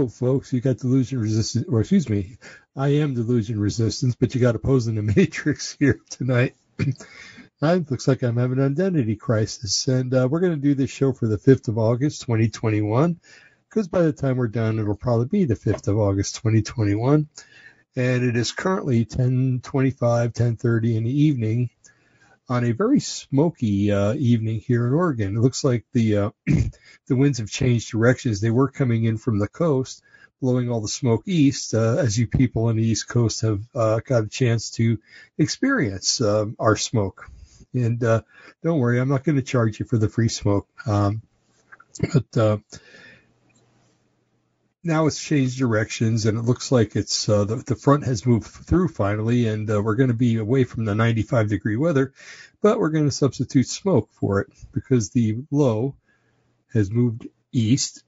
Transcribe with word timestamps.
Hello, 0.00 0.08
folks. 0.08 0.50
You 0.50 0.62
got 0.62 0.78
delusion 0.78 1.20
resistance, 1.20 1.66
or 1.68 1.80
excuse 1.80 2.08
me, 2.08 2.38
I 2.74 2.88
am 2.88 3.12
delusion 3.12 3.60
resistance, 3.60 4.14
but 4.14 4.34
you 4.34 4.40
got 4.40 4.54
opposing 4.54 4.94
the 4.94 5.02
matrix 5.14 5.76
here 5.78 6.00
tonight. 6.08 6.54
it 6.78 7.90
looks 7.90 8.08
like 8.08 8.22
I'm 8.22 8.38
having 8.38 8.60
an 8.60 8.72
identity 8.72 9.16
crisis, 9.16 9.88
and 9.88 10.14
uh, 10.14 10.26
we're 10.26 10.40
going 10.40 10.54
to 10.54 10.58
do 10.58 10.74
this 10.74 10.88
show 10.88 11.12
for 11.12 11.26
the 11.26 11.36
5th 11.36 11.68
of 11.68 11.76
August, 11.76 12.22
2021, 12.22 13.20
because 13.68 13.88
by 13.88 14.00
the 14.00 14.14
time 14.14 14.38
we're 14.38 14.48
done, 14.48 14.78
it'll 14.78 14.96
probably 14.96 15.26
be 15.26 15.44
the 15.44 15.54
5th 15.54 15.88
of 15.88 15.98
August, 15.98 16.36
2021, 16.36 17.28
and 17.94 18.24
it 18.24 18.38
is 18.38 18.52
currently 18.52 19.04
10:25, 19.04 19.60
10:30 20.32 20.96
in 20.96 21.04
the 21.04 21.22
evening 21.24 21.68
on 22.50 22.64
a 22.64 22.72
very 22.72 22.98
smoky 22.98 23.92
uh, 23.92 24.12
evening 24.14 24.58
here 24.58 24.86
in 24.88 24.92
Oregon. 24.92 25.36
It 25.36 25.40
looks 25.40 25.62
like 25.62 25.84
the 25.92 26.16
uh, 26.16 26.30
the 26.46 27.16
winds 27.16 27.38
have 27.38 27.48
changed 27.48 27.92
directions. 27.92 28.40
They 28.40 28.50
were 28.50 28.68
coming 28.68 29.04
in 29.04 29.18
from 29.18 29.38
the 29.38 29.46
coast, 29.46 30.02
blowing 30.42 30.68
all 30.68 30.80
the 30.80 30.88
smoke 30.88 31.22
east, 31.26 31.74
uh, 31.74 31.96
as 31.98 32.18
you 32.18 32.26
people 32.26 32.64
on 32.64 32.76
the 32.76 32.82
East 32.82 33.08
Coast 33.08 33.42
have 33.42 33.62
uh, 33.72 34.00
got 34.04 34.24
a 34.24 34.28
chance 34.28 34.72
to 34.72 34.98
experience 35.38 36.20
um, 36.20 36.56
our 36.58 36.76
smoke. 36.76 37.30
And 37.72 38.02
uh, 38.02 38.22
don't 38.64 38.80
worry, 38.80 38.98
I'm 38.98 39.08
not 39.08 39.22
going 39.22 39.36
to 39.36 39.42
charge 39.42 39.78
you 39.78 39.86
for 39.86 39.96
the 39.96 40.08
free 40.08 40.28
smoke. 40.28 40.66
Um, 40.86 41.22
but 42.12 42.36
uh, 42.36 42.56
now 44.82 45.06
it's 45.06 45.22
changed 45.22 45.58
directions 45.58 46.26
and 46.26 46.38
it 46.38 46.42
looks 46.42 46.72
like 46.72 46.96
it's 46.96 47.28
uh, 47.28 47.44
the, 47.44 47.56
the 47.56 47.76
front 47.76 48.04
has 48.04 48.24
moved 48.24 48.46
through 48.46 48.88
finally 48.88 49.46
and 49.46 49.70
uh, 49.70 49.80
we're 49.82 49.94
going 49.94 50.08
to 50.08 50.14
be 50.14 50.36
away 50.36 50.64
from 50.64 50.84
the 50.84 50.94
95 50.94 51.48
degree 51.48 51.76
weather 51.76 52.12
but 52.62 52.78
we're 52.78 52.90
going 52.90 53.04
to 53.04 53.10
substitute 53.10 53.68
smoke 53.68 54.08
for 54.12 54.40
it 54.40 54.48
because 54.72 55.10
the 55.10 55.36
low 55.50 55.94
has 56.72 56.90
moved 56.90 57.26
east 57.52 58.04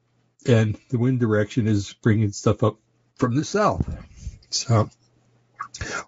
and 0.47 0.77
the 0.91 0.99
wind 0.99 1.21
direction 1.21 1.67
is 1.67 1.93
bringing 2.03 2.33
stuff 2.33 2.63
up 2.63 2.77
from 3.17 3.35
the 3.35 3.45
south. 3.45 3.89
So 4.51 4.89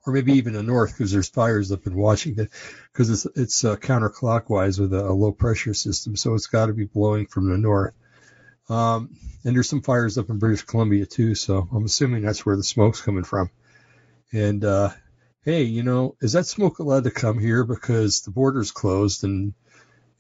or 0.07 0.13
maybe 0.13 0.35
even 0.35 0.53
the 0.53 0.63
north 0.63 0.93
because 0.93 1.11
there's 1.11 1.29
fires 1.29 1.73
up 1.73 1.87
in 1.87 1.95
Washington 1.95 2.49
because 2.93 3.11
it's 3.11 3.27
it's 3.37 3.65
uh, 3.65 3.77
counterclockwise 3.77 4.79
with 4.79 4.93
a, 4.93 5.07
a 5.07 5.13
low 5.13 5.33
pressure 5.33 5.73
system 5.73 6.17
so 6.17 6.35
it's 6.35 6.49
got 6.49 6.67
to 6.67 6.75
be 6.75 6.85
blowing 6.85 7.27
from 7.27 7.49
the 7.49 7.57
north 7.57 7.95
um, 8.69 9.17
and 9.45 9.55
there's 9.55 9.69
some 9.69 9.83
fires 9.83 10.17
up 10.19 10.31
in 10.31 10.39
British 10.39 10.63
Columbia 10.63 11.07
too, 11.07 11.35
so 11.35 11.69
I'm 11.73 11.85
assuming 11.85 12.23
that's 12.23 12.47
where 12.47 12.57
the 12.57 12.65
smoke's 12.65 13.03
coming 13.03 13.25
from. 13.25 13.51
And 14.33 14.65
uh, 14.65 14.91
hey, 15.45 15.65
you 15.65 15.83
know, 15.83 16.17
is 16.21 16.33
that 16.33 16.47
smoke 16.47 16.79
allowed 16.79 17.05
to 17.05 17.11
come 17.11 17.39
here 17.39 17.65
because 17.65 18.23
the 18.23 18.31
border's 18.31 18.73
closed 18.73 19.25
and 19.25 19.55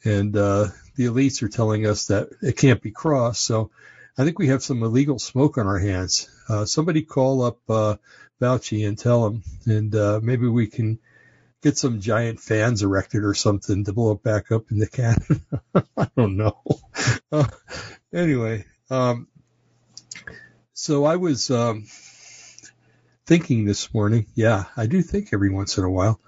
and 0.04 0.36
uh, 0.36 0.68
the 0.96 1.06
elites 1.06 1.42
are 1.42 1.48
telling 1.48 1.86
us 1.86 2.06
that 2.06 2.28
it 2.42 2.56
can't 2.58 2.82
be 2.82 2.90
crossed? 2.90 3.42
So 3.42 3.70
I 4.16 4.24
think 4.24 4.38
we 4.38 4.48
have 4.48 4.62
some 4.62 4.82
illegal 4.82 5.18
smoke 5.18 5.56
on 5.58 5.66
our 5.66 5.78
hands. 5.78 6.28
Uh, 6.48 6.66
somebody 6.66 7.02
call 7.02 7.42
up 7.42 7.58
uh, 7.68 7.96
Fauci 8.40 8.86
and 8.86 8.98
tell 8.98 9.26
him, 9.26 9.42
and 9.66 9.94
uh, 9.94 10.20
maybe 10.22 10.46
we 10.46 10.66
can 10.66 10.98
get 11.64 11.78
some 11.78 11.98
giant 11.98 12.38
fans 12.40 12.82
erected 12.82 13.24
or 13.24 13.32
something 13.32 13.84
to 13.84 13.92
blow 13.94 14.12
it 14.12 14.22
back 14.22 14.52
up 14.52 14.70
in 14.70 14.78
the 14.78 14.86
cannon. 14.86 15.40
I 15.96 16.08
don't 16.14 16.36
know. 16.36 16.62
Uh, 17.32 17.46
anyway, 18.12 18.66
um, 18.90 19.28
so 20.74 21.06
I 21.06 21.16
was 21.16 21.50
um, 21.50 21.86
thinking 23.24 23.64
this 23.64 23.94
morning. 23.94 24.26
Yeah, 24.34 24.64
I 24.76 24.84
do 24.84 25.00
think 25.00 25.30
every 25.32 25.50
once 25.50 25.78
in 25.78 25.84
a 25.84 25.90
while. 25.90 26.20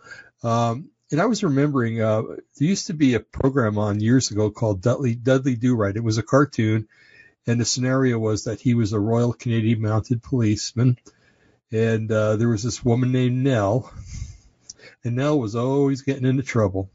Um, 0.43 0.91
and 1.13 1.21
I 1.21 1.27
was 1.27 1.45
remembering 1.45 2.01
uh, 2.01 2.23
there 2.23 2.39
used 2.59 2.87
to 2.87 2.95
be 2.95 3.13
a 3.13 3.21
program 3.21 3.77
on 3.77 4.01
years 4.01 4.31
ago 4.31 4.51
called 4.51 4.81
Dudley 4.81 5.15
Dudley 5.15 5.55
Do 5.55 5.77
Right. 5.77 5.95
It 5.95 6.03
was 6.03 6.17
a 6.17 6.23
cartoon, 6.23 6.89
and 7.47 7.61
the 7.61 7.67
scenario 7.67 8.19
was 8.19 8.45
that 8.45 8.63
he 8.63 8.73
was 8.73 8.95
a 8.95 8.99
Royal 8.99 9.35
Canadian 9.35 9.83
Mounted 9.83 10.23
Policeman, 10.23 10.97
and 11.71 12.11
uh, 12.11 12.37
there 12.37 12.49
was 12.49 12.63
this 12.63 12.83
woman 12.83 13.13
named 13.13 13.45
Nell, 13.45 13.93
and 15.05 15.17
Nell 15.17 15.39
was 15.39 15.57
always 15.57 16.03
getting 16.03 16.27
into 16.27 16.43
trouble 16.43 16.91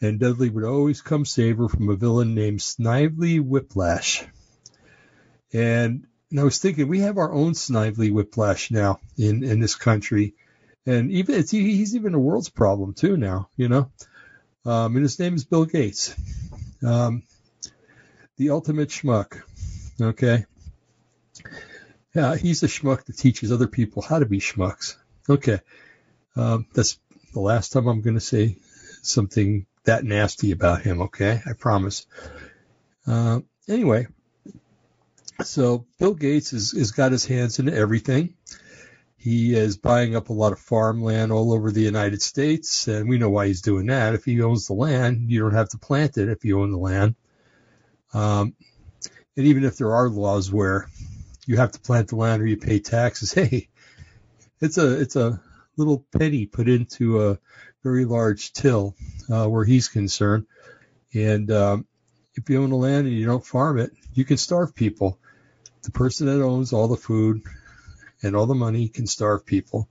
and 0.00 0.20
Dudley 0.20 0.50
would 0.50 0.64
always 0.64 1.00
come 1.00 1.24
save 1.24 1.58
her 1.58 1.68
from 1.68 1.88
a 1.88 1.96
villain 1.96 2.34
named 2.34 2.62
Snively 2.62 3.40
Whiplash. 3.40 4.24
And, 5.52 6.06
and 6.30 6.40
I 6.40 6.44
was 6.44 6.58
thinking, 6.58 6.88
we 6.88 7.00
have 7.00 7.18
our 7.18 7.32
own 7.32 7.54
Snively 7.54 8.10
Whiplash 8.10 8.70
now 8.70 9.00
in, 9.16 9.42
in 9.42 9.60
this 9.60 9.74
country. 9.74 10.34
And 10.84 11.10
even 11.10 11.36
it's, 11.36 11.50
he's 11.50 11.96
even 11.96 12.14
a 12.14 12.18
world's 12.18 12.48
problem 12.48 12.94
too 12.94 13.16
now, 13.16 13.48
you 13.56 13.68
know. 13.68 13.90
Um, 14.64 14.96
and 14.96 15.02
his 15.02 15.18
name 15.18 15.34
is 15.34 15.44
Bill 15.44 15.64
Gates, 15.64 16.14
um, 16.84 17.22
the 18.36 18.50
ultimate 18.50 18.88
schmuck. 18.88 19.40
Okay. 20.00 20.44
Yeah, 22.14 22.36
he's 22.36 22.62
a 22.62 22.66
schmuck 22.66 23.04
that 23.04 23.16
teaches 23.16 23.52
other 23.52 23.68
people 23.68 24.02
how 24.02 24.18
to 24.18 24.26
be 24.26 24.40
schmucks. 24.40 24.96
Okay. 25.28 25.60
Um, 26.34 26.66
that's 26.74 26.98
the 27.36 27.40
last 27.42 27.74
time 27.74 27.86
I'm 27.86 28.00
going 28.00 28.14
to 28.16 28.20
say 28.20 28.56
something 29.02 29.66
that 29.84 30.04
nasty 30.04 30.52
about 30.52 30.80
him, 30.80 31.02
okay? 31.02 31.42
I 31.44 31.52
promise. 31.52 32.06
Uh, 33.06 33.40
anyway, 33.68 34.06
so 35.44 35.84
Bill 35.98 36.14
Gates 36.14 36.52
has, 36.52 36.72
has 36.72 36.92
got 36.92 37.12
his 37.12 37.26
hands 37.26 37.58
into 37.58 37.74
everything. 37.74 38.32
He 39.18 39.54
is 39.54 39.76
buying 39.76 40.16
up 40.16 40.30
a 40.30 40.32
lot 40.32 40.52
of 40.52 40.58
farmland 40.58 41.30
all 41.30 41.52
over 41.52 41.70
the 41.70 41.82
United 41.82 42.22
States, 42.22 42.88
and 42.88 43.06
we 43.06 43.18
know 43.18 43.28
why 43.28 43.48
he's 43.48 43.60
doing 43.60 43.84
that. 43.88 44.14
If 44.14 44.24
he 44.24 44.40
owns 44.40 44.66
the 44.66 44.72
land, 44.72 45.30
you 45.30 45.40
don't 45.40 45.52
have 45.52 45.68
to 45.70 45.78
plant 45.78 46.16
it 46.16 46.30
if 46.30 46.42
you 46.42 46.62
own 46.62 46.70
the 46.70 46.78
land. 46.78 47.16
Um, 48.14 48.54
and 49.36 49.46
even 49.46 49.64
if 49.64 49.76
there 49.76 49.94
are 49.94 50.08
laws 50.08 50.50
where 50.50 50.88
you 51.44 51.58
have 51.58 51.72
to 51.72 51.80
plant 51.80 52.08
the 52.08 52.16
land 52.16 52.40
or 52.40 52.46
you 52.46 52.56
pay 52.56 52.78
taxes, 52.78 53.32
hey, 53.34 53.68
it's 54.58 54.78
a 54.78 55.00
it's 55.00 55.16
a 55.16 55.42
little 55.76 56.04
penny 56.16 56.46
put 56.46 56.68
into 56.68 57.28
a 57.28 57.38
very 57.82 58.04
large 58.04 58.52
till 58.52 58.94
uh, 59.30 59.46
where 59.46 59.64
he's 59.64 59.88
concerned. 59.88 60.46
And 61.14 61.50
um, 61.50 61.86
if 62.34 62.48
you 62.50 62.62
own 62.62 62.70
the 62.70 62.76
land 62.76 63.06
and 63.06 63.16
you 63.16 63.26
don't 63.26 63.44
farm 63.44 63.78
it, 63.78 63.92
you 64.12 64.24
can 64.24 64.36
starve 64.36 64.74
people. 64.74 65.18
The 65.82 65.90
person 65.90 66.26
that 66.26 66.42
owns 66.42 66.72
all 66.72 66.88
the 66.88 66.96
food 66.96 67.42
and 68.22 68.34
all 68.34 68.46
the 68.46 68.54
money 68.54 68.88
can 68.88 69.06
starve 69.06 69.46
people. 69.46 69.88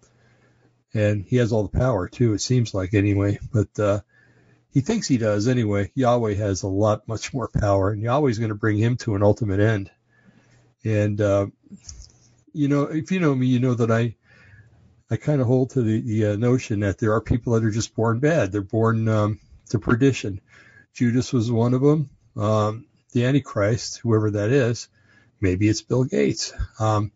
And 0.94 1.24
he 1.24 1.38
has 1.38 1.52
all 1.52 1.64
the 1.64 1.78
power 1.78 2.08
too, 2.08 2.34
it 2.34 2.42
seems 2.42 2.74
like 2.74 2.94
anyway. 2.94 3.40
But 3.52 3.80
uh, 3.80 4.00
he 4.72 4.82
thinks 4.82 5.08
he 5.08 5.18
does 5.18 5.48
anyway. 5.48 5.92
Yahweh 5.96 6.34
has 6.34 6.64
a 6.64 6.68
lot 6.68 7.08
much 7.08 7.34
more 7.34 7.48
power, 7.48 7.92
and 7.92 8.02
Yahweh's 8.02 8.40
going 8.40 8.50
to 8.50 8.56
bring 8.56 8.78
him 8.78 8.98
to 8.98 9.16
an 9.16 9.24
ultimate 9.24 9.60
end. 9.62 9.90
And 10.84 11.20
uh, 11.20 11.48
you 12.54 12.68
know, 12.68 12.84
if 12.84 13.12
you 13.12 13.20
know 13.20 13.34
me, 13.34 13.48
you 13.48 13.60
know 13.60 13.74
that 13.74 13.92
I 13.92 14.16
I 15.10 15.18
kind 15.18 15.40
of 15.40 15.48
hold 15.48 15.72
to 15.72 15.82
the, 15.84 16.02
the 16.02 16.26
uh, 16.26 16.36
notion 16.36 16.80
that 16.80 16.98
there 16.98 17.14
are 17.14 17.22
people 17.22 17.54
that 17.54 17.64
are 17.64 17.72
just 17.72 17.96
born 17.96 18.20
bad. 18.20 18.52
They're 18.52 18.62
born 18.62 19.08
um, 19.08 19.40
to 19.70 19.80
perdition. 19.80 20.42
Judas 20.94 21.32
was 21.32 21.52
one 21.52 21.74
of 21.74 21.82
them. 21.82 22.10
Um, 22.36 22.88
the 23.14 23.26
Antichrist, 23.26 24.00
whoever 24.00 24.32
that 24.32 24.50
is, 24.50 24.90
maybe 25.40 25.70
it's 25.70 25.82
Bill 25.82 26.04
Gates, 26.06 26.54
um, 26.80 27.12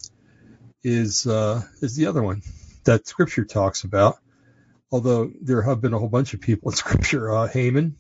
is 0.84 1.26
uh, 1.26 1.62
is 1.82 1.96
the 1.96 2.08
other 2.08 2.22
one 2.22 2.42
that 2.86 3.08
Scripture 3.08 3.44
talks 3.44 3.84
about. 3.84 4.18
Although 4.92 5.32
there 5.42 5.62
have 5.62 5.82
been 5.82 5.94
a 5.94 6.00
whole 6.00 6.10
bunch 6.10 6.34
of 6.34 6.42
people 6.42 6.72
in 6.72 6.78
Scripture, 6.78 7.32
uh, 7.36 7.48
Haman, 7.48 7.98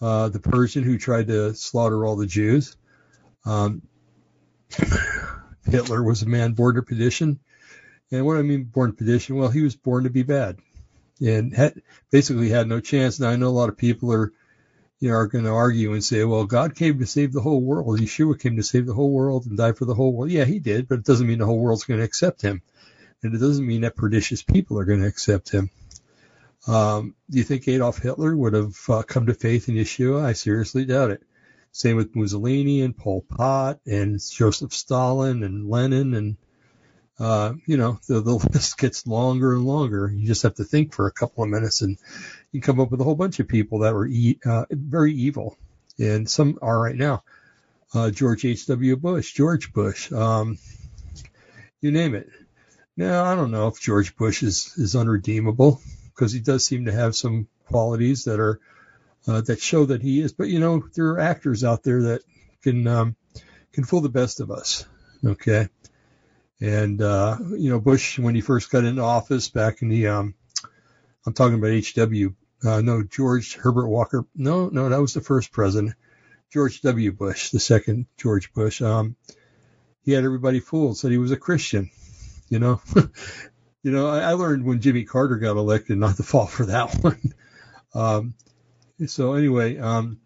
uh, 0.00 0.30
the 0.30 0.40
Persian 0.40 0.84
who 0.84 0.98
tried 0.98 1.28
to 1.28 1.54
slaughter 1.54 2.04
all 2.04 2.16
the 2.16 2.26
Jews. 2.26 2.76
Um, 3.44 3.82
Hitler 5.64 6.02
was 6.02 6.22
a 6.22 6.26
man 6.26 6.52
born 6.52 6.76
to 6.76 6.82
perdition. 6.82 7.40
And 8.12 8.24
what 8.24 8.36
I 8.36 8.42
mean 8.42 8.64
born 8.64 8.92
perdition, 8.92 9.36
well, 9.36 9.48
he 9.48 9.62
was 9.62 9.76
born 9.76 10.04
to 10.04 10.10
be 10.10 10.22
bad 10.22 10.58
and 11.20 11.54
had, 11.54 11.82
basically 12.10 12.50
had 12.50 12.68
no 12.68 12.80
chance. 12.80 13.18
Now 13.18 13.30
I 13.30 13.36
know 13.36 13.48
a 13.48 13.50
lot 13.50 13.68
of 13.68 13.76
people 13.76 14.12
are, 14.12 14.32
you 15.00 15.10
know, 15.10 15.16
are 15.16 15.26
going 15.26 15.44
to 15.44 15.50
argue 15.50 15.92
and 15.92 16.04
say, 16.04 16.24
well, 16.24 16.44
God 16.46 16.74
came 16.74 16.98
to 16.98 17.06
save 17.06 17.32
the 17.32 17.40
whole 17.40 17.60
world. 17.60 17.98
Yeshua 17.98 18.40
came 18.40 18.56
to 18.56 18.62
save 18.62 18.86
the 18.86 18.94
whole 18.94 19.10
world 19.10 19.46
and 19.46 19.56
die 19.56 19.72
for 19.72 19.84
the 19.84 19.94
whole 19.94 20.12
world. 20.12 20.30
Yeah, 20.30 20.44
he 20.44 20.58
did, 20.58 20.88
but 20.88 21.00
it 21.00 21.04
doesn't 21.04 21.26
mean 21.26 21.38
the 21.38 21.46
whole 21.46 21.58
world's 21.58 21.84
going 21.84 21.98
to 21.98 22.04
accept 22.04 22.42
him. 22.42 22.62
And 23.22 23.34
it 23.34 23.38
doesn't 23.38 23.66
mean 23.66 23.80
that 23.82 23.96
pernicious 23.96 24.42
people 24.42 24.78
are 24.78 24.84
going 24.84 25.00
to 25.00 25.06
accept 25.06 25.50
him. 25.50 25.70
Um, 26.66 27.14
do 27.30 27.38
you 27.38 27.44
think 27.44 27.66
Adolf 27.68 27.98
Hitler 27.98 28.36
would 28.36 28.54
have 28.54 28.76
uh, 28.88 29.02
come 29.02 29.26
to 29.26 29.34
faith 29.34 29.68
in 29.68 29.74
Yeshua? 29.74 30.24
I 30.24 30.32
seriously 30.32 30.84
doubt 30.84 31.10
it. 31.10 31.22
Same 31.72 31.96
with 31.96 32.16
Mussolini 32.16 32.82
and 32.82 32.96
Pol 32.96 33.22
Pot 33.28 33.80
and 33.86 34.18
Joseph 34.18 34.72
Stalin 34.72 35.42
and 35.42 35.68
Lenin 35.68 36.14
and 36.14 36.36
uh, 37.18 37.54
you 37.66 37.76
know, 37.76 37.98
the, 38.08 38.20
the 38.20 38.34
list 38.52 38.78
gets 38.78 39.06
longer 39.06 39.54
and 39.54 39.64
longer. 39.64 40.12
You 40.14 40.26
just 40.26 40.42
have 40.42 40.54
to 40.56 40.64
think 40.64 40.94
for 40.94 41.06
a 41.06 41.12
couple 41.12 41.44
of 41.44 41.50
minutes 41.50 41.82
and 41.82 41.98
you 42.52 42.60
come 42.60 42.80
up 42.80 42.90
with 42.90 43.00
a 43.00 43.04
whole 43.04 43.14
bunch 43.14 43.40
of 43.40 43.48
people 43.48 43.80
that 43.80 43.94
were 43.94 44.06
e- 44.06 44.38
uh, 44.44 44.66
very 44.70 45.14
evil. 45.14 45.56
And 45.98 46.28
some 46.28 46.58
are 46.60 46.78
right 46.78 46.94
now. 46.96 47.22
Uh, 47.94 48.10
George 48.10 48.44
H.W. 48.44 48.96
Bush, 48.96 49.32
George 49.32 49.72
Bush, 49.72 50.12
um, 50.12 50.58
you 51.80 51.90
name 51.92 52.14
it. 52.14 52.28
Now, 52.96 53.24
I 53.24 53.34
don't 53.34 53.50
know 53.50 53.68
if 53.68 53.80
George 53.80 54.16
Bush 54.16 54.42
is, 54.42 54.74
is 54.76 54.96
unredeemable 54.96 55.80
because 56.14 56.32
he 56.32 56.40
does 56.40 56.66
seem 56.66 56.86
to 56.86 56.92
have 56.92 57.14
some 57.14 57.46
qualities 57.68 58.24
that 58.24 58.40
are, 58.40 58.60
uh, 59.26 59.40
that 59.42 59.60
show 59.60 59.86
that 59.86 60.02
he 60.02 60.20
is. 60.20 60.32
But, 60.32 60.48
you 60.48 60.60
know, 60.60 60.86
there 60.94 61.10
are 61.10 61.20
actors 61.20 61.64
out 61.64 61.82
there 61.82 62.02
that 62.02 62.22
can, 62.62 62.86
um, 62.86 63.16
can 63.72 63.84
fool 63.84 64.00
the 64.00 64.08
best 64.08 64.40
of 64.40 64.50
us 64.50 64.84
Okay. 65.24 65.68
And, 66.60 67.02
uh, 67.02 67.36
you 67.50 67.70
know, 67.70 67.80
Bush, 67.80 68.18
when 68.18 68.34
he 68.34 68.40
first 68.40 68.70
got 68.70 68.84
into 68.84 69.02
office 69.02 69.48
back 69.48 69.82
in 69.82 69.88
the, 69.88 70.06
um, 70.08 70.34
I'm 71.26 71.34
talking 71.34 71.58
about 71.58 71.70
H.W. 71.70 72.34
Uh, 72.64 72.80
no, 72.80 73.02
George 73.02 73.54
Herbert 73.56 73.88
Walker. 73.88 74.26
No, 74.34 74.68
no, 74.68 74.88
that 74.88 75.00
was 75.00 75.14
the 75.14 75.20
first 75.20 75.52
president. 75.52 75.94
George 76.52 76.80
W. 76.82 77.12
Bush, 77.12 77.50
the 77.50 77.60
second 77.60 78.06
George 78.16 78.52
Bush. 78.54 78.80
Um, 78.80 79.16
he 80.02 80.12
had 80.12 80.24
everybody 80.24 80.60
fooled, 80.60 80.96
said 80.96 81.10
he 81.10 81.18
was 81.18 81.32
a 81.32 81.36
Christian. 81.36 81.90
You 82.48 82.60
know, 82.60 82.80
you 83.82 83.90
know, 83.90 84.08
I, 84.08 84.20
I, 84.20 84.32
learned 84.34 84.64
when 84.64 84.80
Jimmy 84.80 85.04
Carter 85.04 85.36
got 85.36 85.56
elected 85.56 85.98
not 85.98 86.16
to 86.16 86.22
fall 86.22 86.46
for 86.46 86.66
that 86.66 86.94
one. 87.02 87.34
um, 87.94 88.34
so 89.06 89.34
anyway, 89.34 89.78
um, 89.78 90.20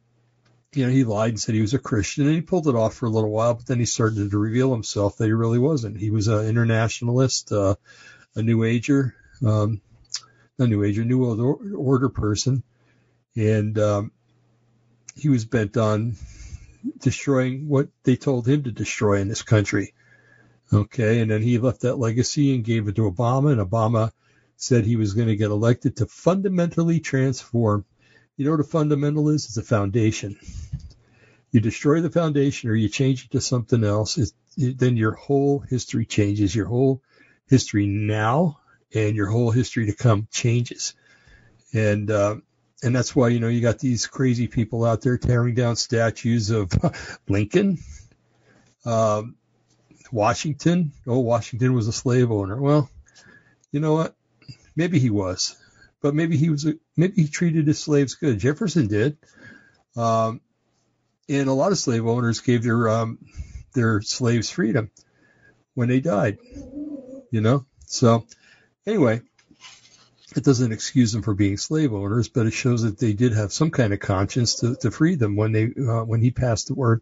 you 0.73 0.87
know, 0.87 0.93
he 0.93 1.05
lied 1.05 1.31
and 1.31 1.41
said 1.41 1.55
he 1.55 1.61
was 1.61 1.75
a 1.75 1.79
Christian, 1.79 2.27
and 2.27 2.35
he 2.35 2.41
pulled 2.41 2.69
it 2.69 2.77
off 2.77 2.95
for 2.95 3.07
a 3.07 3.11
little 3.11 3.31
while, 3.31 3.55
but 3.55 3.67
then 3.67 3.81
he 3.81 3.87
started 3.87 4.31
to 4.31 4.39
reveal 4.39 4.73
himself 4.73 5.17
that 5.17 5.27
he 5.27 5.33
really 5.33 5.59
wasn't. 5.59 5.99
He 5.99 6.11
was 6.11 6.29
an 6.29 6.47
internationalist, 6.47 7.51
uh, 7.51 7.75
a 8.37 8.43
New 8.43 8.63
Ager, 8.63 9.15
um, 9.45 9.81
a 10.59 10.67
New 10.67 10.85
Ager, 10.85 11.05
New 11.05 11.19
World 11.19 11.61
Order 11.75 12.09
person, 12.09 12.63
and 13.35 13.77
um, 13.79 14.13
he 15.17 15.29
was 15.29 15.45
bent 15.45 15.77
on 15.77 16.15
destroying 16.99 17.69
what 17.69 17.89
they 18.05 18.17
told 18.17 18.47
him 18.47 18.63
to 18.63 18.71
destroy 18.71 19.21
in 19.21 19.29
this 19.29 19.43
country. 19.43 19.93
Okay, 20.73 21.21
and 21.21 21.31
then 21.33 21.43
he 21.43 21.59
left 21.59 21.81
that 21.81 21.99
legacy 21.99 22.55
and 22.55 22.65
gave 22.65 22.87
it 22.87 22.95
to 22.95 23.11
Obama, 23.11 23.51
and 23.51 23.61
Obama 23.61 24.13
said 24.57 24.85
he 24.85 24.95
was 24.95 25.15
going 25.15 25.27
to 25.27 25.37
get 25.37 25.51
elected 25.51 25.97
to 25.97 26.07
fundamentally 26.07 27.01
transform 27.01 27.85
you 28.41 28.47
know 28.47 28.53
what 28.53 28.61
a 28.61 28.65
fundamental 28.65 29.29
is? 29.29 29.45
It's 29.45 29.59
a 29.59 29.63
foundation. 29.63 30.39
You 31.51 31.61
destroy 31.61 32.01
the 32.01 32.09
foundation 32.09 32.71
or 32.71 32.75
you 32.75 32.89
change 32.89 33.27
it 33.27 33.33
to 33.33 33.41
something 33.43 33.85
else, 33.85 34.17
it, 34.17 34.33
then 34.79 34.97
your 34.97 35.13
whole 35.13 35.59
history 35.59 36.07
changes. 36.07 36.55
Your 36.55 36.65
whole 36.65 37.03
history 37.51 37.87
now 37.87 38.61
and 38.95 39.15
your 39.15 39.27
whole 39.27 39.51
history 39.51 39.85
to 39.87 39.95
come 39.95 40.27
changes. 40.31 40.95
And, 41.75 42.11
uh, 42.11 42.37
and 42.83 42.97
that's 42.97 43.15
why, 43.15 43.29
you 43.29 43.41
know, 43.41 43.49
you 43.49 43.61
got 43.61 43.79
these 43.79 44.07
crazy 44.07 44.47
people 44.47 44.87
out 44.87 45.03
there 45.03 45.19
tearing 45.19 45.55
down 45.55 45.77
statues 45.77 46.49
of 46.49 46.73
Lincoln, 47.29 47.77
um, 48.87 49.37
Washington. 50.11 50.93
Oh, 51.07 51.19
Washington 51.19 51.75
was 51.75 51.89
a 51.89 51.93
slave 51.93 52.31
owner. 52.31 52.59
Well, 52.59 52.89
you 53.71 53.81
know 53.81 53.93
what? 53.93 54.17
Maybe 54.75 54.99
he 54.99 55.11
was 55.11 55.59
but 56.01 56.15
maybe 56.15 56.37
he 56.37 56.51
was 56.51 56.67
a, 56.67 56.75
maybe 57.01 57.23
he 57.23 57.29
treated 57.29 57.67
his 57.67 57.79
slaves 57.79 58.15
good. 58.15 58.39
Jefferson 58.39 58.87
did, 58.87 59.17
um, 59.97 60.41
and 61.29 61.49
a 61.49 61.53
lot 61.53 61.73
of 61.73 61.79
slave 61.79 62.07
owners 62.07 62.41
gave 62.41 62.63
their 62.63 62.89
um, 62.89 63.19
their 63.75 64.01
slaves 64.03 64.51
freedom 64.51 64.91
when 65.75 65.89
they 65.89 66.01
died. 66.01 66.39
You 67.33 67.41
know, 67.41 67.65
so 67.87 68.27
anyway, 68.87 69.23
it 70.37 70.45
doesn't 70.45 70.73
excuse 70.73 71.13
them 71.13 71.23
for 71.23 71.35
being 71.35 71.57
slave 71.57 71.93
owners, 71.93 72.29
but 72.29 72.47
it 72.47 72.53
shows 72.53 72.83
that 72.83 72.99
they 72.99 73.13
did 73.13 73.33
have 73.33 73.53
some 73.53 73.71
kind 73.71 73.93
of 73.93 74.01
conscience 74.01 74.57
to, 74.57 74.77
to 74.77 74.91
free 74.91 75.15
them 75.15 75.37
when 75.37 75.53
they 75.53 75.65
uh, 75.65 76.05
when 76.05 76.21
he 76.21 76.31
passed 76.31 76.69
the 76.69 76.75
word. 76.75 77.01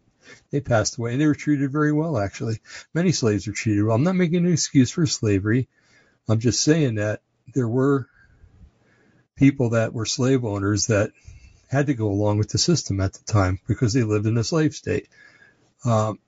they 0.51 0.61
passed 0.61 0.97
away, 0.97 1.11
and 1.11 1.21
they 1.21 1.27
were 1.27 1.35
treated 1.35 1.71
very 1.71 1.91
well. 1.91 2.17
Actually, 2.17 2.59
many 2.93 3.11
slaves 3.11 3.47
were 3.47 3.53
treated 3.53 3.83
well. 3.83 3.95
I'm 3.95 4.03
not 4.03 4.15
making 4.15 4.45
an 4.45 4.53
excuse 4.53 4.91
for 4.91 5.05
slavery. 5.05 5.67
I'm 6.27 6.39
just 6.39 6.61
saying 6.61 6.95
that 6.95 7.21
there 7.53 7.67
were 7.67 8.07
people 9.39 9.69
that 9.69 9.93
were 9.93 10.05
slave 10.05 10.43
owners 10.43 10.87
that 10.87 11.11
had 11.69 11.87
to 11.87 11.93
go 11.93 12.07
along 12.07 12.37
with 12.37 12.49
the 12.49 12.57
system 12.57 12.99
at 12.99 13.13
the 13.13 13.23
time 13.23 13.59
because 13.67 13.93
they 13.93 14.03
lived 14.03 14.27
in 14.27 14.37
a 14.37 14.43
slave 14.43 14.75
state. 14.75 15.07
Um, 15.85 16.19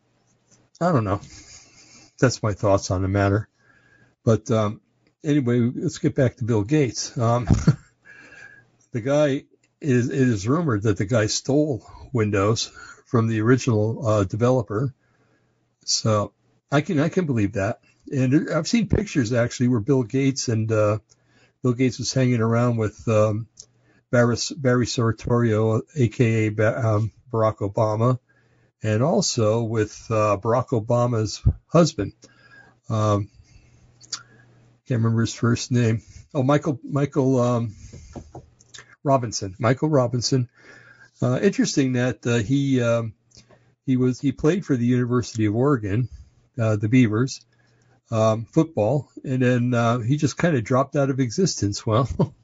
I 0.79 0.93
don't 0.93 1.03
know. 1.03 1.19
That's 2.19 2.41
my 2.41 2.53
thoughts 2.53 2.89
on 2.89 3.01
the 3.01 3.09
matter. 3.09 3.49
But 4.23 4.49
um, 4.49 4.79
anyway, 5.23 5.59
let's 5.59 5.97
get 5.97 6.15
back 6.15 6.37
to 6.37 6.45
Bill 6.45 6.63
Gates. 6.63 7.17
Um, 7.17 7.47
the 8.91 9.01
guy 9.01 9.43
is 9.81 10.09
it 10.09 10.27
is 10.27 10.47
rumored 10.47 10.83
that 10.83 10.97
the 10.97 11.05
guy 11.05 11.25
stole 11.25 11.85
Windows 12.13 12.71
from 13.07 13.27
the 13.27 13.41
original 13.41 14.07
uh, 14.07 14.23
developer. 14.23 14.93
So 15.83 16.31
I 16.71 16.79
can 16.81 16.99
I 16.99 17.09
can 17.09 17.25
believe 17.25 17.53
that. 17.53 17.81
And 18.11 18.49
I've 18.49 18.67
seen 18.67 18.87
pictures 18.87 19.33
actually 19.33 19.67
where 19.67 19.79
Bill 19.79 20.03
Gates 20.03 20.47
and 20.47 20.71
uh, 20.71 20.99
Bill 21.63 21.73
Gates 21.73 21.99
was 21.99 22.13
hanging 22.13 22.41
around 22.41 22.77
with 22.77 23.07
um, 23.07 23.47
Barry, 24.11 24.35
Barry 24.57 24.85
Soetoro, 24.85 25.81
aka 25.95 26.47
um, 26.47 27.11
Barack 27.31 27.57
Obama, 27.57 28.19
and 28.83 29.03
also 29.03 29.63
with 29.63 30.05
uh, 30.09 30.37
Barack 30.41 30.69
Obama's 30.69 31.41
husband. 31.67 32.13
Um, 32.89 33.29
can't 34.87 34.99
remember 34.99 35.21
his 35.21 35.33
first 35.33 35.71
name. 35.71 36.01
Oh, 36.33 36.43
Michael 36.43 36.79
Michael 36.83 37.39
um, 37.39 37.75
Robinson. 39.03 39.55
Michael 39.59 39.89
Robinson. 39.89 40.49
Uh, 41.21 41.39
interesting 41.41 41.93
that 41.93 42.25
uh, 42.25 42.37
he 42.37 42.81
um, 42.81 43.13
he 43.85 43.95
was 43.95 44.19
he 44.19 44.31
played 44.31 44.65
for 44.65 44.75
the 44.75 44.85
University 44.85 45.45
of 45.45 45.55
Oregon, 45.55 46.09
uh, 46.59 46.75
the 46.75 46.89
Beavers, 46.89 47.45
um, 48.11 48.45
football, 48.45 49.09
and 49.23 49.41
then 49.41 49.73
uh, 49.73 49.99
he 49.99 50.17
just 50.17 50.37
kind 50.37 50.55
of 50.55 50.63
dropped 50.63 50.95
out 50.95 51.09
of 51.09 51.19
existence. 51.19 51.83
Well, 51.91 52.35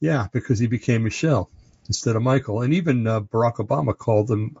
yeah, 0.00 0.26
because 0.32 0.58
he 0.58 0.66
became 0.66 1.04
Michelle 1.04 1.48
instead 1.86 2.16
of 2.16 2.22
Michael, 2.22 2.62
and 2.62 2.74
even 2.74 3.06
uh, 3.06 3.20
Barack 3.20 3.56
Obama 3.56 3.96
called 3.96 4.28
him, 4.30 4.56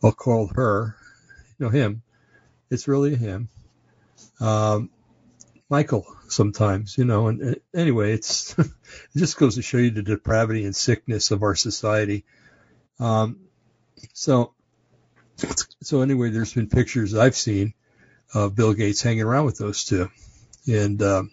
or 0.00 0.12
called 0.12 0.52
her, 0.54 0.96
you 1.58 1.66
know, 1.66 1.70
him. 1.70 2.02
It's 2.70 2.88
really 2.88 3.14
him, 3.14 3.50
um, 4.40 4.88
Michael. 5.68 6.06
Sometimes, 6.28 6.96
you 6.96 7.04
know, 7.04 7.28
and 7.28 7.42
uh, 7.42 7.54
anyway, 7.74 8.14
it's 8.14 8.58
it 8.58 8.70
just 9.14 9.36
goes 9.36 9.56
to 9.56 9.62
show 9.62 9.76
you 9.76 9.90
the 9.90 10.02
depravity 10.02 10.64
and 10.64 10.74
sickness 10.74 11.30
of 11.30 11.42
our 11.42 11.54
society. 11.54 12.24
Um, 12.98 13.40
so, 14.14 14.54
so 15.82 16.00
anyway, 16.00 16.30
there's 16.30 16.54
been 16.54 16.68
pictures 16.68 17.14
I've 17.14 17.36
seen 17.36 17.74
of 18.34 18.54
Bill 18.54 18.72
Gates 18.72 19.02
hanging 19.02 19.22
around 19.22 19.44
with 19.44 19.58
those 19.58 19.84
two. 19.84 20.10
And 20.66 21.00
uh, 21.02 21.24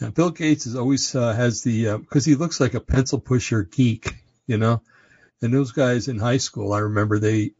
yeah, 0.00 0.10
Bill 0.10 0.30
Gates 0.30 0.66
is 0.66 0.76
always 0.76 1.14
uh, 1.14 1.32
has 1.32 1.62
the 1.62 1.98
because 1.98 2.26
uh, 2.26 2.30
he 2.30 2.34
looks 2.34 2.60
like 2.60 2.74
a 2.74 2.80
pencil 2.80 3.18
pusher 3.18 3.62
geek, 3.62 4.14
you 4.46 4.58
know. 4.58 4.82
And 5.42 5.52
those 5.52 5.72
guys 5.72 6.08
in 6.08 6.18
high 6.18 6.38
school, 6.38 6.72
I 6.72 6.80
remember 6.80 7.18
they. 7.18 7.52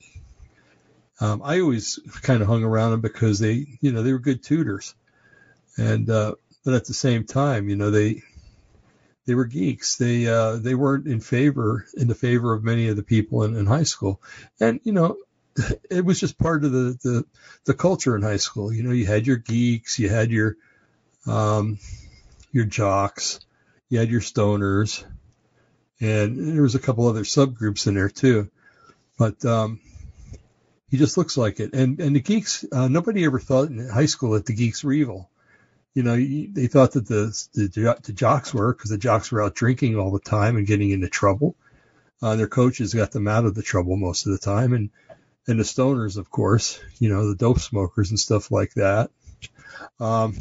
Um, 1.18 1.40
I 1.42 1.60
always 1.60 1.98
kind 2.22 2.42
of 2.42 2.48
hung 2.48 2.62
around 2.62 2.90
them 2.90 3.00
because 3.00 3.38
they, 3.38 3.66
you 3.80 3.90
know, 3.92 4.02
they 4.02 4.12
were 4.12 4.18
good 4.18 4.42
tutors, 4.42 4.94
and 5.78 6.08
uh, 6.10 6.34
but 6.64 6.74
at 6.74 6.84
the 6.84 6.94
same 6.94 7.24
time, 7.24 7.70
you 7.70 7.76
know, 7.76 7.90
they 7.90 8.22
they 9.26 9.34
were 9.34 9.46
geeks. 9.46 9.96
They 9.96 10.26
uh, 10.26 10.56
they 10.56 10.74
weren't 10.74 11.06
in 11.06 11.20
favor 11.20 11.86
in 11.96 12.08
the 12.08 12.14
favor 12.14 12.52
of 12.52 12.64
many 12.64 12.88
of 12.88 12.96
the 12.96 13.02
people 13.02 13.44
in, 13.44 13.56
in 13.56 13.66
high 13.66 13.84
school, 13.84 14.20
and 14.60 14.80
you 14.84 14.92
know, 14.92 15.16
it 15.90 16.04
was 16.04 16.20
just 16.20 16.38
part 16.38 16.64
of 16.64 16.72
the, 16.72 16.98
the, 17.02 17.24
the 17.64 17.74
culture 17.74 18.16
in 18.16 18.22
high 18.22 18.36
school. 18.36 18.72
You 18.72 18.82
know, 18.82 18.92
you 18.92 19.06
had 19.06 19.26
your 19.26 19.36
geeks, 19.36 19.98
you 19.98 20.08
had 20.08 20.30
your, 20.30 20.56
um, 21.26 21.78
your 22.52 22.64
jocks, 22.64 23.40
you 23.88 23.98
had 23.98 24.10
your 24.10 24.20
stoners, 24.20 25.04
and 26.00 26.54
there 26.54 26.62
was 26.62 26.74
a 26.74 26.80
couple 26.80 27.06
other 27.06 27.24
subgroups 27.24 27.86
in 27.86 27.94
there 27.94 28.10
too. 28.10 28.50
But, 29.18 29.44
um, 29.44 29.80
he 30.88 30.98
just 30.98 31.16
looks 31.16 31.36
like 31.36 31.58
it. 31.58 31.72
And, 31.72 32.00
and 32.00 32.14
the 32.14 32.20
geeks, 32.20 32.64
uh, 32.70 32.88
nobody 32.88 33.24
ever 33.24 33.40
thought 33.40 33.68
in 33.68 33.88
high 33.88 34.06
school 34.06 34.32
that 34.32 34.46
the 34.46 34.54
geeks 34.54 34.84
were 34.84 34.92
evil. 34.92 35.28
You 35.94 36.02
know, 36.02 36.14
they 36.14 36.66
thought 36.66 36.92
that 36.92 37.08
the, 37.08 37.32
the, 37.54 37.98
the 38.02 38.12
jocks 38.12 38.52
were 38.54 38.72
because 38.72 38.90
the 38.90 38.98
jocks 38.98 39.32
were 39.32 39.42
out 39.42 39.54
drinking 39.54 39.98
all 39.98 40.10
the 40.10 40.20
time 40.20 40.56
and 40.56 40.66
getting 40.66 40.90
into 40.90 41.08
trouble. 41.08 41.56
Uh, 42.22 42.36
their 42.36 42.46
coaches 42.46 42.94
got 42.94 43.10
them 43.10 43.26
out 43.26 43.46
of 43.46 43.54
the 43.54 43.62
trouble 43.62 43.96
most 43.96 44.26
of 44.26 44.32
the 44.32 44.38
time. 44.38 44.74
And, 44.74 44.90
and 45.46 45.58
the 45.58 45.64
stoners, 45.64 46.16
of 46.16 46.30
course, 46.30 46.80
you 46.98 47.08
know, 47.08 47.28
the 47.28 47.36
dope 47.36 47.60
smokers 47.60 48.10
and 48.10 48.18
stuff 48.18 48.50
like 48.50 48.74
that. 48.74 49.10
Um, 50.00 50.34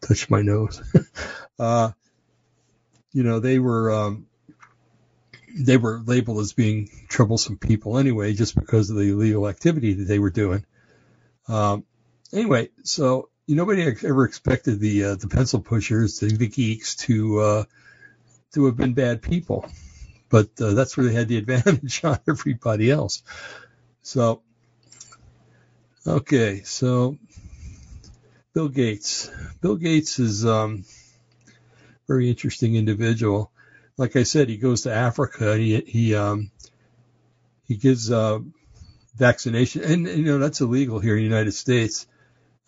touch 0.00 0.30
my 0.30 0.42
nose. 0.42 0.82
uh, 1.58 1.92
you 3.12 3.22
know, 3.22 3.40
they 3.40 3.58
were, 3.58 3.92
um, 3.92 4.26
they 5.56 5.76
were 5.76 6.00
labeled 6.04 6.40
as 6.40 6.52
being 6.52 6.88
troublesome 7.08 7.58
people 7.58 7.98
anyway, 7.98 8.32
just 8.32 8.54
because 8.54 8.90
of 8.90 8.96
the 8.96 9.10
illegal 9.10 9.48
activity 9.48 9.94
that 9.94 10.04
they 10.04 10.18
were 10.18 10.30
doing. 10.30 10.64
Um, 11.46 11.84
anyway, 12.32 12.70
so 12.82 13.28
you 13.46 13.56
nobody 13.56 13.82
ever 13.82 14.24
expected 14.24 14.80
the 14.80 15.04
uh, 15.04 15.14
the 15.16 15.28
pencil 15.28 15.60
pushers, 15.60 16.18
the, 16.18 16.28
the 16.28 16.48
geeks, 16.48 16.96
to 16.96 17.40
uh, 17.40 17.64
to 18.54 18.66
have 18.66 18.76
been 18.76 18.94
bad 18.94 19.22
people, 19.22 19.68
but 20.30 20.48
uh, 20.60 20.72
that's 20.74 20.96
where 20.96 21.06
they 21.06 21.12
had 21.12 21.28
the 21.28 21.36
advantage 21.44 22.02
on 22.04 22.18
everybody 22.28 22.90
else. 22.90 23.22
So, 24.04 24.42
okay, 26.06 26.60
so 26.62 27.16
Bill 28.52 28.68
Gates. 28.68 29.30
Bill 29.62 29.76
Gates 29.76 30.18
is 30.18 30.44
um, 30.44 30.84
very 32.06 32.28
interesting 32.28 32.76
individual. 32.76 33.50
Like 33.96 34.14
I 34.14 34.24
said, 34.24 34.50
he 34.50 34.58
goes 34.58 34.82
to 34.82 34.92
Africa. 34.92 35.56
He 35.56 35.80
he 35.80 36.14
um, 36.14 36.50
he 37.64 37.76
gives 37.76 38.12
uh, 38.12 38.40
vaccination, 39.16 39.82
and 39.82 40.06
you 40.06 40.24
know 40.24 40.38
that's 40.38 40.60
illegal 40.60 40.98
here 40.98 41.16
in 41.16 41.22
the 41.22 41.28
United 41.28 41.52
States. 41.52 42.06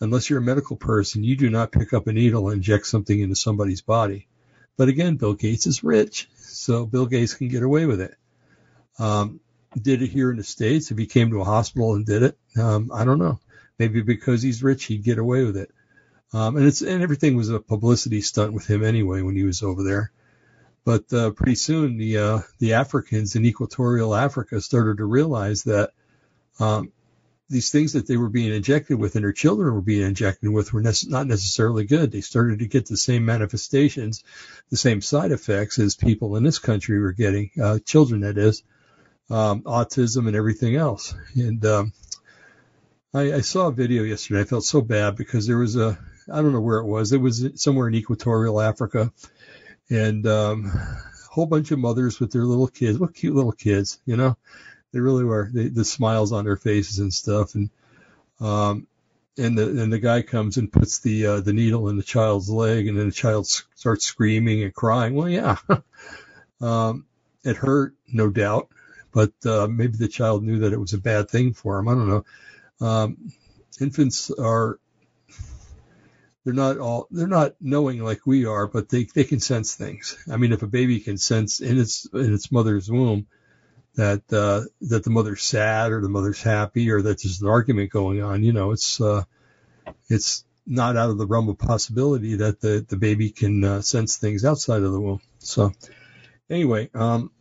Unless 0.01 0.31
you're 0.31 0.39
a 0.39 0.43
medical 0.43 0.75
person, 0.75 1.23
you 1.23 1.35
do 1.35 1.51
not 1.51 1.71
pick 1.71 1.93
up 1.93 2.07
a 2.07 2.13
needle 2.13 2.49
and 2.49 2.57
inject 2.57 2.87
something 2.87 3.19
into 3.19 3.35
somebody's 3.35 3.81
body. 3.81 4.27
But 4.75 4.89
again, 4.89 5.17
Bill 5.17 5.35
Gates 5.35 5.67
is 5.67 5.83
rich, 5.83 6.29
so 6.35 6.87
Bill 6.87 7.05
Gates 7.05 7.35
can 7.35 7.47
get 7.47 7.61
away 7.61 7.85
with 7.85 8.01
it. 8.01 8.15
Um, 8.97 9.39
did 9.83 10.01
it 10.01 10.07
here 10.07 10.31
in 10.31 10.37
the 10.37 10.43
states? 10.43 10.91
If 10.91 10.97
he 10.97 11.05
came 11.05 11.31
to 11.31 11.41
a 11.41 11.45
hospital 11.45 11.95
and 11.95 12.05
did 12.05 12.23
it, 12.23 12.37
um, 12.59 12.91
I 12.93 13.05
don't 13.05 13.19
know. 13.19 13.39
Maybe 13.79 14.01
because 14.01 14.41
he's 14.41 14.63
rich, 14.63 14.85
he'd 14.85 15.03
get 15.03 15.19
away 15.19 15.43
with 15.43 15.57
it. 15.57 15.71
Um, 16.33 16.57
and 16.57 16.65
it's 16.65 16.81
and 16.81 17.01
everything 17.01 17.35
was 17.35 17.49
a 17.49 17.59
publicity 17.59 18.21
stunt 18.21 18.53
with 18.53 18.69
him 18.69 18.83
anyway 18.83 19.21
when 19.21 19.35
he 19.35 19.43
was 19.43 19.63
over 19.63 19.83
there. 19.83 20.11
But 20.83 21.11
uh, 21.13 21.31
pretty 21.31 21.55
soon, 21.55 21.97
the 21.97 22.17
uh, 22.17 22.39
the 22.59 22.73
Africans 22.73 23.35
in 23.35 23.45
equatorial 23.45 24.15
Africa 24.15 24.59
started 24.61 24.97
to 24.97 25.05
realize 25.05 25.63
that 25.63 25.91
um, 26.59 26.91
these 27.49 27.71
things 27.71 27.93
that 27.93 28.07
they 28.07 28.17
were 28.17 28.29
being 28.29 28.53
injected 28.53 28.99
with 28.99 29.15
and 29.15 29.23
their 29.23 29.31
children 29.31 29.73
were 29.73 29.81
being 29.81 30.05
injected 30.05 30.49
with 30.49 30.73
were 30.73 30.81
ne- 30.81 31.07
not 31.07 31.27
necessarily 31.27 31.85
good. 31.85 32.11
They 32.11 32.21
started 32.21 32.59
to 32.59 32.67
get 32.67 32.87
the 32.87 32.97
same 32.97 33.25
manifestations, 33.25 34.23
the 34.69 34.77
same 34.77 35.01
side 35.01 35.31
effects 35.31 35.79
as 35.79 35.95
people 35.95 36.35
in 36.35 36.43
this 36.43 36.59
country 36.59 36.99
were 36.99 37.13
getting, 37.13 37.51
uh, 37.61 37.79
children 37.79 38.21
that 38.21 38.37
is, 38.37 38.63
um, 39.29 39.61
autism 39.63 40.27
and 40.27 40.35
everything 40.35 40.75
else. 40.75 41.13
And 41.35 41.65
um, 41.65 41.93
I, 43.13 43.33
I 43.33 43.41
saw 43.41 43.67
a 43.67 43.71
video 43.71 44.03
yesterday. 44.03 44.41
I 44.41 44.45
felt 44.45 44.63
so 44.63 44.81
bad 44.81 45.15
because 45.15 45.47
there 45.47 45.57
was 45.57 45.75
a, 45.75 45.97
I 46.31 46.41
don't 46.41 46.53
know 46.53 46.61
where 46.61 46.79
it 46.79 46.85
was. 46.85 47.11
It 47.11 47.21
was 47.21 47.47
somewhere 47.55 47.87
in 47.87 47.95
equatorial 47.95 48.61
Africa, 48.61 49.11
and 49.89 50.25
um, 50.27 50.65
a 50.65 51.33
whole 51.33 51.45
bunch 51.45 51.71
of 51.71 51.79
mothers 51.79 52.19
with 52.19 52.31
their 52.31 52.43
little 52.43 52.67
kids. 52.67 52.99
What 52.99 53.15
cute 53.15 53.35
little 53.35 53.53
kids, 53.53 53.99
you 54.05 54.17
know? 54.17 54.37
They 54.91 54.99
really 54.99 55.25
were. 55.25 55.49
They, 55.51 55.67
the 55.67 55.85
smiles 55.85 56.31
on 56.31 56.45
their 56.45 56.55
faces 56.55 56.99
and 56.99 57.13
stuff, 57.13 57.55
and 57.55 57.69
um, 58.39 58.87
and 59.37 59.57
the 59.57 59.81
and 59.81 59.91
the 59.91 59.99
guy 59.99 60.21
comes 60.21 60.57
and 60.57 60.71
puts 60.71 60.99
the 60.99 61.25
uh, 61.25 61.39
the 61.41 61.53
needle 61.53 61.89
in 61.89 61.97
the 61.97 62.03
child's 62.03 62.49
leg, 62.49 62.87
and 62.87 62.97
then 62.97 63.07
the 63.07 63.13
child 63.13 63.47
starts 63.47 64.05
screaming 64.05 64.63
and 64.63 64.73
crying. 64.73 65.13
Well, 65.13 65.29
yeah, 65.29 65.57
um, 66.61 67.05
it 67.43 67.57
hurt, 67.57 67.95
no 68.07 68.29
doubt, 68.29 68.69
but 69.17 69.33
uh, 69.47 69.65
maybe 69.65 69.97
the 69.97 70.07
child 70.07 70.43
knew 70.43 70.59
that 70.59 70.73
it 70.73 70.79
was 70.79 70.93
a 70.93 70.99
bad 70.99 71.27
thing 71.27 71.51
for 71.51 71.79
him. 71.79 71.87
I 71.87 71.93
don't 71.95 72.07
know. 72.07 72.25
Um, 72.87 73.31
infants 73.81 74.29
are 74.29 74.79
they're 76.45 76.53
not 76.53 76.77
all 76.77 77.07
they're 77.09 77.25
not 77.25 77.55
knowing 77.59 78.03
like 78.03 78.27
we 78.27 78.45
are, 78.45 78.67
but 78.67 78.89
they 78.89 79.05
they 79.05 79.23
can 79.23 79.39
sense 79.39 79.73
things. 79.73 80.15
I 80.31 80.37
mean, 80.37 80.53
if 80.53 80.61
a 80.61 80.67
baby 80.67 80.99
can 80.99 81.17
sense 81.17 81.61
in 81.61 81.79
its 81.79 82.07
in 82.13 82.31
its 82.31 82.51
mother's 82.51 82.91
womb 82.91 83.25
that 83.95 84.21
uh, 84.31 84.65
that 84.81 85.03
the 85.03 85.09
mother's 85.09 85.41
sad 85.41 85.91
or 85.91 85.99
the 85.99 86.09
mother's 86.09 86.43
happy 86.43 86.91
or 86.91 87.01
that 87.01 87.23
there's 87.23 87.41
an 87.41 87.47
argument 87.47 87.89
going 87.89 88.21
on, 88.21 88.43
you 88.43 88.53
know, 88.53 88.69
it's 88.69 89.01
uh, 89.01 89.23
it's 90.09 90.45
not 90.67 90.95
out 90.95 91.09
of 91.09 91.17
the 91.17 91.25
realm 91.25 91.49
of 91.49 91.57
possibility 91.57 92.35
that 92.35 92.61
the 92.61 92.85
the 92.87 92.97
baby 92.97 93.31
can 93.31 93.63
uh, 93.63 93.81
sense 93.81 94.17
things 94.17 94.45
outside 94.45 94.83
of 94.83 94.91
the 94.91 95.01
womb. 95.01 95.21
So 95.39 95.71
anyway, 96.51 96.91
um, 96.93 97.31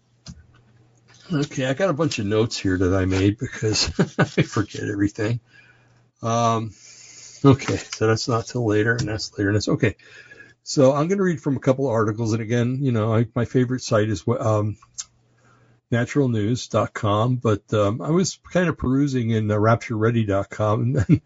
okay, 1.33 1.67
I 1.67 1.75
got 1.75 1.91
a 1.91 1.95
bunch 1.95 2.19
of 2.19 2.27
notes 2.27 2.59
here 2.59 2.79
that 2.79 2.95
I 2.95 3.05
made 3.05 3.39
because 3.39 3.89
I 4.19 4.43
forget 4.43 4.85
everything. 4.85 5.41
Um, 6.23 6.73
okay, 7.45 7.77
so 7.77 8.07
that's 8.07 8.29
not 8.29 8.47
till 8.47 8.67
later, 8.67 8.93
and 8.93 9.09
that's 9.09 9.37
later, 9.37 9.51
and 9.51 9.57
that's 9.57 9.69
okay. 9.69 9.97
So 10.63 10.93
I'm 10.93 11.09
going 11.09 11.19
to 11.19 11.25
read 11.25 11.41
from 11.41 11.57
a 11.57 11.61
couple 11.61 11.87
of 11.87 11.93
articles, 11.93 12.33
and 12.33 12.43
again, 12.43 12.79
you 12.81 12.93
know, 12.93 13.15
I, 13.15 13.27
my 13.35 13.45
favorite 13.45 13.83
site 13.83 14.09
is 14.09 14.25
um, 14.27 14.77
naturalnews.com, 15.93 17.37
but 17.37 17.73
um, 17.73 18.03
I 18.03 18.11
was 18.11 18.39
kind 18.53 18.69
of 18.69 18.77
perusing 18.77 19.31
in 19.31 19.51
uh, 19.51 19.55
raptureready.com, 19.55 20.81
and 20.83 20.97
then, 20.97 21.21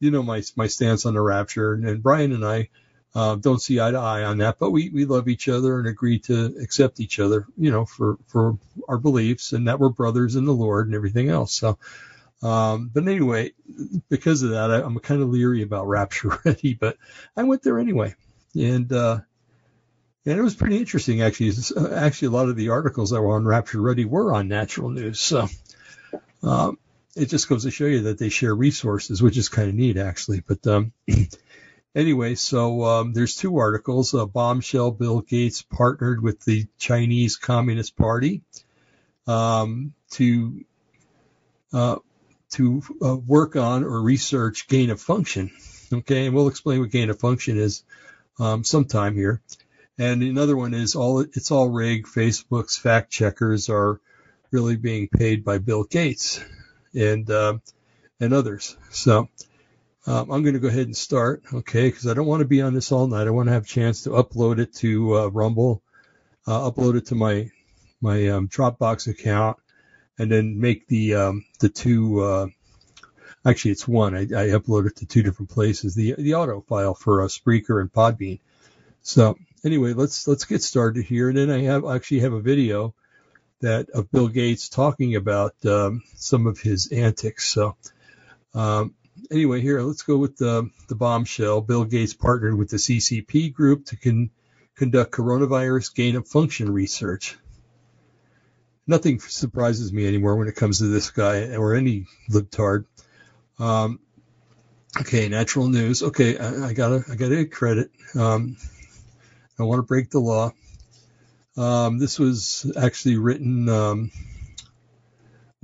you 0.00 0.10
know 0.10 0.22
my 0.22 0.42
my 0.56 0.66
stance 0.66 1.06
on 1.06 1.14
the 1.14 1.20
rapture, 1.20 1.74
and, 1.74 1.86
and 1.86 2.02
Brian 2.02 2.32
and 2.32 2.44
I 2.44 2.68
uh, 3.14 3.36
don't 3.36 3.62
see 3.62 3.80
eye 3.80 3.92
to 3.92 3.98
eye 3.98 4.24
on 4.24 4.38
that, 4.38 4.58
but 4.58 4.70
we 4.70 4.90
we 4.90 5.04
love 5.04 5.28
each 5.28 5.48
other 5.48 5.78
and 5.78 5.86
agree 5.86 6.18
to 6.20 6.56
accept 6.60 7.00
each 7.00 7.20
other, 7.20 7.46
you 7.56 7.70
know, 7.70 7.84
for 7.84 8.18
for 8.26 8.58
our 8.88 8.98
beliefs, 8.98 9.52
and 9.52 9.68
that 9.68 9.78
we're 9.78 9.88
brothers 9.88 10.36
in 10.36 10.44
the 10.44 10.52
Lord 10.52 10.86
and 10.86 10.94
everything 10.94 11.28
else. 11.28 11.54
So. 11.54 11.78
Um, 12.42 12.90
but 12.92 13.08
anyway, 13.08 13.52
because 14.10 14.42
of 14.42 14.50
that, 14.50 14.70
I, 14.70 14.82
I'm 14.82 14.98
kind 14.98 15.22
of 15.22 15.30
leery 15.30 15.62
about 15.62 15.88
Rapture 15.88 16.38
Ready, 16.44 16.74
but 16.74 16.98
I 17.34 17.44
went 17.44 17.62
there 17.62 17.78
anyway. 17.78 18.14
And, 18.54 18.92
uh, 18.92 19.20
and 20.26 20.38
it 20.38 20.42
was 20.42 20.54
pretty 20.54 20.76
interesting, 20.76 21.22
actually. 21.22 21.52
Uh, 21.74 21.94
actually, 21.94 22.28
a 22.28 22.32
lot 22.32 22.50
of 22.50 22.56
the 22.56 22.68
articles 22.68 23.10
that 23.10 23.22
were 23.22 23.34
on 23.34 23.46
Rapture 23.46 23.80
Ready 23.80 24.04
were 24.04 24.34
on 24.34 24.48
Natural 24.48 24.90
News. 24.90 25.20
So 25.20 25.48
um, 26.42 26.78
it 27.16 27.26
just 27.26 27.48
goes 27.48 27.62
to 27.64 27.70
show 27.70 27.86
you 27.86 28.02
that 28.02 28.18
they 28.18 28.28
share 28.28 28.54
resources, 28.54 29.22
which 29.22 29.38
is 29.38 29.48
kind 29.48 29.68
of 29.68 29.74
neat, 29.74 29.96
actually. 29.96 30.40
But 30.40 30.66
um, 30.66 30.92
anyway, 31.94 32.34
so 32.34 32.84
um, 32.84 33.12
there's 33.12 33.36
two 33.36 33.58
articles. 33.58 34.14
Uh, 34.14 34.26
Bombshell 34.26 34.90
Bill 34.92 35.20
Gates 35.20 35.62
partnered 35.62 36.22
with 36.22 36.44
the 36.44 36.66
Chinese 36.78 37.36
Communist 37.36 37.96
Party 37.96 38.42
um, 39.26 39.94
to 40.12 40.64
uh, 41.72 41.96
to 42.52 42.82
uh, 43.02 43.16
work 43.16 43.56
on 43.56 43.84
or 43.84 44.00
research 44.00 44.68
gain 44.68 44.90
of 44.90 45.00
function. 45.00 45.50
Okay, 45.92 46.26
and 46.26 46.34
we'll 46.34 46.48
explain 46.48 46.80
what 46.80 46.90
gain 46.90 47.10
of 47.10 47.18
function 47.18 47.58
is 47.58 47.84
um, 48.38 48.64
sometime 48.64 49.14
here. 49.14 49.40
And 49.98 50.22
another 50.22 50.56
one 50.56 50.74
is 50.74 50.96
all 50.96 51.20
it's 51.20 51.50
all 51.50 51.68
rigged. 51.68 52.06
Facebook's 52.06 52.76
fact 52.76 53.10
checkers 53.10 53.68
are 53.68 54.00
really 54.50 54.76
being 54.76 55.08
paid 55.08 55.44
by 55.44 55.58
Bill 55.58 55.84
Gates 55.84 56.42
and 56.94 57.28
uh, 57.30 57.58
and 58.20 58.32
others. 58.32 58.76
So 58.90 59.28
um, 60.06 60.30
I'm 60.30 60.42
going 60.42 60.54
to 60.54 60.60
go 60.60 60.68
ahead 60.68 60.86
and 60.86 60.96
start, 60.96 61.42
okay? 61.52 61.88
Because 61.88 62.06
I 62.06 62.14
don't 62.14 62.26
want 62.26 62.40
to 62.40 62.48
be 62.48 62.60
on 62.60 62.74
this 62.74 62.92
all 62.92 63.06
night. 63.06 63.26
I 63.26 63.30
want 63.30 63.48
to 63.48 63.52
have 63.52 63.64
a 63.64 63.68
chance 63.68 64.02
to 64.02 64.10
upload 64.10 64.58
it 64.58 64.74
to 64.76 65.16
uh, 65.18 65.26
Rumble, 65.28 65.82
uh, 66.46 66.70
upload 66.70 66.96
it 66.96 67.06
to 67.06 67.14
my 67.14 67.50
my 68.00 68.28
um, 68.28 68.48
Dropbox 68.48 69.08
account, 69.08 69.56
and 70.18 70.30
then 70.30 70.60
make 70.60 70.86
the 70.88 71.14
um, 71.14 71.44
the 71.60 71.70
two. 71.70 72.20
Uh, 72.20 72.46
actually, 73.46 73.70
it's 73.70 73.88
one. 73.88 74.14
I, 74.14 74.22
I 74.22 74.48
upload 74.50 74.86
it 74.86 74.96
to 74.96 75.06
two 75.06 75.22
different 75.22 75.50
places. 75.50 75.94
The 75.94 76.14
the 76.18 76.34
auto 76.34 76.60
file 76.60 76.94
for 76.94 77.22
uh, 77.22 77.26
Spreaker 77.28 77.80
and 77.80 77.90
Podbean. 77.90 78.40
So 79.02 79.36
anyway, 79.64 79.94
let's 79.94 80.28
let's 80.28 80.44
get 80.44 80.62
started 80.62 81.04
here. 81.04 81.30
And 81.30 81.38
then 81.38 81.50
I 81.50 81.62
have 81.62 81.86
actually 81.86 82.20
have 82.20 82.34
a 82.34 82.40
video 82.40 82.94
that 83.60 83.88
of 83.90 84.10
Bill 84.10 84.28
Gates 84.28 84.68
talking 84.68 85.16
about 85.16 85.54
um, 85.64 86.02
some 86.14 86.46
of 86.46 86.60
his 86.60 86.92
antics. 86.92 87.48
So 87.48 87.76
um, 88.54 88.94
anyway, 89.30 89.60
here 89.60 89.80
let's 89.80 90.02
go 90.02 90.16
with 90.16 90.36
the 90.36 90.70
the 90.88 90.94
bombshell. 90.94 91.60
Bill 91.60 91.84
Gates 91.84 92.14
partnered 92.14 92.56
with 92.56 92.70
the 92.70 92.76
CCP 92.76 93.52
group 93.52 93.86
to 93.86 93.96
con- 93.96 94.30
conduct 94.76 95.12
coronavirus 95.12 95.94
gain 95.94 96.16
of 96.16 96.28
function 96.28 96.72
research. 96.72 97.36
Nothing 98.86 99.18
surprises 99.18 99.92
me 99.92 100.06
anymore 100.06 100.36
when 100.36 100.48
it 100.48 100.56
comes 100.56 100.78
to 100.78 100.88
this 100.88 101.10
guy 101.10 101.54
or 101.54 101.74
any 101.74 102.06
libtard. 102.30 102.84
Um, 103.58 103.98
okay, 105.00 105.28
natural 105.28 105.68
news. 105.68 106.02
Okay, 106.02 106.36
I, 106.36 106.66
I 106.66 106.72
gotta 106.72 107.04
I 107.10 107.14
gotta 107.14 107.36
get 107.36 107.52
credit. 107.52 107.90
Um, 108.14 108.56
I 109.58 109.62
want 109.62 109.78
to 109.78 109.84
break 109.84 110.10
the 110.10 110.20
law. 110.20 110.52
Um, 111.56 111.98
this 111.98 112.18
was 112.18 112.70
actually 112.76 113.16
written 113.16 113.68
um, 113.68 114.10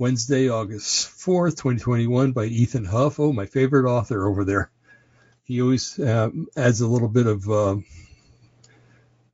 Wednesday, 0.01 0.49
August 0.49 1.09
4th, 1.09 1.57
2021, 1.57 2.31
by 2.31 2.45
Ethan 2.45 2.85
Huff. 2.85 3.19
Oh, 3.19 3.31
my 3.31 3.45
favorite 3.45 3.87
author 3.87 4.27
over 4.27 4.43
there. 4.43 4.71
He 5.43 5.61
always 5.61 5.99
uh, 5.99 6.31
adds 6.57 6.81
a 6.81 6.87
little 6.87 7.07
bit 7.07 7.27
of 7.27 7.47
uh, 7.47 7.75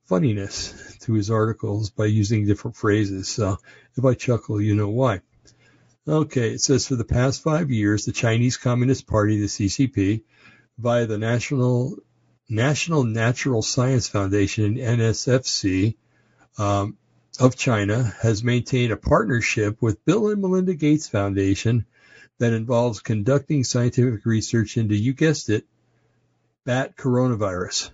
funniness 0.04 0.98
to 1.04 1.14
his 1.14 1.30
articles 1.30 1.88
by 1.88 2.04
using 2.04 2.46
different 2.46 2.76
phrases. 2.76 3.30
So 3.30 3.56
if 3.96 4.04
I 4.04 4.12
chuckle, 4.12 4.60
you 4.60 4.74
know 4.74 4.90
why. 4.90 5.22
Okay, 6.06 6.50
it 6.50 6.60
says 6.60 6.86
for 6.86 6.96
the 6.96 7.02
past 7.02 7.42
five 7.42 7.70
years, 7.70 8.04
the 8.04 8.12
Chinese 8.12 8.58
Communist 8.58 9.06
Party, 9.06 9.40
the 9.40 9.46
CCP, 9.46 10.24
via 10.76 11.06
the 11.06 11.16
National 11.16 11.96
National 12.46 13.04
Natural 13.04 13.62
Science 13.62 14.06
Foundation, 14.06 14.74
NSFC, 14.74 15.96
um, 16.58 16.97
of 17.38 17.56
China, 17.56 18.02
has 18.20 18.42
maintained 18.42 18.92
a 18.92 18.96
partnership 18.96 19.80
with 19.80 20.04
Bill 20.04 20.28
and 20.28 20.40
Melinda 20.40 20.74
Gates 20.74 21.08
Foundation 21.08 21.86
that 22.38 22.52
involves 22.52 23.00
conducting 23.00 23.64
scientific 23.64 24.24
research 24.24 24.76
into, 24.76 24.94
you 24.94 25.12
guessed 25.12 25.50
it, 25.50 25.66
bat 26.64 26.96
coronavirus. 26.96 27.90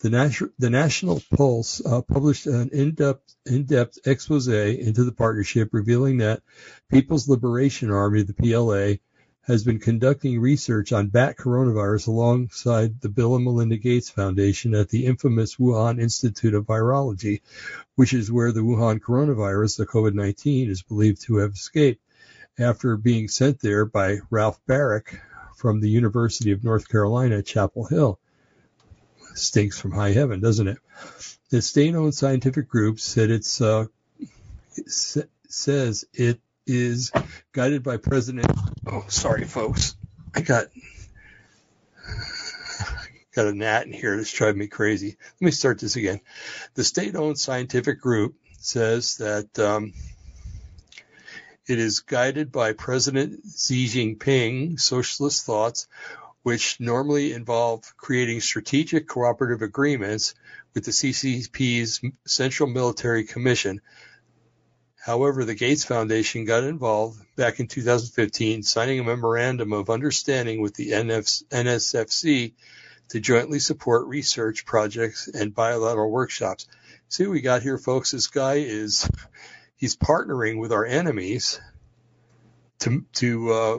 The, 0.00 0.50
the 0.58 0.70
National 0.70 1.22
Pulse 1.34 1.84
uh, 1.84 2.02
published 2.02 2.46
an 2.46 2.68
in-depth, 2.70 3.34
in-depth 3.46 4.06
expose 4.06 4.46
into 4.46 5.04
the 5.04 5.12
partnership, 5.12 5.70
revealing 5.72 6.18
that 6.18 6.42
People's 6.90 7.28
Liberation 7.28 7.90
Army, 7.90 8.22
the 8.22 8.34
PLA, 8.34 8.96
has 9.46 9.62
been 9.62 9.78
conducting 9.78 10.40
research 10.40 10.92
on 10.92 11.06
bat 11.06 11.36
coronavirus 11.36 12.08
alongside 12.08 13.00
the 13.00 13.08
Bill 13.08 13.36
and 13.36 13.44
Melinda 13.44 13.76
Gates 13.76 14.10
Foundation 14.10 14.74
at 14.74 14.88
the 14.88 15.06
infamous 15.06 15.54
Wuhan 15.56 16.00
Institute 16.00 16.54
of 16.54 16.66
Virology, 16.66 17.42
which 17.94 18.12
is 18.12 18.32
where 18.32 18.50
the 18.50 18.60
Wuhan 18.60 18.98
coronavirus, 18.98 19.76
the 19.76 19.86
COVID-19, 19.86 20.68
is 20.68 20.82
believed 20.82 21.22
to 21.22 21.36
have 21.36 21.52
escaped. 21.52 22.02
after 22.58 22.96
being 22.96 23.28
sent 23.28 23.60
there 23.60 23.84
by 23.84 24.18
Ralph 24.30 24.58
Baric 24.66 25.20
from 25.56 25.80
the 25.80 25.90
University 25.90 26.52
of 26.52 26.64
North 26.64 26.88
Carolina 26.88 27.38
at 27.38 27.46
Chapel 27.46 27.84
Hill. 27.84 28.18
Stinks 29.34 29.78
from 29.78 29.92
high 29.92 30.12
heaven, 30.12 30.40
doesn't 30.40 30.66
it? 30.66 30.78
The 31.50 31.60
state-owned 31.60 32.14
scientific 32.14 32.68
group 32.68 32.98
said 32.98 33.30
it's 33.30 33.60
uh, 33.60 33.84
it 34.74 35.28
says 35.48 36.04
it 36.14 36.40
is 36.66 37.12
guided 37.52 37.82
by 37.82 37.98
President. 37.98 38.50
Oh, 38.88 39.04
sorry, 39.08 39.44
folks. 39.44 39.96
I 40.32 40.42
got 40.42 40.66
got 43.34 43.48
a 43.48 43.52
gnat 43.52 43.86
in 43.86 43.92
here 43.92 44.16
that's 44.16 44.32
driving 44.32 44.60
me 44.60 44.68
crazy. 44.68 45.16
Let 45.40 45.44
me 45.44 45.50
start 45.50 45.80
this 45.80 45.96
again. 45.96 46.20
The 46.74 46.84
state-owned 46.84 47.38
scientific 47.38 48.00
group 48.00 48.36
says 48.58 49.16
that 49.16 49.58
um, 49.58 49.92
it 51.66 51.80
is 51.80 52.00
guided 52.00 52.52
by 52.52 52.74
President 52.74 53.40
Xi 53.58 53.86
Jinping 53.86 54.78
socialist 54.78 55.44
thoughts, 55.44 55.88
which 56.44 56.78
normally 56.78 57.32
involve 57.32 57.92
creating 57.96 58.40
strategic 58.40 59.08
cooperative 59.08 59.62
agreements 59.62 60.34
with 60.74 60.84
the 60.84 60.92
CCP's 60.92 62.00
Central 62.24 62.68
Military 62.68 63.24
Commission. 63.24 63.80
However, 65.06 65.44
the 65.44 65.54
Gates 65.54 65.84
Foundation 65.84 66.46
got 66.46 66.64
involved 66.64 67.20
back 67.36 67.60
in 67.60 67.68
2015, 67.68 68.64
signing 68.64 68.98
a 68.98 69.04
memorandum 69.04 69.72
of 69.72 69.88
understanding 69.88 70.60
with 70.60 70.74
the 70.74 70.90
NSFC 70.90 72.54
to 73.10 73.20
jointly 73.20 73.60
support 73.60 74.08
research 74.08 74.66
projects 74.66 75.28
and 75.28 75.54
bilateral 75.54 76.10
workshops. 76.10 76.66
See 77.08 77.24
we 77.28 77.40
got 77.40 77.62
here, 77.62 77.78
folks? 77.78 78.10
This 78.10 78.26
guy 78.26 78.54
is 78.54 79.08
he's 79.76 79.96
partnering 79.96 80.58
with 80.58 80.72
our 80.72 80.84
enemies 80.84 81.60
to 82.80 83.04
to 83.12 83.52
uh, 83.52 83.78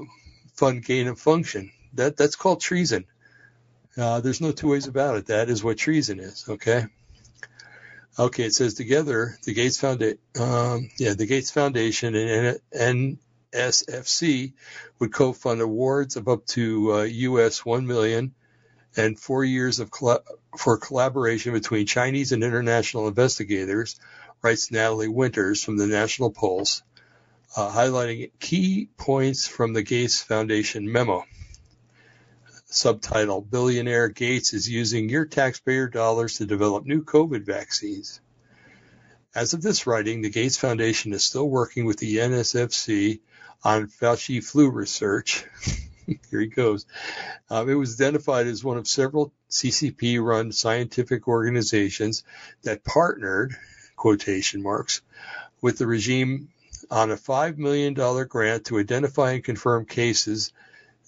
fund 0.54 0.86
gain 0.86 1.08
of 1.08 1.20
function. 1.20 1.74
That 1.96 2.16
that's 2.16 2.38
called 2.38 2.62
treason. 2.62 3.04
Uh, 3.98 4.22
there's 4.22 4.40
no 4.40 4.54
two 4.54 4.70
ways 4.70 4.88
about 4.88 5.18
it. 5.18 5.26
That 5.26 5.50
is 5.50 5.62
what 5.62 5.78
treason 5.78 6.22
is. 6.22 6.46
Okay. 6.48 6.86
Okay. 8.20 8.44
It 8.44 8.54
says 8.54 8.74
together 8.74 9.38
the 9.44 9.54
Gates 9.54 9.80
Foundation. 9.80 10.20
Um, 10.40 10.90
yeah, 10.98 11.14
the 11.14 11.26
Gates 11.26 11.52
Foundation 11.52 12.16
and 12.16 13.20
NSFC 13.54 14.54
would 15.00 15.14
co-fund 15.14 15.62
awards 15.62 16.16
of 16.16 16.28
up 16.28 16.46
to 16.48 16.94
uh, 16.94 17.04
U.S. 17.04 17.66
one 17.66 17.86
million 17.86 18.34
and 18.96 19.20
four 19.20 19.44
years 19.44 19.80
of 19.80 19.92
for 20.58 20.78
collaboration 20.78 21.54
between 21.54 21.86
Chinese 21.86 22.32
and 22.32 22.44
international 22.44 23.08
investigators, 23.08 24.00
writes 24.42 24.72
Natalie 24.72 25.08
Winters 25.08 25.64
from 25.64 25.78
the 25.78 25.88
National 25.88 26.32
Pulse, 26.32 26.82
uh, 27.56 27.70
highlighting 27.72 28.32
key 28.40 28.90
points 28.98 29.48
from 29.48 29.74
the 29.74 29.84
Gates 29.84 30.22
Foundation 30.22 30.92
memo. 30.92 31.24
Subtitle 32.70 33.40
Billionaire 33.40 34.10
Gates 34.10 34.54
is 34.54 34.70
using 34.70 35.08
your 35.08 35.26
taxpayer 35.26 35.88
dollars 35.88 36.38
to 36.38 36.46
develop 36.46 36.86
new 36.86 37.02
COVID 37.02 37.46
vaccines. 37.46 38.20
As 39.34 39.54
of 39.54 39.62
this 39.62 39.88
writing, 39.88 40.22
the 40.22 40.30
Gates 40.30 40.58
Foundation 40.58 41.14
is 41.14 41.24
still 41.24 41.48
working 41.48 41.86
with 41.86 41.98
the 41.98 42.18
NSFC 42.18 43.22
on 43.64 43.88
Fauci 43.88 44.44
flu 44.44 44.70
research. 44.70 45.46
Here 46.30 46.42
he 46.42 46.48
goes. 46.48 46.86
Um, 47.50 47.70
it 47.70 47.76
was 47.76 48.00
identified 48.02 48.48
as 48.48 48.66
one 48.66 48.78
of 48.78 48.88
several 48.88 49.32
CCP 49.50 50.22
run 50.22 50.52
scientific 50.52 51.28
organizations 51.28 52.26
that 52.64 52.84
partnered, 52.84 53.56
quotation 53.96 54.62
marks, 54.62 55.02
with 55.62 55.78
the 55.78 55.88
regime 55.88 56.50
on 56.92 57.12
a 57.12 57.16
$5 57.16 57.58
million 57.58 57.94
grant 57.94 58.66
to 58.66 58.80
identify 58.80 59.32
and 59.32 59.44
confirm 59.44 59.86
cases, 59.86 60.52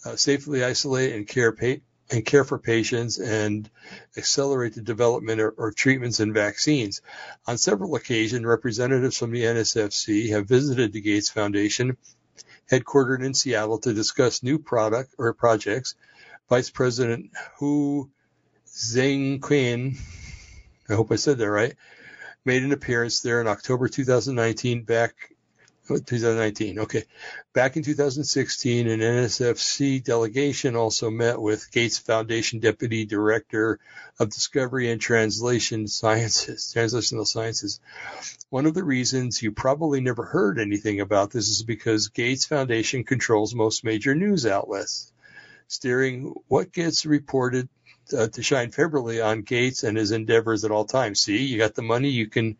uh, 0.06 0.16
safely 0.16 0.64
isolate 0.64 1.16
and 1.16 1.28
care, 1.28 1.52
pa- 1.52 1.82
and 2.10 2.26
care 2.26 2.44
for 2.44 2.58
patients, 2.58 3.20
and 3.20 3.70
accelerate 4.18 4.74
the 4.74 4.82
development 4.82 5.42
or, 5.42 5.52
or 5.52 5.72
treatments 5.72 6.20
and 6.20 6.34
vaccines. 6.34 7.02
On 7.48 7.58
several 7.58 7.96
occasions, 7.96 8.46
representatives 8.46 9.18
from 9.18 9.32
the 9.32 9.44
NSFC 9.44 10.30
have 10.32 10.48
visited 10.48 10.94
the 10.94 11.02
Gates 11.02 11.30
Foundation 11.30 11.98
headquartered 12.72 13.24
in 13.24 13.34
Seattle 13.34 13.80
to 13.80 13.94
discuss 13.94 14.44
new 14.44 14.60
product 14.60 15.14
or 15.18 15.34
projects. 15.34 15.96
Vice 16.50 16.70
President 16.70 17.32
Hu 17.58 18.10
Zhengquin, 18.68 19.98
I 20.90 20.94
hope 20.94 21.12
I 21.12 21.16
said 21.16 21.38
that 21.38 21.50
right, 21.50 21.76
made 22.46 22.64
an 22.64 22.72
appearance 22.72 23.20
there 23.22 23.42
in 23.42 23.48
October 23.48 23.88
2019 23.88 24.84
back 24.84 25.14
2019. 25.98 26.80
Okay. 26.80 27.04
Back 27.54 27.76
in 27.76 27.84
2016, 27.84 28.88
an 28.88 29.00
NSFC 29.00 30.04
delegation 30.04 30.76
also 30.76 31.10
met 31.10 31.42
with 31.42 31.72
Gates 31.72 31.98
Foundation 31.98 32.60
Deputy 32.60 33.06
Director 33.06 33.80
of 34.20 34.30
Discovery 34.30 34.92
and 34.92 35.02
Translation 35.02 35.88
Sciences, 35.88 36.74
Translational 36.76 37.26
Sciences. 37.26 37.80
One 38.50 38.66
of 38.66 38.74
the 38.74 38.84
reasons 38.84 39.42
you 39.42 39.52
probably 39.52 40.02
never 40.02 40.24
heard 40.24 40.60
anything 40.60 41.00
about 41.00 41.32
this 41.32 41.50
is 41.50 41.64
because 41.64 42.10
Gates 42.10 42.46
Foundation 42.46 43.04
controls 43.04 43.56
most 43.56 43.84
major 43.84 44.16
news 44.16 44.46
outlets, 44.46 45.12
steering 45.68 46.36
what 46.48 46.72
gets 46.72 47.06
reported 47.06 47.70
uh, 48.18 48.28
to 48.28 48.42
shine 48.44 48.72
favorably 48.72 49.22
on 49.22 49.42
Gates 49.42 49.84
and 49.84 49.98
his 49.98 50.12
endeavors 50.12 50.64
at 50.66 50.72
all 50.72 50.86
times. 50.86 51.22
See, 51.22 51.46
you 51.46 51.58
got 51.58 51.76
the 51.76 51.82
money, 51.82 52.10
you 52.10 52.28
can, 52.28 52.58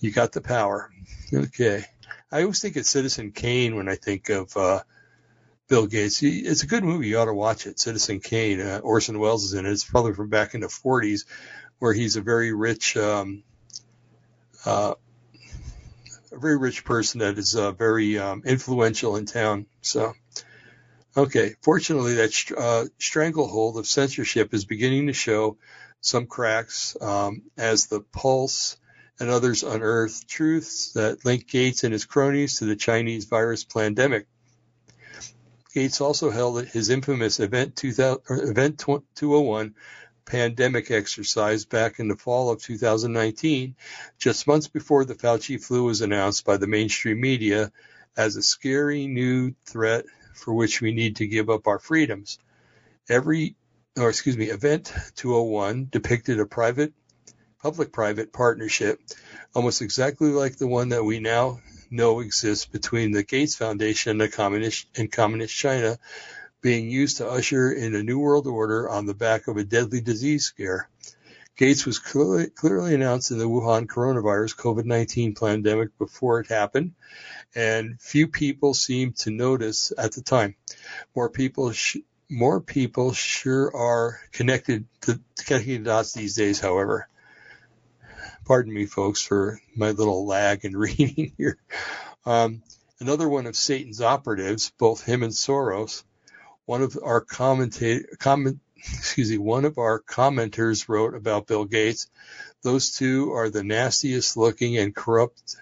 you 0.00 0.10
got 0.10 0.32
the 0.32 0.40
power. 0.40 0.90
Okay. 1.32 1.84
I 2.34 2.42
always 2.42 2.60
think 2.60 2.76
it's 2.76 2.90
Citizen 2.90 3.30
Kane 3.30 3.76
when 3.76 3.88
I 3.88 3.94
think 3.94 4.28
of 4.28 4.56
uh, 4.56 4.80
Bill 5.68 5.86
Gates. 5.86 6.20
It's 6.20 6.64
a 6.64 6.66
good 6.66 6.82
movie. 6.82 7.06
You 7.06 7.18
ought 7.18 7.26
to 7.26 7.32
watch 7.32 7.68
it. 7.68 7.78
Citizen 7.78 8.18
Kane. 8.18 8.60
Uh, 8.60 8.80
Orson 8.82 9.20
Welles 9.20 9.44
is 9.44 9.54
in 9.54 9.66
it. 9.66 9.70
It's 9.70 9.84
probably 9.84 10.14
from 10.14 10.30
back 10.30 10.52
in 10.52 10.60
the 10.60 10.66
40s, 10.66 11.26
where 11.78 11.92
he's 11.92 12.16
a 12.16 12.20
very 12.20 12.52
rich, 12.52 12.96
um, 12.96 13.44
uh, 14.66 14.94
a 16.32 16.38
very 16.40 16.58
rich 16.58 16.84
person 16.84 17.20
that 17.20 17.38
is 17.38 17.54
uh, 17.54 17.70
very 17.70 18.18
um, 18.18 18.42
influential 18.44 19.14
in 19.14 19.26
town. 19.26 19.66
So, 19.80 20.14
okay. 21.16 21.54
Fortunately, 21.62 22.14
that 22.14 22.52
uh, 22.58 22.86
stranglehold 22.98 23.78
of 23.78 23.86
censorship 23.86 24.52
is 24.52 24.64
beginning 24.64 25.06
to 25.06 25.12
show 25.12 25.56
some 26.00 26.26
cracks 26.26 26.96
um, 27.00 27.42
as 27.56 27.86
the 27.86 28.00
pulse 28.00 28.76
and 29.20 29.30
others 29.30 29.62
unearthed 29.62 30.28
truths 30.28 30.92
that 30.92 31.24
link 31.24 31.48
Gates 31.48 31.84
and 31.84 31.92
his 31.92 32.04
cronies 32.04 32.58
to 32.58 32.64
the 32.64 32.76
Chinese 32.76 33.26
virus 33.26 33.64
pandemic. 33.64 34.26
Gates 35.72 36.00
also 36.00 36.30
held 36.30 36.64
his 36.66 36.90
infamous 36.90 37.40
Event, 37.40 37.76
2000, 37.76 38.48
Event 38.48 38.78
201 38.78 39.74
pandemic 40.24 40.90
exercise 40.90 41.64
back 41.64 41.98
in 41.98 42.08
the 42.08 42.16
fall 42.16 42.50
of 42.50 42.62
2019, 42.62 43.74
just 44.18 44.46
months 44.46 44.68
before 44.68 45.04
the 45.04 45.14
Fauci 45.14 45.62
flu 45.62 45.84
was 45.84 46.00
announced 46.00 46.44
by 46.44 46.56
the 46.56 46.66
mainstream 46.66 47.20
media 47.20 47.72
as 48.16 48.36
a 48.36 48.42
scary 48.42 49.06
new 49.06 49.54
threat 49.66 50.04
for 50.34 50.54
which 50.54 50.80
we 50.80 50.92
need 50.92 51.16
to 51.16 51.26
give 51.26 51.50
up 51.50 51.66
our 51.66 51.78
freedoms. 51.78 52.38
Every, 53.08 53.56
or 53.96 54.08
excuse 54.08 54.36
me, 54.36 54.46
Event 54.46 54.92
201 55.16 55.88
depicted 55.90 56.40
a 56.40 56.46
private 56.46 56.92
public-private 57.64 58.30
partnership, 58.30 59.00
almost 59.54 59.80
exactly 59.80 60.28
like 60.28 60.56
the 60.56 60.66
one 60.66 60.90
that 60.90 61.02
we 61.02 61.18
now 61.18 61.58
know 61.90 62.20
exists 62.20 62.66
between 62.66 63.10
the 63.10 63.22
Gates 63.22 63.56
Foundation 63.56 64.10
and 64.10 64.20
the 64.20 64.28
communist 64.28 64.86
and 64.98 65.10
communist 65.10 65.56
China, 65.56 65.98
being 66.60 66.90
used 66.90 67.16
to 67.16 67.26
usher 67.26 67.72
in 67.72 67.94
a 67.94 68.02
new 68.02 68.18
world 68.18 68.46
order 68.46 68.90
on 68.90 69.06
the 69.06 69.14
back 69.14 69.48
of 69.48 69.56
a 69.56 69.64
deadly 69.64 70.02
disease 70.02 70.44
scare. 70.44 70.90
Gates 71.56 71.86
was 71.86 71.98
clearly, 71.98 72.50
clearly 72.50 72.94
announced 72.94 73.30
in 73.30 73.38
the 73.38 73.48
Wuhan 73.48 73.86
coronavirus 73.86 74.56
COVID-19 74.56 75.40
pandemic 75.40 75.96
before 75.96 76.40
it 76.40 76.48
happened, 76.48 76.92
and 77.54 77.98
few 77.98 78.28
people 78.28 78.74
seemed 78.74 79.16
to 79.16 79.30
notice 79.30 79.90
at 79.96 80.12
the 80.12 80.20
time. 80.20 80.54
More 81.16 81.30
people 81.30 81.72
sh- 81.72 81.96
more 82.28 82.60
people 82.60 83.14
sure 83.14 83.74
are 83.74 84.20
connected 84.32 84.84
to 85.02 85.18
connecting 85.46 85.82
the 85.82 85.90
dots 85.90 86.12
these 86.12 86.34
days, 86.36 86.60
however. 86.60 87.08
Pardon 88.44 88.74
me, 88.74 88.84
folks, 88.84 89.22
for 89.22 89.58
my 89.74 89.92
little 89.92 90.26
lag 90.26 90.66
in 90.66 90.76
reading 90.76 91.32
here. 91.38 91.56
Um, 92.26 92.62
another 93.00 93.26
one 93.26 93.46
of 93.46 93.56
Satan's 93.56 94.02
operatives, 94.02 94.70
both 94.76 95.02
him 95.02 95.22
and 95.22 95.32
Soros. 95.32 96.04
One 96.66 96.82
of 96.82 96.98
our 97.02 97.22
comment, 97.22 97.80
excuse 98.76 99.30
me, 99.30 99.38
one 99.38 99.64
of 99.64 99.78
our 99.78 99.98
commenters 100.00 100.90
wrote 100.90 101.14
about 101.14 101.46
Bill 101.46 101.64
Gates. 101.64 102.10
Those 102.62 102.92
two 102.92 103.32
are 103.32 103.48
the 103.48 103.64
nastiest 103.64 104.36
looking 104.36 104.76
and 104.76 104.94
corrupt 104.94 105.56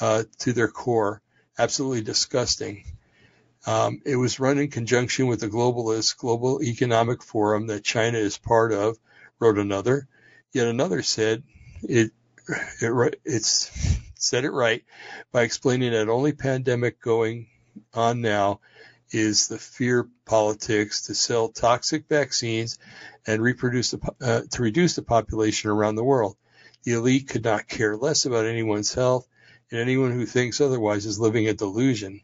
uh, 0.00 0.24
to 0.40 0.52
their 0.52 0.68
core. 0.68 1.22
Absolutely 1.56 2.02
disgusting. 2.02 2.84
Um, 3.66 4.00
it 4.04 4.16
was 4.16 4.40
run 4.40 4.58
in 4.58 4.68
conjunction 4.68 5.28
with 5.28 5.40
the 5.40 5.48
globalist 5.48 6.16
Global 6.16 6.60
Economic 6.60 7.22
Forum 7.22 7.68
that 7.68 7.84
China 7.84 8.18
is 8.18 8.36
part 8.36 8.72
of, 8.72 8.98
wrote 9.38 9.58
another. 9.58 10.08
Yet 10.52 10.66
another 10.66 11.02
said 11.02 11.44
it, 11.88 12.10
it 12.80 13.20
it's 13.24 13.70
said 14.16 14.44
it 14.44 14.50
right 14.50 14.84
by 15.32 15.42
explaining 15.42 15.92
that 15.92 16.08
only 16.08 16.32
pandemic 16.32 17.00
going 17.00 17.46
on 17.92 18.20
now 18.20 18.60
is 19.10 19.48
the 19.48 19.58
fear 19.58 20.08
politics 20.24 21.06
to 21.06 21.14
sell 21.14 21.48
toxic 21.48 22.08
vaccines 22.08 22.78
and 23.26 23.42
reproduce 23.42 23.92
the, 23.92 24.14
uh, 24.20 24.42
to 24.50 24.62
reduce 24.62 24.96
the 24.96 25.02
population 25.02 25.70
around 25.70 25.94
the 25.94 26.04
world. 26.04 26.36
The 26.84 26.92
elite 26.92 27.28
could 27.28 27.44
not 27.44 27.68
care 27.68 27.96
less 27.96 28.26
about 28.26 28.46
anyone's 28.46 28.92
health, 28.92 29.26
and 29.70 29.80
anyone 29.80 30.12
who 30.12 30.26
thinks 30.26 30.60
otherwise 30.60 31.06
is 31.06 31.18
living 31.20 31.48
a 31.48 31.54
delusion. 31.54 32.20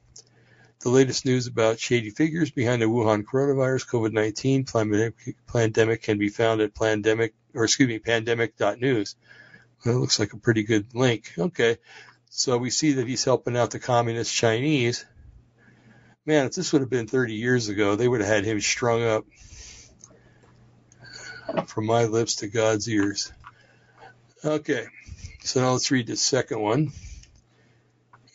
The 0.80 0.90
latest 0.90 1.26
news 1.26 1.46
about 1.46 1.78
shady 1.78 2.10
figures 2.10 2.50
behind 2.50 2.80
the 2.80 2.86
Wuhan 2.86 3.24
coronavirus 3.24 3.86
COVID-19 3.88 5.36
pandemic 5.46 6.02
can 6.02 6.18
be 6.18 6.28
found 6.28 6.60
at 6.60 6.74
pandemic 6.74 7.34
or 7.54 7.64
excuse 7.64 7.88
me 7.88 7.98
pandemic.news. 7.98 9.16
It 9.84 9.92
looks 9.92 10.18
like 10.18 10.32
a 10.32 10.38
pretty 10.38 10.62
good 10.62 10.94
link. 10.94 11.32
Okay, 11.38 11.78
so 12.28 12.58
we 12.58 12.70
see 12.70 12.92
that 12.94 13.08
he's 13.08 13.24
helping 13.24 13.56
out 13.56 13.70
the 13.70 13.78
communist 13.78 14.34
Chinese. 14.34 15.04
Man, 16.26 16.46
if 16.46 16.54
this 16.54 16.72
would 16.72 16.82
have 16.82 16.90
been 16.90 17.06
30 17.06 17.34
years 17.34 17.68
ago, 17.68 17.96
they 17.96 18.06
would 18.06 18.20
have 18.20 18.28
had 18.28 18.44
him 18.44 18.60
strung 18.60 19.02
up 19.02 19.24
from 21.66 21.86
my 21.86 22.04
lips 22.04 22.36
to 22.36 22.48
God's 22.48 22.88
ears. 22.88 23.32
Okay, 24.44 24.86
so 25.42 25.60
now 25.60 25.72
let's 25.72 25.90
read 25.90 26.06
the 26.06 26.16
second 26.16 26.60
one. 26.60 26.92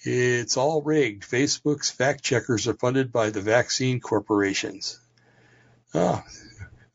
It's 0.01 0.58
all 0.58 0.81
rigged. 0.81 1.23
Facebook's 1.23 1.89
fact 1.89 2.23
checkers 2.23 2.67
are 2.67 2.75
funded 2.75 3.12
by 3.12 3.29
the 3.29 3.41
vaccine 3.41 3.99
corporations. 3.99 4.99
Ah, 5.93 6.23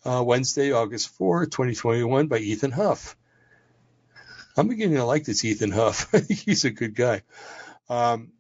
uh, 0.05 0.23
Wednesday, 0.25 0.73
August 0.73 1.09
4, 1.17 1.47
2021, 1.47 2.27
by 2.29 2.39
Ethan 2.39 2.71
Huff. 2.71 3.17
I'm 4.61 4.69
beginning 4.69 4.97
to 4.97 5.05
like 5.07 5.25
this 5.25 5.43
Ethan 5.43 5.71
Huff. 5.71 6.11
I 6.15 6.21
think 6.21 6.41
he's 6.41 6.67
a 6.67 6.71
good 6.71 6.95
guy. 6.95 7.23
Um, 7.89 8.33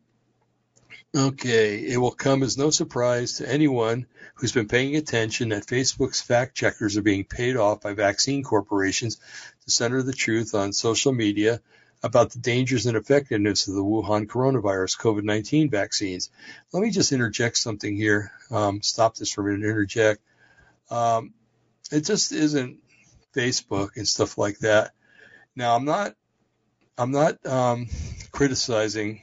okay, 1.16 1.78
it 1.78 1.96
will 1.96 2.11
come 2.11 2.42
as 2.42 2.59
no 2.59 2.68
surprise 2.68 3.38
to 3.38 3.50
anyone 3.50 4.06
who's 4.35 4.52
been 4.52 4.68
paying 4.68 4.96
attention 4.96 5.48
that 5.48 5.66
Facebook's 5.66 6.20
fact 6.20 6.54
checkers 6.54 6.98
are 6.98 7.02
being 7.02 7.24
paid 7.24 7.56
off 7.56 7.80
by 7.80 7.94
vaccine 7.94 8.42
corporations 8.42 9.16
to 9.64 9.70
center 9.70 10.02
the 10.02 10.12
truth 10.12 10.54
on 10.54 10.74
social 10.74 11.14
media 11.14 11.62
about 12.02 12.33
the 12.33 12.38
dangers 12.38 12.85
and 12.85 12.98
effectiveness 12.98 13.66
of 13.66 13.72
the 13.72 13.83
Wuhan 13.83 14.26
coronavirus 14.26 15.00
COVID 15.00 15.22
19 15.22 15.70
vaccines. 15.70 16.28
Let 16.70 16.83
me 16.83 16.90
just 16.90 17.12
interject 17.12 17.56
something 17.56 17.96
here. 17.96 18.30
Um, 18.50 18.83
stop 18.83 19.14
this 19.14 19.33
for 19.33 19.40
a 19.40 19.44
minute 19.44 19.66
interject. 19.66 20.20
Um, 20.90 21.33
it 21.90 22.04
just 22.04 22.33
isn't 22.33 22.76
Facebook 23.35 23.96
and 23.96 24.06
stuff 24.06 24.37
like 24.37 24.59
that. 24.59 24.92
Now, 25.56 25.76
I'm 25.76 25.84
not, 25.84 26.14
I'm 26.96 27.10
not 27.10 27.44
um, 27.46 27.88
criticizing 28.30 29.22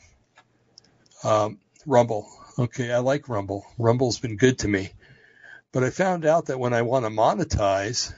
um, 1.24 1.60
Rumble. 1.86 2.30
Okay, 2.60 2.92
I 2.92 3.00
like 3.00 3.30
Rumble. 3.30 3.66
Rumble's 3.78 4.20
been 4.20 4.38
good 4.38 4.60
to 4.60 4.68
me. 4.68 4.92
But 5.72 5.84
I 5.84 5.90
found 5.90 6.26
out 6.26 6.48
that 6.48 6.60
when 6.60 6.74
I 6.74 6.82
want 6.82 7.06
to 7.06 7.12
monetize, 7.12 8.14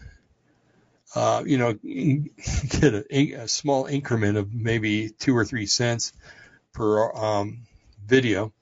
uh, 1.16 1.44
you 1.46 1.58
know, 1.58 1.74
get 1.84 2.94
a, 2.94 3.34
a, 3.34 3.48
small 3.48 3.86
increment 3.86 4.38
of 4.38 4.54
maybe 4.54 5.10
two 5.10 5.36
or 5.36 5.44
three 5.46 5.66
cents 5.66 6.14
per 6.74 7.12
um, 7.14 7.62
video. 8.06 8.54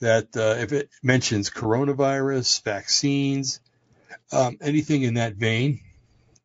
That 0.00 0.36
uh, 0.36 0.56
if 0.60 0.72
it 0.72 0.90
mentions 1.02 1.50
coronavirus, 1.50 2.62
vaccines, 2.62 3.60
um, 4.30 4.56
anything 4.60 5.02
in 5.02 5.14
that 5.14 5.34
vein, 5.34 5.80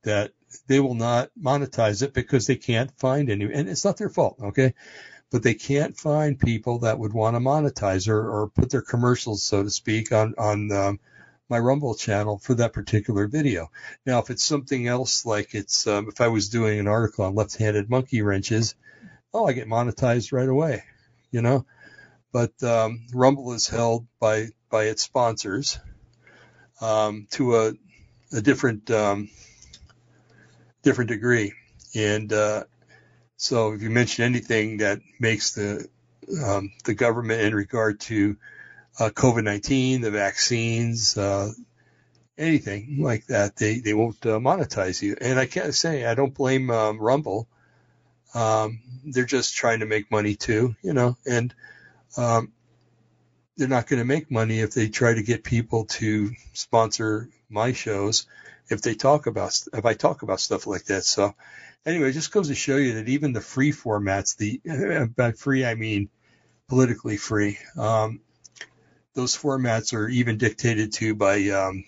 that 0.04 0.32
they 0.68 0.80
will 0.80 0.96
not 0.96 1.32
monetize 1.40 2.04
it 2.04 2.14
because 2.14 2.48
they 2.48 2.56
can't 2.56 2.92
find 3.00 3.30
any, 3.30 3.46
and 3.46 3.70
it's 3.70 3.86
not 3.86 3.98
their 3.98 4.10
fault, 4.10 4.38
okay? 4.42 4.74
But 5.32 5.44
they 5.44 5.54
can't 5.54 5.98
find 5.98 6.40
people 6.40 6.80
that 6.80 7.00
would 7.00 7.14
want 7.14 7.36
to 7.36 7.40
monetize 7.40 8.08
or, 8.08 8.30
or 8.30 8.50
put 8.50 8.70
their 8.70 8.82
commercials, 8.82 9.44
so 9.44 9.64
to 9.64 9.70
speak, 9.70 10.12
on 10.12 10.36
on 10.38 10.72
um, 10.72 11.00
my 11.50 11.60
Rumble 11.60 11.96
channel 11.96 12.38
for 12.38 12.54
that 12.56 12.74
particular 12.74 13.28
video. 13.28 13.70
Now, 14.06 14.20
if 14.20 14.30
it's 14.30 14.44
something 14.44 14.88
else, 14.88 15.26
like 15.26 15.54
it's 15.56 15.88
um, 15.88 16.08
if 16.08 16.22
I 16.22 16.28
was 16.28 16.50
doing 16.50 16.80
an 16.80 16.88
article 16.88 17.26
on 17.26 17.36
left-handed 17.36 17.90
monkey 17.90 18.22
wrenches, 18.22 18.76
oh, 19.34 19.46
I 19.46 19.54
get 19.54 19.68
monetized 19.68 20.32
right 20.32 20.48
away, 20.48 20.84
you 21.32 21.42
know. 21.42 21.66
But 22.32 22.62
um, 22.64 23.02
Rumble 23.14 23.54
is 23.54 23.68
held 23.68 24.08
by 24.20 24.50
by 24.70 24.86
its 24.86 25.04
sponsors 25.04 25.80
um, 26.82 27.28
to 27.32 27.56
a, 27.56 27.74
a 28.32 28.42
different 28.42 28.90
um, 28.90 29.30
different 30.84 31.10
degree, 31.10 31.54
and 31.96 32.32
uh, 32.32 32.64
so 33.38 33.74
if 33.74 33.82
you 33.82 33.90
mention 33.90 34.26
anything 34.26 34.78
that 34.78 35.00
makes 35.20 35.54
the 35.56 35.88
um, 36.44 36.72
the 36.86 36.94
government 36.94 37.42
in 37.42 37.54
regard 37.54 38.00
to 38.02 38.38
uh, 39.00 39.10
COVID-19, 39.10 40.02
the 40.02 40.12
vaccines, 40.12 41.18
uh, 41.18 41.52
anything 42.38 43.00
like 43.02 43.26
that, 43.28 43.56
they, 43.56 43.80
they 43.80 43.94
won't 43.94 44.24
uh, 44.26 44.40
monetize 44.40 45.02
you. 45.02 45.16
And 45.20 45.40
I 45.40 45.46
can't 45.46 45.74
say 45.74 46.06
I 46.06 46.16
don't 46.16 46.34
blame 46.34 46.70
um, 46.70 47.00
Rumble. 47.00 47.48
Um, 48.34 48.82
they're 49.06 49.26
just 49.26 49.56
trying 49.56 49.80
to 49.80 49.86
make 49.86 50.10
money 50.10 50.36
too, 50.36 50.76
you 50.82 50.94
know, 50.94 51.18
and 51.26 51.54
um, 52.18 52.52
they're 53.58 53.68
not 53.68 53.88
going 53.88 54.00
to 54.00 54.06
make 54.06 54.32
money 54.32 54.60
if 54.60 54.74
they 54.74 54.88
try 54.88 55.14
to 55.14 55.22
get 55.22 55.44
people 55.44 55.86
to 55.86 56.32
sponsor 56.54 57.30
my 57.50 57.74
shows 57.74 58.26
if 58.70 58.82
they 58.82 58.96
talk 58.96 59.28
about 59.28 59.60
if 59.74 59.86
I 59.86 59.94
talk 59.94 60.22
about 60.22 60.40
stuff 60.40 60.68
like 60.68 60.86
that. 60.86 61.04
So 61.04 61.36
anyway, 61.86 62.10
it 62.10 62.14
just 62.14 62.32
goes 62.32 62.48
to 62.48 62.56
show 62.56 62.78
you 62.78 62.96
that 62.96 63.10
even 63.10 63.34
the 63.34 63.42
free 63.42 63.72
formats, 63.72 64.38
the 64.38 65.08
by 65.16 65.32
free 65.32 65.66
I 65.66 65.76
mean 65.76 66.10
politically 66.68 67.18
free, 67.18 67.60
um, 67.78 68.22
those 69.14 69.38
formats 69.38 69.94
are 69.94 70.08
even 70.08 70.38
dictated 70.38 70.94
to 70.94 71.16
by 71.16 71.50
um, 71.50 71.86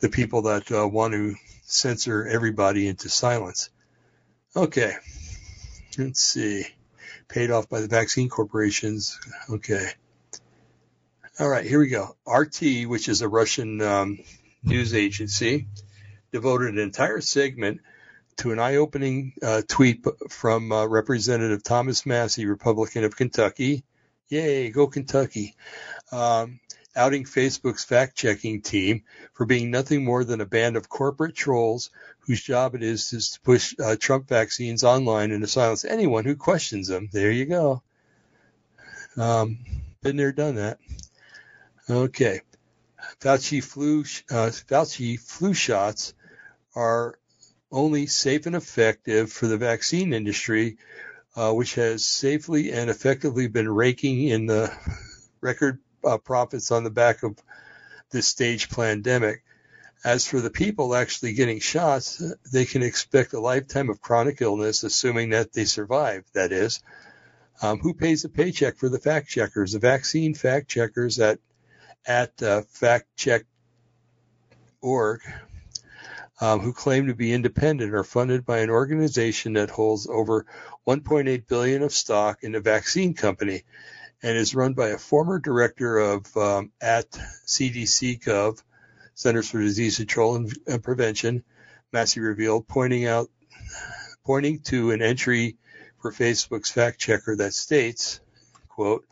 the 0.00 0.08
people 0.08 0.42
that 0.42 0.70
uh, 0.70 0.86
want 0.86 1.14
to 1.14 1.34
censor 1.62 2.26
everybody 2.26 2.86
into 2.86 3.08
silence. 3.08 3.70
Okay, 4.54 4.94
let's 5.98 6.22
see. 6.22 6.66
Paid 7.28 7.50
off 7.50 7.68
by 7.68 7.80
the 7.80 7.88
vaccine 7.88 8.28
corporations. 8.28 9.18
Okay. 9.50 9.90
All 11.38 11.48
right, 11.48 11.66
here 11.66 11.80
we 11.80 11.88
go. 11.88 12.16
RT, 12.26 12.86
which 12.86 13.08
is 13.08 13.20
a 13.20 13.28
Russian 13.28 13.82
um, 13.82 14.18
news 14.66 14.94
agency, 14.94 15.68
devoted 16.32 16.74
an 16.74 16.78
entire 16.78 17.20
segment 17.20 17.80
to 18.38 18.52
an 18.52 18.58
eye-opening 18.58 19.32
uh, 19.42 19.62
tweet 19.66 20.04
from 20.28 20.70
uh, 20.70 20.86
Representative 20.86 21.62
Thomas 21.62 22.04
Massie, 22.04 22.46
Republican 22.46 23.04
of 23.04 23.16
Kentucky. 23.16 23.84
Yay, 24.28 24.70
go 24.70 24.86
Kentucky! 24.86 25.54
um, 26.12 26.60
outing 26.94 27.24
Facebook's 27.24 27.84
fact 27.84 28.16
checking 28.16 28.62
team 28.62 29.02
for 29.34 29.44
being 29.44 29.70
nothing 29.70 30.04
more 30.04 30.24
than 30.24 30.40
a 30.40 30.46
band 30.46 30.76
of 30.76 30.88
corporate 30.88 31.34
trolls 31.34 31.90
whose 32.20 32.42
job 32.42 32.74
it 32.74 32.82
is, 32.82 33.12
is 33.12 33.30
to 33.30 33.40
push 33.40 33.74
uh, 33.78 33.96
Trump 33.96 34.28
vaccines 34.28 34.82
online 34.82 35.30
and 35.30 35.42
to 35.42 35.46
silence 35.46 35.84
anyone 35.84 36.24
who 36.24 36.36
questions 36.36 36.88
them. 36.88 37.08
There 37.12 37.30
you 37.30 37.44
go. 37.44 37.82
Um, 39.16 39.58
been 40.02 40.16
there, 40.16 40.32
done 40.32 40.56
that. 40.56 40.78
Okay. 41.88 42.40
Fauci 43.20 43.62
flu, 43.62 44.00
uh, 44.30 44.50
Fauci 44.50 45.18
flu 45.18 45.54
shots 45.54 46.14
are 46.74 47.18
only 47.70 48.06
safe 48.06 48.46
and 48.46 48.56
effective 48.56 49.32
for 49.32 49.46
the 49.46 49.56
vaccine 49.56 50.12
industry, 50.12 50.78
uh, 51.34 51.52
which 51.52 51.74
has 51.74 52.04
safely 52.04 52.72
and 52.72 52.90
effectively 52.90 53.48
been 53.48 53.68
raking 53.68 54.22
in 54.28 54.46
the 54.46 54.72
record 55.40 55.78
uh, 56.04 56.18
profits 56.18 56.70
on 56.70 56.84
the 56.84 56.90
back 56.90 57.22
of 57.22 57.38
this 58.10 58.26
stage 58.26 58.70
pandemic. 58.70 59.42
As 60.04 60.26
for 60.26 60.40
the 60.40 60.50
people 60.50 60.94
actually 60.94 61.32
getting 61.32 61.58
shots, 61.58 62.22
they 62.52 62.64
can 62.64 62.82
expect 62.82 63.32
a 63.32 63.40
lifetime 63.40 63.90
of 63.90 64.00
chronic 64.00 64.40
illness, 64.40 64.84
assuming 64.84 65.30
that 65.30 65.52
they 65.52 65.64
survive, 65.64 66.24
that 66.32 66.52
is. 66.52 66.80
Um, 67.62 67.78
who 67.78 67.94
pays 67.94 68.22
the 68.22 68.28
paycheck 68.28 68.76
for 68.76 68.88
the 68.88 68.98
fact 68.98 69.28
checkers? 69.28 69.72
The 69.72 69.78
vaccine 69.78 70.34
fact 70.34 70.68
checkers 70.68 71.18
at, 71.18 71.40
at 72.06 72.42
uh, 72.42 72.62
factcheck.org, 72.62 75.20
um, 76.40 76.60
who 76.60 76.72
claim 76.72 77.06
to 77.06 77.14
be 77.14 77.32
independent, 77.32 77.94
are 77.94 78.04
funded 78.04 78.44
by 78.44 78.58
an 78.58 78.70
organization 78.70 79.54
that 79.54 79.70
holds 79.70 80.06
over 80.06 80.46
1.8 80.86 81.46
billion 81.46 81.82
of 81.82 81.92
stock 81.92 82.42
in 82.42 82.54
a 82.54 82.60
vaccine 82.60 83.14
company 83.14 83.64
and 84.22 84.36
is 84.36 84.54
run 84.54 84.74
by 84.74 84.88
a 84.88 84.98
former 84.98 85.38
director 85.38 85.98
of 85.98 86.36
um, 86.36 86.72
at 86.80 87.10
CDC 87.46 88.22
Gov, 88.22 88.62
Centers 89.14 89.50
for 89.50 89.60
Disease 89.60 89.96
Control 89.96 90.36
and, 90.36 90.52
and 90.66 90.82
Prevention, 90.82 91.42
Massie 91.92 92.20
revealed, 92.20 92.68
pointing 92.68 93.06
out 93.06 93.30
pointing 94.24 94.58
to 94.58 94.90
an 94.90 95.00
entry 95.00 95.56
for 96.02 96.12
Facebook's 96.12 96.70
fact 96.70 96.98
checker 96.98 97.36
that 97.36 97.54
states, 97.54 98.20
quote, 98.68 99.06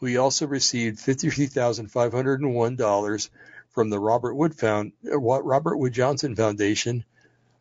we 0.00 0.16
also 0.16 0.46
received 0.46 0.98
$53,501 0.98 3.30
from 3.70 3.90
the 3.90 3.98
Robert 3.98 4.34
Wood 4.34 4.54
Found, 4.56 4.92
Robert 5.02 5.76
Wood 5.76 5.92
Johnson 5.92 6.36
Foundation 6.36 7.04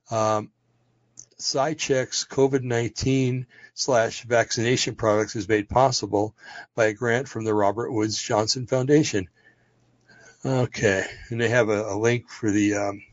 um, 0.09 0.51
SciCheck's 1.39 2.25
COVID-19 2.25 3.45
slash 3.73 4.23
vaccination 4.23 4.95
products 4.95 5.35
is 5.35 5.47
made 5.47 5.69
possible 5.69 6.33
by 6.75 6.85
a 6.85 6.93
grant 6.93 7.27
from 7.27 7.43
the 7.43 7.53
Robert 7.53 7.91
Woods 7.91 8.19
Johnson 8.19 8.65
Foundation. 8.65 9.29
Okay, 10.45 11.05
and 11.29 11.39
they 11.39 11.49
have 11.49 11.69
a, 11.69 11.93
a 11.93 11.97
link 11.97 12.29
for 12.29 12.49
the 12.49 12.75
um, 12.75 13.03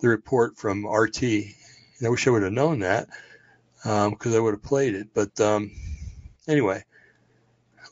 the 0.00 0.08
report 0.08 0.58
from 0.58 0.86
RT. 0.86 1.24
I 1.24 2.08
wish 2.08 2.26
I 2.26 2.30
would 2.30 2.42
have 2.42 2.52
known 2.52 2.80
that 2.80 3.08
because 3.82 4.26
um, 4.26 4.34
I 4.34 4.38
would 4.38 4.54
have 4.54 4.62
played 4.62 4.94
it. 4.94 5.08
But 5.14 5.40
um, 5.40 5.72
anyway, 6.46 6.84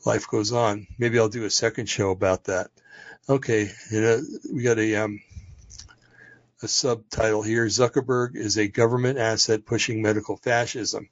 life 0.07 0.29
goes 0.29 0.53
on. 0.53 0.87
Maybe 0.97 1.19
I'll 1.19 1.27
do 1.27 1.43
a 1.43 1.49
second 1.49 1.87
show 1.87 2.11
about 2.11 2.45
that. 2.45 2.71
Okay, 3.27 3.69
we 3.91 4.63
got 4.63 4.79
a 4.79 4.95
um, 4.95 5.21
a 6.63 6.67
subtitle 6.69 7.43
here. 7.43 7.65
Zuckerberg 7.65 8.37
is 8.37 8.57
a 8.57 8.69
government 8.69 9.19
asset 9.19 9.65
pushing 9.65 10.01
medical 10.01 10.37
fascism. 10.37 11.09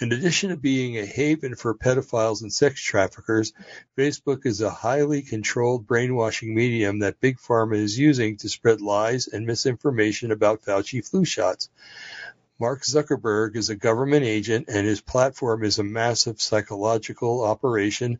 In 0.00 0.10
addition 0.12 0.50
to 0.50 0.56
being 0.56 0.98
a 0.98 1.06
haven 1.06 1.54
for 1.54 1.76
pedophiles 1.76 2.42
and 2.42 2.52
sex 2.52 2.82
traffickers, 2.82 3.52
Facebook 3.96 4.44
is 4.44 4.60
a 4.60 4.68
highly 4.68 5.22
controlled 5.22 5.86
brainwashing 5.86 6.52
medium 6.52 6.98
that 6.98 7.20
Big 7.20 7.38
Pharma 7.38 7.76
is 7.76 7.96
using 7.96 8.36
to 8.38 8.48
spread 8.48 8.80
lies 8.80 9.28
and 9.28 9.46
misinformation 9.46 10.32
about 10.32 10.64
Fauci 10.64 11.08
flu 11.08 11.24
shots. 11.24 11.70
Mark 12.60 12.82
Zuckerberg 12.82 13.56
is 13.56 13.70
a 13.70 13.76
government 13.76 14.24
agent 14.24 14.68
and 14.68 14.86
his 14.86 15.00
platform 15.00 15.64
is 15.64 15.78
a 15.78 15.84
massive 15.84 16.40
psychological 16.40 17.44
operation 17.44 18.18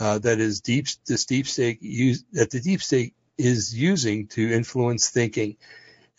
uh, 0.00 0.18
that 0.18 0.40
is 0.40 0.60
deep 0.60 0.86
this 1.06 1.24
deep 1.24 1.46
state 1.46 1.82
use, 1.82 2.24
that 2.32 2.50
the 2.50 2.60
deep 2.60 2.82
state 2.82 3.14
is 3.36 3.76
using 3.76 4.26
to 4.28 4.52
influence 4.52 5.10
thinking. 5.10 5.56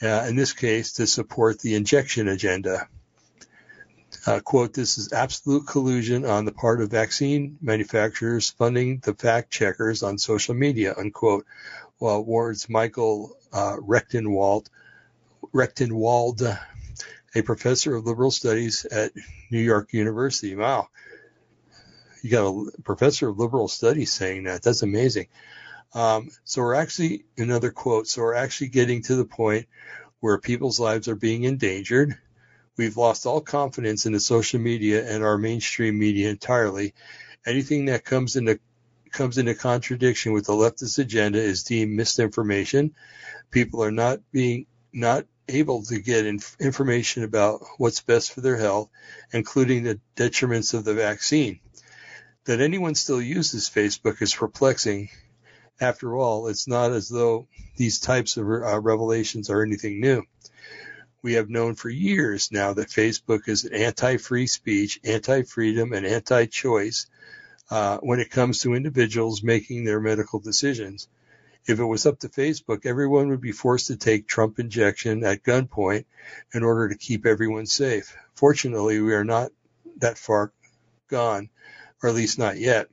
Uh, 0.01 0.25
in 0.29 0.35
this 0.35 0.53
case, 0.53 0.93
to 0.93 1.07
support 1.07 1.59
the 1.59 1.75
injection 1.75 2.27
agenda 2.29 2.87
uh, 4.25 4.39
quote, 4.39 4.73
this 4.73 4.97
is 4.97 5.13
absolute 5.13 5.67
collusion 5.67 6.25
on 6.25 6.45
the 6.45 6.51
part 6.51 6.81
of 6.81 6.89
vaccine 6.89 7.57
manufacturers 7.61 8.49
funding 8.49 8.99
the 8.99 9.13
fact 9.13 9.51
checkers 9.51 10.03
on 10.03 10.17
social 10.17 10.55
media, 10.55 10.93
unquote. 10.97 11.45
While 11.99 12.23
Ward's 12.23 12.69
Michael 12.69 13.35
uh, 13.51 13.75
Rectenwald, 13.77 14.67
Rectenwald, 15.53 16.59
a 17.35 17.41
professor 17.41 17.95
of 17.95 18.05
liberal 18.05 18.31
studies 18.31 18.85
at 18.85 19.11
New 19.51 19.61
York 19.61 19.93
University. 19.93 20.55
Wow. 20.55 20.89
You 22.21 22.31
got 22.31 22.47
a 22.47 22.81
professor 22.81 23.29
of 23.29 23.39
liberal 23.39 23.67
studies 23.67 24.11
saying 24.11 24.43
that. 24.43 24.61
That's 24.61 24.83
amazing. 24.83 25.27
Um, 25.93 26.29
so 26.43 26.61
we're 26.61 26.75
actually, 26.75 27.25
another 27.37 27.71
quote, 27.71 28.07
so 28.07 28.21
we're 28.21 28.35
actually 28.35 28.69
getting 28.69 29.01
to 29.03 29.15
the 29.15 29.25
point 29.25 29.67
where 30.19 30.37
people's 30.37 30.79
lives 30.79 31.07
are 31.07 31.15
being 31.15 31.43
endangered 31.43 32.17
We've 32.79 32.95
lost 32.95 33.25
all 33.25 33.41
confidence 33.41 34.05
in 34.05 34.13
the 34.13 34.21
social 34.21 34.57
media 34.57 35.05
and 35.05 35.21
our 35.21 35.37
mainstream 35.37 35.99
media 35.99 36.29
entirely. 36.29 36.93
Anything 37.45 37.87
that 37.87 38.05
comes 38.05 38.37
into 38.37 38.57
comes 39.11 39.37
into 39.37 39.53
contradiction 39.53 40.31
with 40.31 40.45
the 40.45 40.53
leftist 40.53 40.97
agenda 40.97 41.39
is 41.39 41.65
deemed 41.65 41.91
misinformation. 41.91 42.95
People 43.51 43.83
are 43.83 43.91
not 43.91 44.19
being 44.31 44.65
not 44.93 45.25
able 45.49 45.83
to 45.83 45.99
get 45.99 46.25
inf- 46.25 46.55
information 46.59 47.23
about 47.23 47.61
what's 47.77 48.01
best 48.01 48.31
for 48.31 48.41
their 48.41 48.57
health, 48.57 48.89
including 49.31 49.83
the 49.83 49.99
detriments 50.15 50.73
of 50.73 50.83
the 50.83 50.93
vaccine. 50.93 51.59
That 52.45 52.61
anyone 52.61 52.95
still 52.95 53.21
uses 53.21 53.69
Facebook 53.69 54.21
is 54.21 54.33
perplexing. 54.33 55.09
After 55.81 56.15
all, 56.15 56.47
it's 56.47 56.67
not 56.67 56.91
as 56.91 57.09
though 57.09 57.47
these 57.77 57.99
types 57.99 58.37
of 58.37 58.45
uh, 58.47 58.79
revelations 58.79 59.49
are 59.49 59.63
anything 59.63 59.99
new 59.99 60.23
we 61.21 61.33
have 61.33 61.49
known 61.49 61.75
for 61.75 61.89
years 61.89 62.51
now 62.51 62.73
that 62.73 62.87
Facebook 62.87 63.47
is 63.47 63.65
anti-free 63.65 64.47
speech, 64.47 64.99
anti-freedom, 65.03 65.93
and 65.93 66.05
anti-choice 66.05 67.07
uh, 67.69 67.97
when 67.97 68.19
it 68.19 68.31
comes 68.31 68.61
to 68.61 68.73
individuals 68.73 69.43
making 69.43 69.83
their 69.83 69.99
medical 69.99 70.39
decisions. 70.39 71.07
If 71.67 71.79
it 71.79 71.85
was 71.85 72.05
up 72.05 72.19
to 72.19 72.29
Facebook, 72.29 72.85
everyone 72.85 73.29
would 73.29 73.41
be 73.41 73.51
forced 73.51 73.87
to 73.87 73.97
take 73.97 74.27
Trump 74.27 74.59
injection 74.59 75.23
at 75.23 75.43
gunpoint 75.43 76.05
in 76.53 76.63
order 76.63 76.89
to 76.89 76.97
keep 76.97 77.25
everyone 77.25 77.65
safe. 77.65 78.15
Fortunately, 78.33 78.99
we 78.99 79.13
are 79.13 79.23
not 79.23 79.51
that 79.97 80.17
far 80.17 80.51
gone, 81.09 81.49
or 82.01 82.09
at 82.09 82.15
least 82.15 82.39
not 82.39 82.57
yet. 82.57 82.87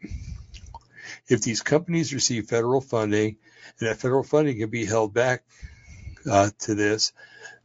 If 1.29 1.42
these 1.42 1.62
companies 1.62 2.12
receive 2.12 2.48
federal 2.48 2.81
funding, 2.81 3.37
and 3.79 3.88
that 3.88 3.98
federal 3.98 4.24
funding 4.24 4.59
can 4.59 4.70
be 4.70 4.85
held 4.85 5.14
back 5.14 5.44
uh, 6.31 6.50
to 6.61 6.74
this, 6.74 7.12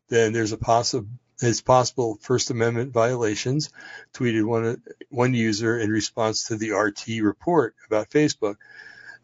then 0.10 0.34
there's 0.34 0.52
a 0.52 0.58
possible 0.58 1.08
it's 1.42 1.62
possible 1.62 2.20
First 2.22 2.52
Amendment 2.52 2.94
violations, 2.94 3.72
tweeted 4.14 4.46
one 4.46 4.82
one 5.10 5.34
user 5.34 5.80
in 5.80 5.90
response 5.90 6.46
to 6.46 6.56
the 6.56 6.72
RT 6.72 7.24
report 7.24 7.76
about 7.88 8.12
Facebook. 8.12 8.58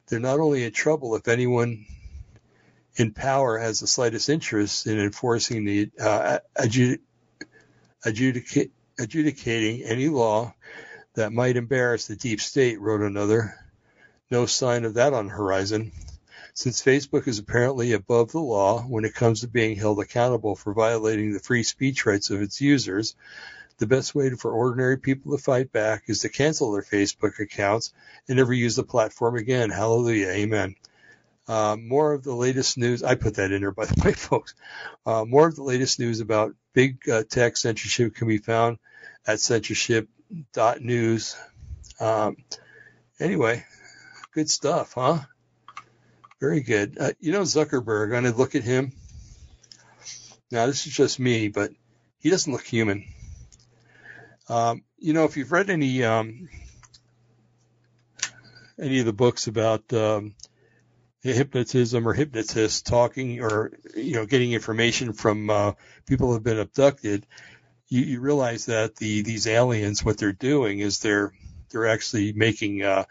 They're 0.08 0.20
not 0.20 0.40
only 0.40 0.64
in 0.64 0.72
trouble 0.72 1.16
if 1.16 1.28
anyone 1.28 1.86
in 2.96 3.12
power 3.12 3.58
has 3.58 3.80
the 3.80 3.88
slightest 3.88 4.30
interest 4.30 4.88
in 4.88 5.00
enforcing 5.00 5.66
the 5.66 5.92
uh, 6.00 6.40
adjudic- 6.56 7.00
adjudicating 9.00 9.84
any 9.84 10.08
law 10.10 10.54
that 11.16 11.34
might 11.34 11.58
embarrass 11.58 12.08
the 12.08 12.16
deep 12.16 12.42
state, 12.42 12.80
wrote 12.80 13.02
another. 13.02 13.56
No 14.32 14.46
sign 14.46 14.86
of 14.86 14.96
that 14.96 15.14
on 15.14 15.28
the 15.28 15.34
horizon. 15.34 15.92
Since 16.54 16.82
Facebook 16.82 17.28
is 17.28 17.40
apparently 17.40 17.94
above 17.94 18.32
the 18.32 18.40
law 18.40 18.82
when 18.82 19.06
it 19.06 19.14
comes 19.14 19.42
to 19.42 19.48
being 19.48 19.76
held 19.76 20.00
accountable 20.00 20.56
for 20.56 20.74
violating 20.74 21.34
the 21.34 21.40
free 21.40 21.64
speech 21.64 22.06
rights 22.06 22.30
of 22.30 22.42
its 22.42 22.60
users, 22.62 23.16
the 23.78 23.88
best 23.88 24.16
way 24.16 24.30
for 24.32 24.52
ordinary 24.52 24.98
people 24.98 25.36
to 25.36 25.44
fight 25.44 25.72
back 25.72 26.04
is 26.08 26.20
to 26.20 26.30
cancel 26.30 26.72
their 26.72 26.82
Facebook 26.82 27.40
accounts 27.40 27.94
and 28.28 28.38
never 28.38 28.54
use 28.54 28.76
the 28.76 28.84
platform 28.84 29.36
again. 29.36 29.70
Hallelujah. 29.70 30.30
Amen. 30.30 30.76
Uh, 31.48 31.78
more 31.80 32.14
of 32.14 32.24
the 32.24 32.34
latest 32.34 32.78
news. 32.78 33.04
I 33.04 33.16
put 33.16 33.36
that 33.36 33.52
in 33.52 33.62
there, 33.62 33.72
by 33.72 33.86
the 33.86 34.02
way, 34.04 34.14
folks. 34.14 34.54
Uh, 35.06 35.26
more 35.26 35.48
of 35.48 35.56
the 35.56 35.64
latest 35.64 36.00
news 36.00 36.20
about 36.20 36.56
big 36.74 37.08
uh, 37.10 37.24
tech 37.24 37.56
censorship 37.56 38.16
can 38.16 38.28
be 38.28 38.40
found 38.40 38.80
at 39.26 39.40
censorship.news. 39.40 41.38
Um, 42.00 42.38
anyway, 43.20 43.66
good 44.34 44.50
stuff, 44.50 44.94
huh? 44.94 45.20
Very 46.40 46.62
good. 46.62 46.98
Uh, 47.00 47.12
you 47.20 47.32
know, 47.32 47.42
Zuckerberg, 47.42 48.16
I'm 48.16 48.24
to 48.24 48.32
look 48.32 48.56
at 48.56 48.64
him. 48.64 48.92
Now, 50.52 50.66
this 50.66 50.86
is 50.86 50.94
just 50.94 51.20
me, 51.20 51.48
but 51.48 51.72
he 52.20 52.30
doesn't 52.30 52.52
look 52.52 52.66
human. 52.66 53.06
Um, 54.50 54.84
you 54.98 55.14
know, 55.14 55.26
if 55.26 55.38
you've 55.38 55.52
read 55.52 55.70
any 55.70 56.04
um, 56.04 56.50
any 58.80 59.00
of 59.00 59.06
the 59.06 59.14
books 59.14 59.48
about 59.48 59.92
um, 59.94 60.36
hypnotism 61.22 62.08
or 62.08 62.14
hypnotists 62.14 62.82
talking 62.82 63.42
or 63.42 63.72
you 63.96 64.16
know 64.16 64.26
getting 64.26 64.54
information 64.54 65.14
from 65.14 65.50
uh, 65.50 65.74
people 66.06 66.28
who 66.28 66.34
have 66.34 66.44
been 66.44 66.60
abducted, 66.60 67.26
you, 67.90 68.02
you, 68.02 68.20
realize 68.20 68.68
that 68.68 68.96
the 68.96 69.22
these 69.22 69.48
aliens, 69.48 70.04
what 70.04 70.18
they're 70.18 70.32
doing 70.32 70.80
is 70.80 71.00
they're 71.00 71.34
they're 71.70 71.88
actually 71.88 72.34
making 72.34 72.84
uh, 72.84 73.06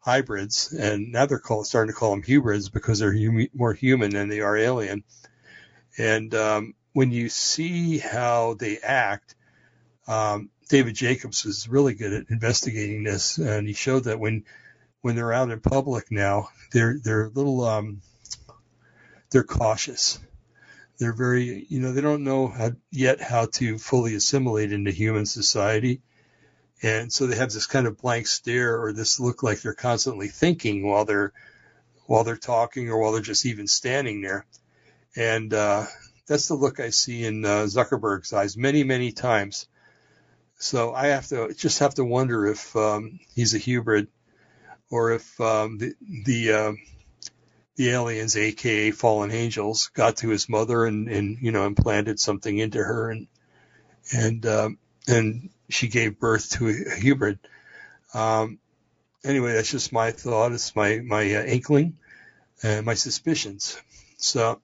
hybrids, 0.00 0.72
and 0.72 1.12
now 1.12 1.26
they're 1.26 1.38
call, 1.38 1.64
starting 1.64 1.92
to 1.92 1.98
call 1.98 2.10
them 2.10 2.22
hybrids 2.22 2.68
because 2.68 2.98
they're 2.98 3.16
hum, 3.16 3.46
more 3.54 3.72
human 3.72 4.10
than 4.10 4.28
they 4.28 4.40
are 4.40 4.56
alien. 4.56 5.04
And 5.96 6.34
um, 6.34 6.74
when 6.92 7.12
you 7.12 7.28
see 7.28 7.98
how 7.98 8.54
they 8.54 8.78
act, 8.78 9.34
um, 10.08 10.50
David 10.72 10.94
Jacobs 10.94 11.44
is 11.44 11.68
really 11.68 11.94
good 11.94 12.12
at 12.12 12.30
investigating 12.30 13.04
this, 13.04 13.38
and 13.38 13.66
he 13.66 13.74
showed 13.74 14.04
that 14.04 14.18
when 14.18 14.44
when 15.02 15.16
they're 15.16 15.32
out 15.32 15.50
in 15.50 15.60
public 15.60 16.10
now, 16.10 16.48
they're 16.72 16.98
they're 16.98 17.26
a 17.26 17.30
little 17.30 17.62
um, 17.64 18.00
they're 19.30 19.44
cautious. 19.44 20.18
They're 20.98 21.12
very, 21.12 21.66
you 21.68 21.80
know, 21.80 21.92
they 21.92 22.00
don't 22.00 22.24
know 22.24 22.46
how, 22.48 22.72
yet 22.90 23.20
how 23.20 23.46
to 23.54 23.78
fully 23.78 24.14
assimilate 24.14 24.72
into 24.72 24.92
human 24.92 25.26
society 25.26 26.00
and 26.82 27.12
so 27.12 27.26
they 27.26 27.36
have 27.36 27.52
this 27.52 27.66
kind 27.66 27.86
of 27.86 27.98
blank 27.98 28.26
stare 28.26 28.82
or 28.82 28.92
this 28.92 29.20
look 29.20 29.42
like 29.42 29.60
they're 29.62 29.74
constantly 29.74 30.28
thinking 30.28 30.86
while 30.86 31.04
they're 31.04 31.32
while 32.06 32.24
they're 32.24 32.36
talking 32.36 32.90
or 32.90 32.98
while 32.98 33.12
they're 33.12 33.22
just 33.22 33.46
even 33.46 33.68
standing 33.68 34.20
there. 34.20 34.44
And 35.14 35.54
uh, 35.54 35.86
that's 36.26 36.48
the 36.48 36.54
look 36.54 36.80
I 36.80 36.90
see 36.90 37.24
in 37.24 37.44
uh, 37.44 37.66
Zuckerberg's 37.66 38.32
eyes 38.32 38.56
many, 38.56 38.82
many 38.82 39.12
times. 39.12 39.68
So 40.62 40.94
I 40.94 41.08
have 41.08 41.26
to 41.26 41.52
just 41.54 41.80
have 41.80 41.94
to 41.94 42.04
wonder 42.04 42.46
if 42.46 42.76
um, 42.76 43.18
he's 43.34 43.52
a 43.52 43.58
hybrid 43.58 44.06
or 44.90 45.10
if 45.10 45.40
um, 45.40 45.78
the 45.78 45.94
the, 46.24 46.52
uh, 46.52 46.72
the 47.74 47.90
aliens, 47.90 48.36
aka 48.36 48.92
fallen 48.92 49.32
angels, 49.32 49.88
got 49.88 50.18
to 50.18 50.28
his 50.28 50.48
mother 50.48 50.84
and, 50.84 51.08
and 51.08 51.38
you 51.40 51.50
know 51.50 51.66
implanted 51.66 52.20
something 52.20 52.56
into 52.56 52.78
her 52.78 53.10
and 53.10 53.26
and 54.12 54.46
um, 54.46 54.78
and 55.08 55.50
she 55.68 55.88
gave 55.88 56.20
birth 56.20 56.50
to 56.50 56.68
a 56.68 57.00
hybrid. 57.02 57.40
Um, 58.14 58.60
anyway, 59.24 59.54
that's 59.54 59.72
just 59.72 59.92
my 59.92 60.12
thought. 60.12 60.52
It's 60.52 60.76
my 60.76 61.00
my 61.00 61.22
uh, 61.34 61.42
inkling 61.42 61.98
and 62.62 62.86
my 62.86 62.94
suspicions. 62.94 63.82
So 64.16 64.60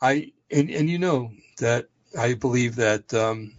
I 0.00 0.30
and 0.52 0.70
and 0.70 0.88
you 0.88 1.00
know 1.00 1.32
that 1.58 1.88
I 2.16 2.34
believe 2.34 2.76
that 2.76 3.12
um, 3.12 3.54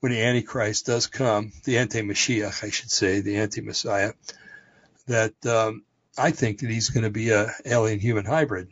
when 0.00 0.12
the 0.12 0.22
Antichrist 0.22 0.86
does 0.86 1.06
come, 1.06 1.52
the 1.64 1.78
anti-Mashiach, 1.78 2.64
I 2.64 2.70
should 2.70 2.90
say, 2.90 3.20
the 3.20 3.36
anti-Messiah, 3.36 4.12
that 5.06 5.34
um, 5.46 5.84
I 6.18 6.30
think 6.30 6.60
that 6.60 6.70
he's 6.70 6.90
going 6.90 7.04
to 7.04 7.10
be 7.10 7.30
a 7.30 7.52
alien-human 7.64 8.24
hybrid. 8.26 8.68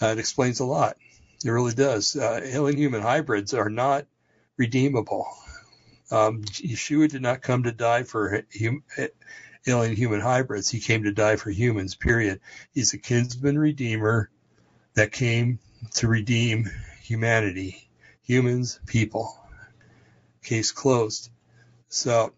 Uh, 0.00 0.08
it 0.08 0.18
explains 0.18 0.60
a 0.60 0.64
lot. 0.64 0.96
It 1.44 1.50
really 1.50 1.74
does. 1.74 2.16
Uh, 2.16 2.40
alien-human 2.42 3.02
hybrids 3.02 3.54
are 3.54 3.70
not 3.70 4.06
redeemable. 4.56 5.28
Um, 6.10 6.42
Yeshua 6.42 7.08
did 7.08 7.22
not 7.22 7.42
come 7.42 7.64
to 7.64 7.72
die 7.72 8.02
for 8.02 8.42
hum- 8.58 8.82
alien 9.66 9.94
human 9.94 10.20
hybrids. 10.20 10.68
He 10.68 10.80
came 10.80 11.04
to 11.04 11.12
die 11.12 11.36
for 11.36 11.50
humans, 11.50 11.94
period. 11.94 12.40
He's 12.72 12.94
a 12.94 12.98
kinsman 12.98 13.58
redeemer 13.58 14.30
that 14.94 15.12
came 15.12 15.60
to 15.94 16.08
redeem 16.08 16.70
humanity, 17.02 17.88
humans, 18.22 18.80
people. 18.86 19.37
Case 20.42 20.72
closed. 20.72 21.30
So, 21.88 22.32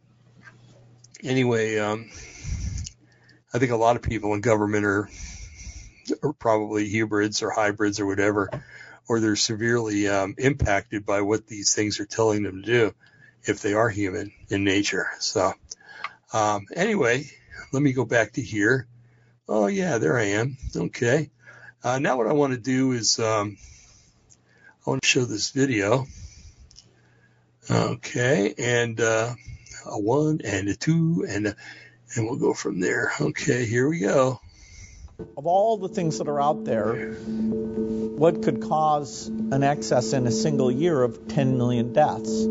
anyway, 1.22 1.78
um, 1.78 2.10
I 3.52 3.58
think 3.58 3.72
a 3.72 3.76
lot 3.76 3.96
of 3.96 4.02
people 4.02 4.34
in 4.34 4.40
government 4.40 4.84
are, 4.84 5.08
are 6.22 6.32
probably 6.32 6.90
hybrids 6.90 7.42
or 7.42 7.50
hybrids 7.50 8.00
or 8.00 8.06
whatever, 8.06 8.50
or 9.08 9.20
they're 9.20 9.36
severely 9.36 10.08
um, 10.08 10.34
impacted 10.38 11.04
by 11.04 11.20
what 11.22 11.46
these 11.46 11.74
things 11.74 12.00
are 12.00 12.06
telling 12.06 12.42
them 12.42 12.62
to 12.62 12.66
do 12.66 12.94
if 13.44 13.60
they 13.60 13.74
are 13.74 13.88
human 13.88 14.32
in 14.48 14.64
nature. 14.64 15.08
So, 15.18 15.52
um, 16.32 16.66
anyway, 16.74 17.24
let 17.72 17.82
me 17.82 17.92
go 17.92 18.04
back 18.04 18.32
to 18.32 18.42
here. 18.42 18.86
Oh 19.48 19.66
yeah, 19.66 19.98
there 19.98 20.16
I 20.18 20.26
am. 20.26 20.56
Okay. 20.74 21.30
Uh, 21.82 21.98
now 21.98 22.16
what 22.16 22.28
I 22.28 22.32
want 22.32 22.52
to 22.52 22.58
do 22.58 22.92
is 22.92 23.18
um, 23.18 23.56
I 24.86 24.90
want 24.90 25.02
to 25.02 25.08
show 25.08 25.24
this 25.24 25.50
video. 25.50 26.06
Okay, 27.70 28.52
and 28.58 29.00
uh, 29.00 29.34
a 29.86 29.98
one 29.98 30.40
and 30.42 30.68
a 30.68 30.74
two 30.74 31.24
and 31.28 31.46
a, 31.46 31.56
and 32.14 32.26
we'll 32.26 32.38
go 32.38 32.52
from 32.52 32.80
there. 32.80 33.12
Okay, 33.20 33.64
here 33.64 33.88
we 33.88 34.00
go. 34.00 34.40
Of 35.36 35.46
all 35.46 35.76
the 35.76 35.88
things 35.88 36.18
that 36.18 36.26
are 36.28 36.40
out 36.40 36.64
there, 36.64 37.12
what 38.20 38.42
could 38.42 38.62
cause 38.62 39.28
an 39.28 39.62
excess 39.62 40.12
in 40.12 40.26
a 40.26 40.32
single 40.32 40.70
year 40.70 41.00
of 41.00 41.28
10 41.28 41.58
million 41.58 41.92
deaths? 41.92 42.44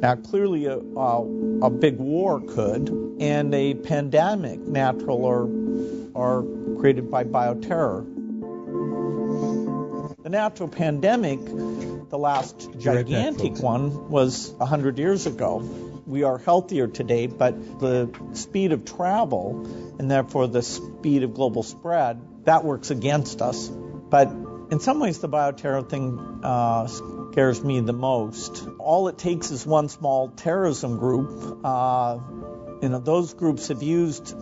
Now, 0.00 0.16
clearly, 0.16 0.66
a, 0.66 0.78
a, 0.78 1.66
a 1.66 1.70
big 1.70 1.96
war 1.96 2.40
could, 2.40 3.16
and 3.20 3.54
a 3.54 3.74
pandemic, 3.74 4.60
natural 4.60 5.24
or, 5.24 5.48
or 6.14 6.42
created 6.80 7.10
by 7.10 7.24
bioterror. 7.24 8.04
The 10.22 10.28
natural 10.28 10.68
pandemic, 10.68 11.38
the 12.10 12.18
last 12.18 12.70
gigantic 12.78 13.52
right 13.52 13.62
one, 13.62 14.10
was 14.10 14.50
100 14.58 14.98
years 14.98 15.26
ago. 15.26 15.58
We 16.06 16.24
are 16.24 16.38
healthier 16.38 16.88
today, 16.88 17.28
but 17.28 17.78
the 17.78 18.10
speed 18.32 18.72
of 18.72 18.84
travel 18.84 19.94
and 19.98 20.10
therefore 20.10 20.48
the 20.48 20.62
speed 20.62 21.22
of 21.22 21.34
global 21.34 21.62
spread, 21.62 22.20
that 22.44 22.64
works 22.64 22.90
against 22.90 23.40
us. 23.40 23.68
But 23.68 24.28
in 24.70 24.80
some 24.80 24.98
ways, 24.98 25.18
the 25.18 25.28
bioterror 25.28 25.88
thing 25.88 26.40
uh, 26.42 26.88
scares 27.32 27.62
me 27.62 27.78
the 27.80 27.92
most. 27.92 28.66
All 28.78 29.06
it 29.06 29.16
takes 29.16 29.52
is 29.52 29.64
one 29.64 29.88
small 29.88 30.30
terrorism 30.30 30.98
group. 30.98 31.60
Uh, 31.64 32.18
you 32.82 32.88
know, 32.88 32.98
those 32.98 33.34
groups 33.34 33.68
have 33.68 33.82
used 33.84 34.34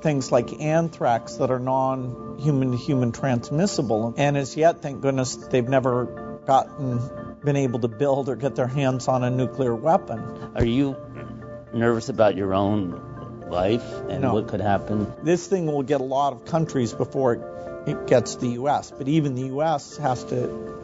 things 0.00 0.30
like 0.30 0.60
anthrax 0.60 1.36
that 1.36 1.50
are 1.50 1.58
non-human 1.58 2.70
to 2.70 2.76
human 2.76 3.10
transmissible, 3.10 4.14
and 4.16 4.36
as 4.36 4.56
yet, 4.56 4.80
thank 4.80 5.00
goodness, 5.00 5.36
they've 5.36 5.68
never 5.68 6.29
gotten 6.46 7.36
been 7.44 7.56
able 7.56 7.80
to 7.80 7.88
build 7.88 8.28
or 8.28 8.36
get 8.36 8.54
their 8.54 8.66
hands 8.66 9.08
on 9.08 9.24
a 9.24 9.30
nuclear 9.30 9.74
weapon. 9.74 10.52
Are 10.54 10.64
you 10.64 10.96
nervous 11.72 12.08
about 12.08 12.36
your 12.36 12.54
own 12.54 13.46
life 13.48 13.84
and 14.08 14.22
no. 14.22 14.34
what 14.34 14.48
could 14.48 14.60
happen? 14.60 15.12
This 15.22 15.46
thing 15.46 15.66
will 15.66 15.82
get 15.82 16.00
a 16.00 16.04
lot 16.04 16.32
of 16.32 16.44
countries 16.44 16.92
before 16.92 17.84
it 17.86 18.06
gets 18.06 18.36
the 18.36 18.48
U.S. 18.48 18.92
But 18.96 19.08
even 19.08 19.34
the 19.34 19.46
U.S. 19.46 19.96
has 19.96 20.24
to 20.24 20.82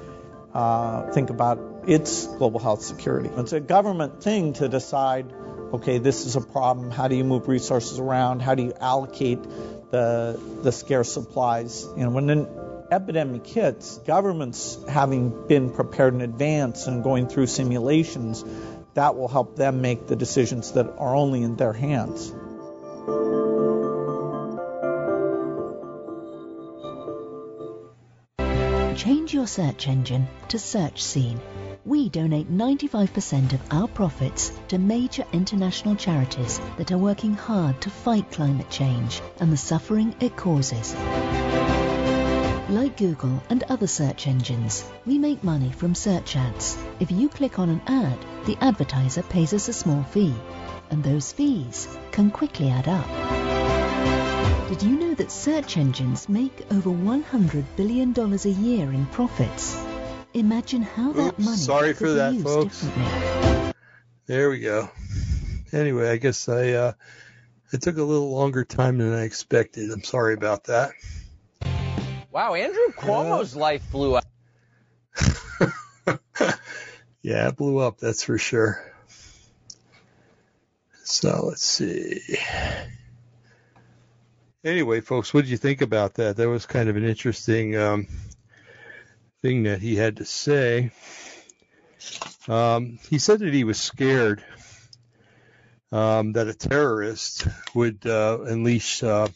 uh, 0.54 1.10
think 1.12 1.30
about 1.30 1.58
its 1.86 2.26
global 2.26 2.60
health 2.60 2.82
security. 2.82 3.30
It's 3.36 3.52
a 3.52 3.60
government 3.60 4.22
thing 4.22 4.54
to 4.54 4.68
decide, 4.68 5.32
okay, 5.74 5.98
this 5.98 6.26
is 6.26 6.36
a 6.36 6.40
problem. 6.40 6.90
How 6.90 7.08
do 7.08 7.14
you 7.14 7.24
move 7.24 7.48
resources 7.48 7.98
around? 7.98 8.40
How 8.40 8.54
do 8.54 8.62
you 8.62 8.72
allocate 8.80 9.42
the 9.90 10.40
the 10.62 10.72
scarce 10.72 11.12
supplies? 11.12 11.86
You 11.96 12.04
know, 12.04 12.10
when 12.10 12.30
an 12.30 12.48
epidemic 12.90 13.46
hits, 13.46 13.98
governments 13.98 14.78
having 14.88 15.46
been 15.46 15.70
prepared 15.70 16.14
in 16.14 16.20
advance 16.20 16.86
and 16.86 17.02
going 17.02 17.28
through 17.28 17.46
simulations, 17.46 18.44
that 18.94 19.16
will 19.16 19.28
help 19.28 19.56
them 19.56 19.82
make 19.82 20.06
the 20.06 20.16
decisions 20.16 20.72
that 20.72 20.86
are 20.98 21.14
only 21.14 21.42
in 21.42 21.56
their 21.56 21.72
hands. 21.72 22.32
Change 28.96 29.34
your 29.34 29.46
search 29.46 29.86
engine 29.86 30.26
to 30.48 30.56
SearchScene. 30.56 31.38
We 31.84 32.08
donate 32.08 32.50
95% 32.50 33.52
of 33.52 33.60
our 33.70 33.86
profits 33.86 34.50
to 34.68 34.78
major 34.78 35.24
international 35.32 35.94
charities 35.94 36.60
that 36.78 36.90
are 36.90 36.98
working 36.98 37.34
hard 37.34 37.80
to 37.82 37.90
fight 37.90 38.32
climate 38.32 38.70
change 38.70 39.20
and 39.38 39.52
the 39.52 39.56
suffering 39.56 40.16
it 40.18 40.34
causes. 40.34 40.96
Like 42.86 42.98
Google 42.98 43.42
and 43.50 43.64
other 43.64 43.88
search 43.88 44.28
engines, 44.28 44.88
we 45.06 45.18
make 45.18 45.42
money 45.42 45.72
from 45.72 45.92
search 45.92 46.36
ads. 46.36 46.78
If 47.00 47.10
you 47.10 47.28
click 47.28 47.58
on 47.58 47.68
an 47.68 47.82
ad, 47.88 48.16
the 48.44 48.56
advertiser 48.60 49.24
pays 49.24 49.52
us 49.52 49.66
a 49.66 49.72
small 49.72 50.04
fee, 50.04 50.32
and 50.90 51.02
those 51.02 51.32
fees 51.32 51.88
can 52.12 52.30
quickly 52.30 52.68
add 52.68 52.86
up. 52.86 54.68
Did 54.68 54.84
you 54.84 54.96
know 55.00 55.14
that 55.14 55.32
search 55.32 55.76
engines 55.76 56.28
make 56.28 56.64
over 56.70 56.90
$100 56.90 57.64
billion 57.74 58.14
a 58.16 58.48
year 58.50 58.92
in 58.92 59.04
profits? 59.06 59.76
Imagine 60.34 60.82
how 60.82 61.10
that 61.10 61.40
money 61.40 61.56
sorry 61.56 61.88
could 61.88 61.96
for 61.96 62.04
be 62.04 62.14
that, 62.14 62.34
used 62.34 62.46
folks. 62.46 62.82
differently. 62.82 63.72
There 64.26 64.48
we 64.48 64.60
go. 64.60 64.88
Anyway, 65.72 66.08
I 66.08 66.18
guess 66.18 66.48
I 66.48 66.68
uh, 66.70 66.92
it 67.72 67.82
took 67.82 67.96
a 67.96 68.04
little 68.04 68.30
longer 68.30 68.64
time 68.64 68.98
than 68.98 69.12
I 69.12 69.24
expected. 69.24 69.90
I'm 69.90 70.04
sorry 70.04 70.34
about 70.34 70.62
that. 70.64 70.92
Wow, 72.36 72.52
Andrew 72.52 72.92
Cuomo's 72.92 73.56
life 73.56 73.90
blew 73.90 74.16
up. 74.16 74.26
yeah, 77.22 77.48
it 77.48 77.56
blew 77.56 77.78
up, 77.78 77.96
that's 77.98 78.24
for 78.24 78.36
sure. 78.36 78.92
So 81.02 81.46
let's 81.48 81.64
see 81.64 82.20
anyway, 84.66 85.00
folks, 85.00 85.32
what 85.32 85.42
did 85.42 85.50
you 85.50 85.56
think 85.56 85.80
about 85.80 86.14
that? 86.14 86.36
That 86.36 86.48
was 86.48 86.66
kind 86.66 86.88
of 86.88 86.96
an 86.96 87.04
interesting 87.04 87.76
um, 87.76 88.08
thing 89.40 89.62
that 89.62 89.80
he 89.80 89.96
had 89.96 90.16
to 90.16 90.24
say. 90.24 90.90
Um, 92.48 92.98
he 93.08 93.18
said 93.18 93.40
that 93.40 93.54
he 93.54 93.64
was 93.64 93.80
scared 93.80 94.44
um, 95.92 96.32
that 96.32 96.48
a 96.48 96.54
terrorist 96.54 97.46
would 97.74 98.06
uh, 98.06 98.38
unleash 98.42 99.02
uh, 99.02 99.28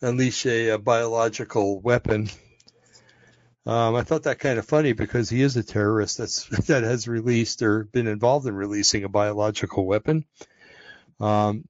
unleash 0.00 0.46
a, 0.46 0.70
a, 0.70 0.78
biological 0.78 1.80
weapon. 1.80 2.28
Um, 3.64 3.96
I 3.96 4.02
thought 4.02 4.24
that 4.24 4.38
kind 4.38 4.58
of 4.58 4.66
funny 4.66 4.92
because 4.92 5.28
he 5.28 5.42
is 5.42 5.56
a 5.56 5.62
terrorist 5.62 6.18
that's 6.18 6.44
that 6.66 6.82
has 6.82 7.08
released 7.08 7.62
or 7.62 7.84
been 7.84 8.06
involved 8.06 8.46
in 8.46 8.54
releasing 8.54 9.04
a 9.04 9.08
biological 9.08 9.86
weapon. 9.86 10.24
Um, 11.18 11.64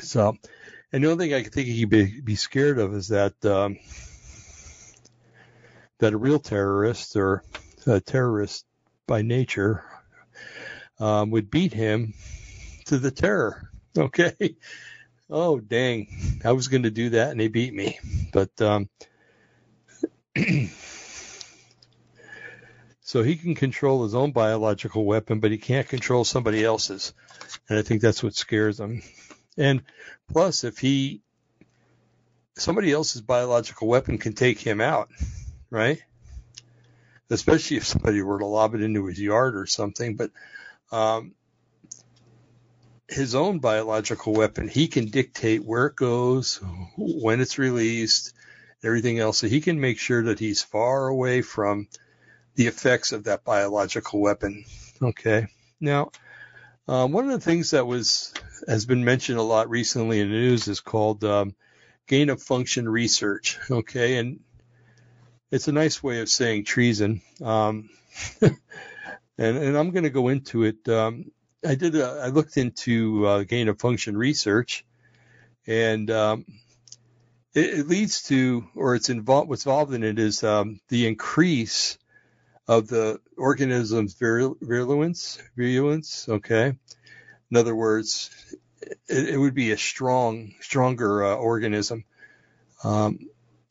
so, 0.00 0.36
and 0.92 1.04
the 1.04 1.10
only 1.10 1.26
thing 1.26 1.34
I 1.34 1.42
could 1.42 1.52
think 1.52 1.68
he'd 1.68 1.84
be, 1.84 2.20
be 2.20 2.36
scared 2.36 2.78
of 2.78 2.94
is 2.94 3.08
that 3.08 3.44
um, 3.44 3.78
that 5.98 6.14
a 6.14 6.18
real 6.18 6.40
terrorist 6.40 7.14
or 7.16 7.44
a 7.86 8.00
terrorist 8.00 8.66
by 9.06 9.22
nature 9.22 9.84
um, 10.98 11.30
would 11.30 11.50
beat 11.50 11.72
him 11.72 12.14
to 12.86 12.98
the 12.98 13.10
terror. 13.10 13.66
Okay. 13.98 14.54
Oh 15.30 15.60
dang! 15.60 16.40
I 16.44 16.52
was 16.52 16.66
going 16.66 16.82
to 16.82 16.90
do 16.90 17.10
that, 17.10 17.30
and 17.30 17.38
they 17.38 17.46
beat 17.46 17.72
me. 17.72 18.00
But 18.32 18.50
um, 18.60 18.88
so 23.00 23.22
he 23.22 23.36
can 23.36 23.54
control 23.54 24.02
his 24.02 24.16
own 24.16 24.32
biological 24.32 25.04
weapon, 25.04 25.38
but 25.38 25.52
he 25.52 25.58
can't 25.58 25.88
control 25.88 26.24
somebody 26.24 26.64
else's, 26.64 27.14
and 27.68 27.78
I 27.78 27.82
think 27.82 28.02
that's 28.02 28.24
what 28.24 28.34
scares 28.34 28.80
him. 28.80 29.02
And 29.56 29.82
plus, 30.32 30.64
if 30.64 30.78
he 30.78 31.22
somebody 32.56 32.90
else's 32.92 33.22
biological 33.22 33.86
weapon 33.86 34.18
can 34.18 34.32
take 34.32 34.58
him 34.58 34.80
out, 34.80 35.10
right? 35.70 36.02
Especially 37.30 37.76
if 37.76 37.86
somebody 37.86 38.20
were 38.20 38.40
to 38.40 38.46
lob 38.46 38.74
it 38.74 38.82
into 38.82 39.06
his 39.06 39.20
yard 39.20 39.54
or 39.54 39.66
something. 39.66 40.16
But 40.16 40.32
um, 40.90 41.36
his 43.10 43.34
own 43.34 43.58
biological 43.58 44.32
weapon, 44.32 44.68
he 44.68 44.88
can 44.88 45.06
dictate 45.06 45.64
where 45.64 45.86
it 45.86 45.96
goes, 45.96 46.60
when 46.96 47.40
it's 47.40 47.58
released, 47.58 48.32
everything 48.82 49.18
else. 49.18 49.38
So 49.38 49.48
he 49.48 49.60
can 49.60 49.80
make 49.80 49.98
sure 49.98 50.24
that 50.24 50.38
he's 50.38 50.62
far 50.62 51.08
away 51.08 51.42
from 51.42 51.88
the 52.54 52.66
effects 52.66 53.12
of 53.12 53.24
that 53.24 53.44
biological 53.44 54.20
weapon. 54.20 54.64
Okay. 55.02 55.48
Now, 55.80 56.10
uh, 56.86 57.06
one 57.06 57.24
of 57.26 57.32
the 57.32 57.44
things 57.44 57.70
that 57.70 57.86
was 57.86 58.34
has 58.68 58.86
been 58.86 59.04
mentioned 59.04 59.38
a 59.38 59.42
lot 59.42 59.70
recently 59.70 60.20
in 60.20 60.28
the 60.28 60.34
news 60.34 60.68
is 60.68 60.80
called 60.80 61.24
um, 61.24 61.54
gain 62.06 62.30
of 62.30 62.42
function 62.42 62.88
research. 62.88 63.58
Okay, 63.70 64.18
and 64.18 64.40
it's 65.50 65.68
a 65.68 65.72
nice 65.72 66.02
way 66.02 66.20
of 66.20 66.28
saying 66.28 66.64
treason. 66.64 67.22
Um, 67.42 67.90
and, 68.40 68.58
and 69.38 69.76
I'm 69.76 69.90
going 69.90 70.04
to 70.04 70.10
go 70.10 70.28
into 70.28 70.64
it. 70.64 70.88
Um, 70.88 71.30
I 71.66 71.74
did. 71.74 71.94
A, 71.94 72.22
I 72.24 72.28
looked 72.28 72.56
into 72.56 73.26
uh, 73.26 73.42
gain 73.44 73.68
of 73.68 73.78
function 73.78 74.16
research, 74.16 74.84
and 75.66 76.10
um, 76.10 76.44
it, 77.54 77.80
it, 77.80 77.88
leads 77.88 78.22
to, 78.24 78.66
or 78.74 78.94
it's 78.94 79.10
involved. 79.10 79.48
What's 79.48 79.66
involved 79.66 79.92
in 79.92 80.02
it 80.02 80.18
is 80.18 80.42
um, 80.42 80.80
the 80.88 81.06
increase 81.06 81.98
of 82.66 82.88
the 82.88 83.20
organism's 83.36 84.14
virulence. 84.14 85.38
Virulence. 85.56 86.28
Okay. 86.28 86.74
In 87.50 87.56
other 87.56 87.74
words, 87.74 88.30
it, 89.08 89.30
it 89.30 89.38
would 89.38 89.54
be 89.54 89.72
a 89.72 89.76
strong, 89.76 90.54
stronger 90.60 91.24
uh, 91.24 91.34
organism 91.34 92.04
um, 92.84 93.18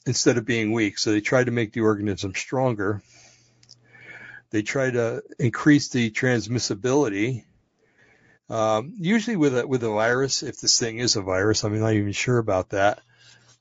instead 0.06 0.38
of 0.38 0.46
being 0.46 0.74
weak. 0.74 0.98
So 0.98 1.12
they 1.12 1.22
try 1.22 1.44
to 1.44 1.52
make 1.52 1.74
the 1.74 1.82
organism 1.82 2.36
stronger. 2.36 3.02
They 4.52 4.64
try 4.64 4.92
to 4.92 5.24
increase 5.38 5.90
the 5.90 6.12
transmissibility. 6.12 7.46
Um, 8.50 8.94
usually 8.98 9.36
with 9.36 9.58
a 9.58 9.68
with 9.68 9.84
a 9.84 9.90
virus, 9.90 10.42
if 10.44 10.60
this 10.60 10.80
thing 10.80 11.00
is 11.00 11.16
a 11.16 11.22
virus, 11.22 11.64
I'm 11.64 11.80
not 11.80 11.94
even 11.94 12.12
sure 12.12 12.40
about 12.40 12.70
that. 12.70 13.00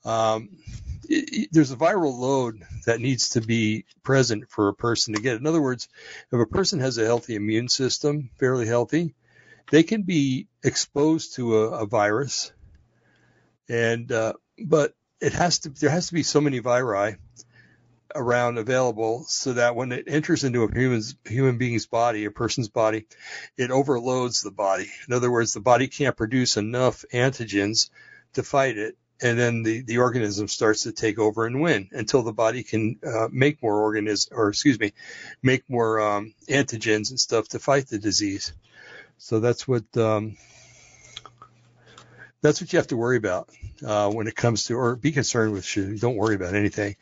Um, 0.05 0.51
it, 1.09 1.28
it, 1.32 1.49
there's 1.53 1.72
a 1.72 1.76
viral 1.76 2.18
load 2.18 2.62
that 2.86 3.01
needs 3.01 3.30
to 3.30 3.41
be 3.41 3.84
present 4.03 4.51
for 4.51 4.68
a 4.68 4.74
person 4.74 5.14
to 5.14 5.20
get. 5.20 5.36
In 5.36 5.47
other 5.47 5.61
words, 5.61 5.89
if 6.32 6.41
a 6.41 6.47
person 6.47 6.80
has 6.80 6.97
a 6.97 7.05
healthy 7.05 7.34
immune 7.34 7.68
system, 7.68 8.30
fairly 8.39 8.66
healthy, 8.66 9.14
they 9.70 9.82
can 9.82 10.03
be 10.03 10.49
exposed 10.62 11.34
to 11.34 11.59
a, 11.59 11.82
a 11.82 11.86
virus, 11.86 12.53
and 13.68 14.11
uh, 14.11 14.32
but 14.64 14.95
it 15.20 15.32
has 15.34 15.61
to 15.61 15.70
there 15.70 15.91
has 15.91 16.09
to 16.09 16.14
be 16.14 16.22
so 16.22 16.41
many 16.41 16.61
viri 16.61 17.16
around 18.15 18.59
available 18.59 19.25
so 19.25 19.53
that 19.55 19.77
when 19.77 19.93
it 19.93 20.05
enters 20.09 20.45
into 20.45 20.65
a 20.65 20.73
human's 20.73 21.15
human 21.25 21.59
being's 21.59 21.87
body, 21.87 22.25
a 22.25 22.31
person's 22.31 22.69
body, 22.69 23.07
it 23.57 23.71
overloads 23.71 24.41
the 24.41 24.51
body. 24.51 24.91
In 25.07 25.15
other 25.15 25.31
words, 25.31 25.53
the 25.53 25.61
body 25.61 25.89
can't 25.89 26.17
produce 26.17 26.57
enough 26.57 27.05
antigens 27.13 27.91
to 28.35 28.43
fight 28.43 28.77
it, 28.79 28.97
and 29.21 29.39
then 29.39 29.63
the, 29.63 29.83
the 29.83 29.99
organism 29.99 30.49
starts 30.49 30.85
to 30.85 30.93
take 30.93 31.19
over 31.19 31.47
and 31.47 31.61
win 31.61 31.89
until 31.93 32.23
the 32.23 32.33
body 32.33 32.63
can 32.63 32.99
uh, 33.05 33.29
make 33.31 33.63
more 33.63 33.81
organism 33.81 34.37
or 34.37 34.49
excuse 34.49 34.79
me, 34.79 34.93
make 35.43 35.69
more 35.69 36.01
um, 36.01 36.35
antigens 36.49 37.11
and 37.11 37.21
stuff 37.21 37.49
to 37.49 37.59
fight 37.59 37.89
the 37.89 37.99
disease. 37.99 38.53
So 39.19 39.41
that's 39.41 39.67
what 39.67 39.85
um, 39.97 40.37
that's 42.41 42.61
what 42.61 42.73
you 42.73 42.79
have 42.79 42.87
to 42.89 42.97
worry 42.97 43.17
about 43.17 43.49
uh, 43.85 44.11
when 44.11 44.29
it 44.29 44.37
comes 44.37 44.67
to, 44.67 44.75
or 44.75 44.95
be 44.95 45.11
concerned 45.11 45.53
with. 45.53 46.01
Don't 46.01 46.17
worry 46.17 46.37
about 46.37 46.55
anything 46.55 46.95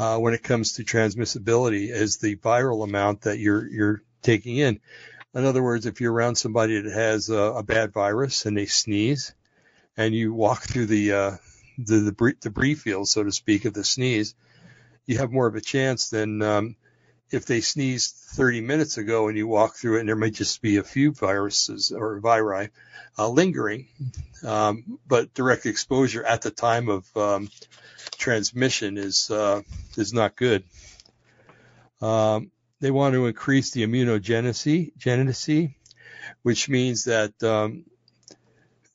uh, 0.00 0.16
when 0.16 0.32
it 0.32 0.42
comes 0.42 0.72
to 0.72 0.82
transmissibility, 0.82 1.90
is 1.90 2.16
the 2.16 2.34
viral 2.36 2.84
amount 2.84 3.22
that 3.22 3.38
you're 3.38 3.68
you're 3.68 4.02
taking 4.22 4.56
in. 4.56 4.80
In 5.34 5.44
other 5.44 5.62
words, 5.62 5.84
if 5.84 6.00
you're 6.00 6.12
around 6.12 6.36
somebody 6.36 6.80
that 6.80 6.90
has 6.90 7.28
a, 7.28 7.36
a 7.36 7.62
bad 7.62 7.92
virus 7.92 8.46
and 8.46 8.56
they 8.56 8.64
sneeze, 8.64 9.34
and 9.98 10.14
you 10.14 10.32
walk 10.32 10.62
through 10.62 10.86
the 10.86 11.12
uh, 11.12 11.36
the 11.76 12.00
debris, 12.00 12.36
debris 12.40 12.76
field, 12.76 13.08
so 13.08 13.22
to 13.22 13.30
speak, 13.30 13.66
of 13.66 13.74
the 13.74 13.84
sneeze, 13.84 14.34
you 15.04 15.18
have 15.18 15.30
more 15.30 15.46
of 15.46 15.54
a 15.54 15.60
chance 15.60 16.08
than 16.08 16.40
um, 16.40 16.76
if 17.30 17.46
they 17.46 17.60
sneezed 17.60 18.14
30 18.14 18.60
minutes 18.60 18.98
ago 18.98 19.28
and 19.28 19.36
you 19.36 19.46
walk 19.46 19.76
through 19.76 19.96
it 19.96 20.00
and 20.00 20.08
there 20.08 20.16
might 20.16 20.34
just 20.34 20.60
be 20.60 20.76
a 20.76 20.82
few 20.82 21.12
viruses 21.12 21.92
or 21.92 22.18
viri 22.20 22.70
uh, 23.18 23.28
lingering, 23.28 23.86
um, 24.44 24.98
but 25.06 25.32
direct 25.34 25.66
exposure 25.66 26.24
at 26.24 26.42
the 26.42 26.50
time 26.50 26.88
of 26.88 27.16
um, 27.16 27.48
transmission 28.16 28.98
is 28.98 29.30
uh, 29.30 29.62
is 29.96 30.12
not 30.12 30.36
good. 30.36 30.64
Um, 32.00 32.50
they 32.80 32.90
want 32.90 33.14
to 33.14 33.26
increase 33.26 33.72
the 33.72 33.86
immunogenicity, 33.86 35.74
which 36.42 36.68
means 36.68 37.04
that 37.04 37.42
um, 37.42 37.84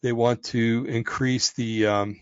they 0.02 0.12
want 0.12 0.44
to 0.46 0.86
increase 0.90 1.52
the 1.52 1.88
um, 1.88 2.20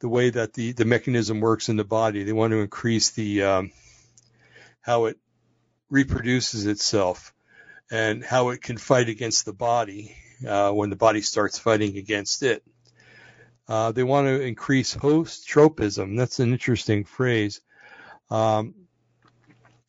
the 0.00 0.08
way 0.08 0.30
that 0.30 0.52
the, 0.54 0.72
the 0.72 0.84
mechanism 0.84 1.40
works 1.40 1.68
in 1.68 1.76
the 1.76 1.84
body. 1.84 2.22
They 2.22 2.32
want 2.32 2.52
to 2.52 2.60
increase 2.60 3.10
the 3.10 3.42
um, 3.42 3.72
how 4.88 5.04
it 5.04 5.18
reproduces 5.90 6.64
itself 6.64 7.34
and 7.90 8.24
how 8.24 8.48
it 8.48 8.62
can 8.62 8.78
fight 8.78 9.10
against 9.10 9.44
the 9.44 9.52
body 9.52 10.16
uh, 10.48 10.70
when 10.70 10.88
the 10.88 10.96
body 10.96 11.20
starts 11.20 11.58
fighting 11.58 11.98
against 11.98 12.42
it. 12.42 12.62
Uh, 13.68 13.92
they 13.92 14.02
want 14.02 14.26
to 14.28 14.40
increase 14.40 14.94
host 14.94 15.46
tropism. 15.46 16.16
That's 16.16 16.40
an 16.40 16.52
interesting 16.52 17.04
phrase. 17.04 17.60
Um, 18.30 18.74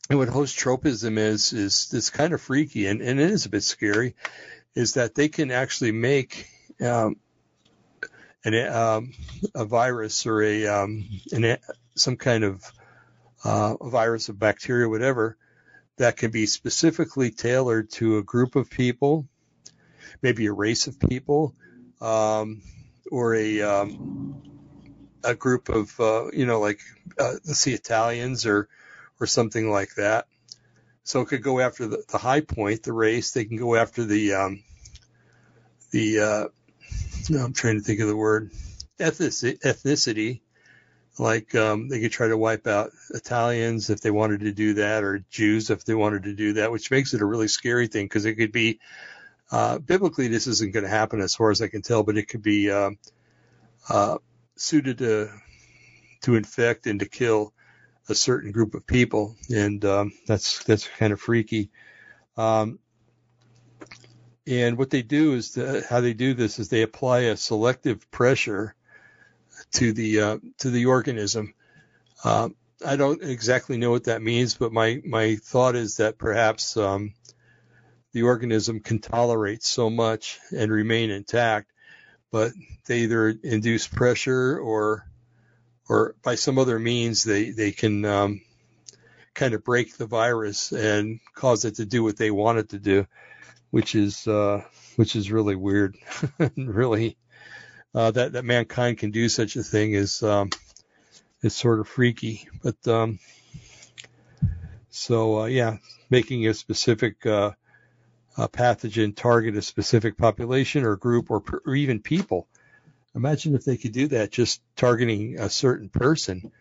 and 0.10 0.20
what 0.20 0.28
host 0.28 0.60
tropism 0.60 1.18
is, 1.18 1.54
is 1.54 1.94
it's 1.94 2.10
kind 2.10 2.34
of 2.34 2.42
freaky 2.42 2.88
and, 2.88 3.02
and 3.02 3.22
it 3.22 3.32
is 3.32 3.46
a 3.46 3.50
bit 3.50 3.64
scary, 3.64 4.16
is 4.76 4.96
that 4.96 5.16
they 5.16 5.30
can 5.30 5.50
actually 5.50 5.94
make 5.94 6.46
um, 6.82 7.16
an, 8.44 8.68
um, 8.68 9.14
a 9.56 9.64
virus 9.64 10.26
or 10.26 10.42
a, 10.42 10.68
um, 10.68 11.08
an, 11.32 11.58
some 11.96 12.18
kind 12.18 12.44
of 12.44 12.70
uh, 13.44 13.76
a 13.80 13.90
virus, 13.90 14.30
a 14.30 14.34
bacteria, 14.34 14.90
whatever, 14.90 15.38
that 15.98 16.18
can 16.18 16.32
be 16.32 16.46
specifically 16.46 17.32
tailored 17.32 17.92
to 17.92 18.18
a 18.18 18.24
group 18.24 18.56
of 18.56 18.70
people, 18.70 19.28
maybe 20.22 20.46
a 20.46 20.54
race 20.54 20.88
of 20.88 21.00
people, 21.00 21.56
um, 22.02 22.62
or 23.12 23.36
a 23.36 23.62
um, 23.62 24.42
a 25.24 25.36
group 25.36 25.70
of 25.70 26.00
uh, 26.00 26.32
you 26.32 26.46
know 26.46 26.60
like 26.60 26.80
uh, 27.20 27.34
let's 27.46 27.60
see 27.60 27.74
Italians 27.74 28.46
or 28.46 28.70
or 29.20 29.28
something 29.28 29.70
like 29.70 29.96
that. 29.96 30.26
So 31.04 31.22
it 31.22 31.28
could 31.28 31.44
go 31.44 31.60
after 31.60 31.88
the, 31.88 32.04
the 32.10 32.18
high 32.18 32.42
point, 32.42 32.84
the 32.84 32.94
race. 32.94 33.32
They 33.32 33.46
can 33.46 33.58
go 33.58 33.76
after 33.76 34.06
the 34.06 34.34
um, 34.34 34.64
the 35.92 36.20
uh, 36.20 36.48
I'm 37.38 37.54
trying 37.54 37.78
to 37.78 37.84
think 37.84 38.00
of 38.00 38.08
the 38.08 38.16
word 38.16 38.52
ethnicity 39.00 40.42
like 41.20 41.54
um, 41.54 41.90
they 41.90 42.00
could 42.00 42.12
try 42.12 42.30
to 42.30 42.38
wipe 42.38 42.66
out 42.66 42.92
Italians 43.12 43.90
if 43.90 44.02
they 44.02 44.12
wanted 44.12 44.42
to 44.42 44.54
do 44.54 44.76
that, 44.76 45.04
or 45.04 45.20
Jews 45.30 45.70
if 45.70 45.84
they 45.84 45.94
wanted 45.94 46.24
to 46.24 46.34
do 46.34 46.54
that, 46.54 46.72
which 46.72 46.92
makes 46.92 47.14
it 47.14 47.22
a 47.22 47.26
really 47.26 47.50
scary 47.50 47.88
thing 47.88 48.06
because 48.06 48.26
it 48.26 48.36
could 48.36 48.52
be 48.52 48.80
uh, 49.52 49.80
biblically 49.80 50.28
this 50.28 50.48
isn't 50.48 50.74
going 50.74 50.84
to 50.84 50.90
happen 50.90 51.20
as 51.20 51.36
far 51.36 51.52
as 51.52 51.62
I 51.62 51.68
can 51.68 51.82
tell, 51.82 52.04
but 52.04 52.18
it 52.18 52.30
could 52.30 52.42
be 52.42 52.72
uh, 52.72 52.92
uh, 53.90 54.18
suited 54.56 55.00
to 55.00 55.30
to 56.22 56.36
infect 56.36 56.88
and 56.88 57.00
to 57.00 57.08
kill 57.08 57.54
a 58.08 58.16
certain 58.16 58.52
group 58.52 58.74
of 58.74 58.88
people, 58.88 59.36
and 59.54 59.84
um, 59.86 60.14
that's 60.26 60.64
that's 60.64 60.88
kind 60.88 61.14
of 61.14 61.20
freaky. 61.20 61.70
Um, 62.38 62.80
and 64.48 64.78
what 64.78 64.90
they 64.90 65.02
do 65.02 65.34
is 65.34 65.52
the, 65.52 65.86
how 65.88 66.02
they 66.02 66.14
do 66.14 66.34
this 66.34 66.60
is 66.60 66.70
they 66.70 66.82
apply 66.82 67.20
a 67.20 67.38
selective 67.38 68.10
pressure 68.10 68.74
to 69.74 69.94
the 69.94 70.22
uh, 70.22 70.38
to 70.60 70.70
the 70.70 70.88
organism. 70.88 71.54
Uh, 72.24 72.50
I 72.86 72.96
don't 72.96 73.22
exactly 73.22 73.78
know 73.78 73.92
what 73.92 74.06
that 74.06 74.22
means, 74.22 74.56
but 74.56 74.72
my 74.72 75.02
my 75.06 75.36
thought 75.36 75.76
is 75.76 75.98
that 75.98 76.18
perhaps 76.18 76.78
um, 76.78 77.14
the 78.14 78.24
organism 78.24 78.80
can 78.80 79.00
tolerate 79.00 79.64
so 79.64 79.90
much 79.90 80.40
and 80.56 80.72
remain 80.72 81.10
intact, 81.10 81.72
but 82.32 82.52
they 82.86 83.02
either 83.02 83.30
induce 83.44 83.88
pressure 83.88 84.60
or 84.60 85.06
or 85.88 86.16
by 86.24 86.36
some 86.36 86.58
other 86.58 86.80
means 86.80 87.24
they 87.24 87.52
they 87.52 87.72
can 87.72 88.06
um, 88.06 88.42
kind 89.34 89.54
of 89.54 89.64
break 89.64 89.98
the 89.98 90.06
virus 90.06 90.72
and 90.72 91.20
cause 91.34 91.66
it 91.66 91.76
to 91.76 91.86
do 91.86 92.04
what 92.04 92.18
they 92.18 92.32
want 92.32 92.60
it 92.60 92.70
to 92.70 92.80
do, 92.80 93.06
which 93.72 93.96
is 93.96 94.28
uh, 94.28 94.64
which 94.96 95.16
is 95.16 95.32
really 95.32 95.56
weird, 95.56 95.98
really 96.58 97.18
uh, 97.96 98.12
that 98.12 98.34
that 98.34 98.46
mankind 98.46 98.98
can 98.98 99.12
do 99.12 99.30
such 99.30 99.56
a 99.56 99.64
thing 99.64 99.94
is 99.94 100.22
um, 100.24 100.50
is 101.42 101.56
sort 101.56 101.80
of 101.80 101.88
freaky. 101.88 102.48
But 102.64 102.88
um, 102.88 103.20
so 104.90 105.42
uh, 105.42 105.46
yeah, 105.46 105.78
making 106.10 106.48
a 106.48 106.54
specific 106.54 107.26
uh, 107.26 107.52
a 108.38 108.48
pathogen 108.48 109.16
target 109.16 109.56
a 109.56 109.62
specific 109.62 110.18
population 110.18 110.86
or 110.86 110.96
group 110.96 111.32
or, 111.32 111.44
or 111.66 111.76
even 111.76 112.02
people. 112.02 112.48
Imagine 113.16 113.56
if 113.56 113.66
they 113.66 113.76
could 113.76 113.92
do 113.92 114.08
that, 114.10 114.32
just 114.32 114.62
targeting 114.76 115.40
a 115.40 115.50
certain 115.50 115.90
person, 115.90 116.52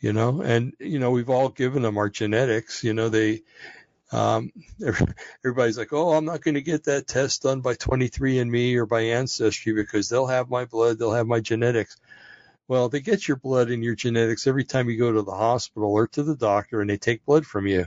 you 0.00 0.12
know. 0.12 0.42
And 0.42 0.74
you 0.80 0.98
know, 0.98 1.12
we've 1.12 1.30
all 1.30 1.48
given 1.48 1.82
them 1.82 1.98
our 1.98 2.08
genetics. 2.08 2.82
You 2.82 2.94
know, 2.94 3.08
they 3.08 3.42
um, 4.10 4.52
everybody's 5.44 5.78
like, 5.78 5.92
oh, 5.92 6.12
I'm 6.12 6.24
not 6.24 6.40
going 6.40 6.54
to 6.54 6.62
get 6.62 6.84
that 6.84 7.06
test 7.06 7.42
done 7.42 7.60
by 7.60 7.74
23andMe 7.74 8.76
or 8.76 8.86
by 8.86 9.00
Ancestry 9.02 9.72
because 9.72 10.08
they'll 10.08 10.26
have 10.26 10.48
my 10.48 10.64
blood, 10.64 10.98
they'll 10.98 11.12
have 11.12 11.26
my 11.26 11.40
genetics. 11.40 11.96
Well, 12.66 12.88
they 12.88 13.00
get 13.00 13.26
your 13.26 13.38
blood 13.38 13.70
and 13.70 13.82
your 13.82 13.94
genetics 13.94 14.46
every 14.46 14.64
time 14.64 14.88
you 14.88 14.98
go 14.98 15.12
to 15.12 15.22
the 15.22 15.32
hospital 15.32 15.90
or 15.90 16.06
to 16.08 16.22
the 16.22 16.36
doctor 16.36 16.80
and 16.80 16.90
they 16.90 16.98
take 16.98 17.24
blood 17.24 17.46
from 17.46 17.66
you. 17.66 17.86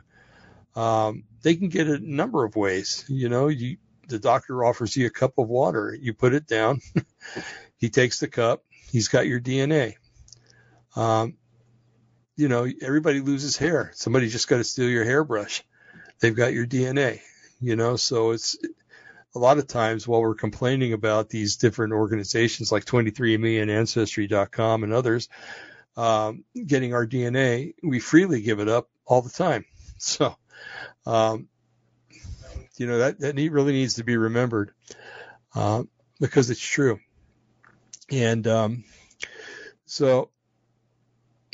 Um, 0.75 1.23
they 1.43 1.55
can 1.55 1.69
get 1.69 1.87
it 1.87 2.01
a 2.01 2.11
number 2.11 2.43
of 2.45 2.55
ways. 2.55 3.05
You 3.07 3.29
know, 3.29 3.47
you, 3.47 3.77
the 4.07 4.19
doctor 4.19 4.63
offers 4.63 4.95
you 4.95 5.07
a 5.07 5.11
cup 5.11 5.37
of 5.37 5.47
water. 5.47 5.95
You 5.99 6.13
put 6.13 6.33
it 6.33 6.47
down. 6.47 6.81
he 7.77 7.89
takes 7.89 8.19
the 8.19 8.27
cup. 8.27 8.63
He's 8.91 9.07
got 9.07 9.27
your 9.27 9.39
DNA. 9.39 9.95
Um, 10.95 11.37
you 12.35 12.47
know, 12.47 12.67
everybody 12.81 13.21
loses 13.21 13.57
hair. 13.57 13.91
Somebody 13.93 14.29
just 14.29 14.47
got 14.47 14.57
to 14.57 14.63
steal 14.63 14.89
your 14.89 15.05
hairbrush. 15.05 15.63
They've 16.21 16.35
got 16.35 16.53
your 16.53 16.65
DNA, 16.65 17.19
you 17.59 17.75
know, 17.75 17.95
so 17.97 18.31
it's 18.31 18.57
a 19.35 19.39
lot 19.39 19.57
of 19.57 19.67
times 19.67 20.07
while 20.07 20.21
we're 20.21 20.35
complaining 20.35 20.93
about 20.93 21.29
these 21.29 21.57
different 21.57 21.93
organizations 21.93 22.71
like 22.71 22.85
23andMe 22.85 23.61
and 23.61 23.71
Ancestry.com 23.71 24.83
and 24.83 24.93
others 24.93 25.29
um, 25.97 26.43
getting 26.65 26.93
our 26.93 27.05
DNA, 27.05 27.73
we 27.83 27.99
freely 27.99 28.41
give 28.41 28.59
it 28.59 28.67
up 28.67 28.89
all 29.05 29.21
the 29.21 29.29
time. 29.29 29.65
So, 30.03 30.35
um, 31.05 31.47
you 32.75 32.87
know, 32.87 32.97
that, 32.97 33.19
that 33.19 33.35
really 33.35 33.71
needs 33.71 33.93
to 33.95 34.03
be 34.03 34.17
remembered 34.17 34.71
uh, 35.53 35.83
because 36.19 36.49
it's 36.49 36.59
true. 36.59 36.99
And 38.09 38.47
um, 38.47 38.83
so 39.85 40.31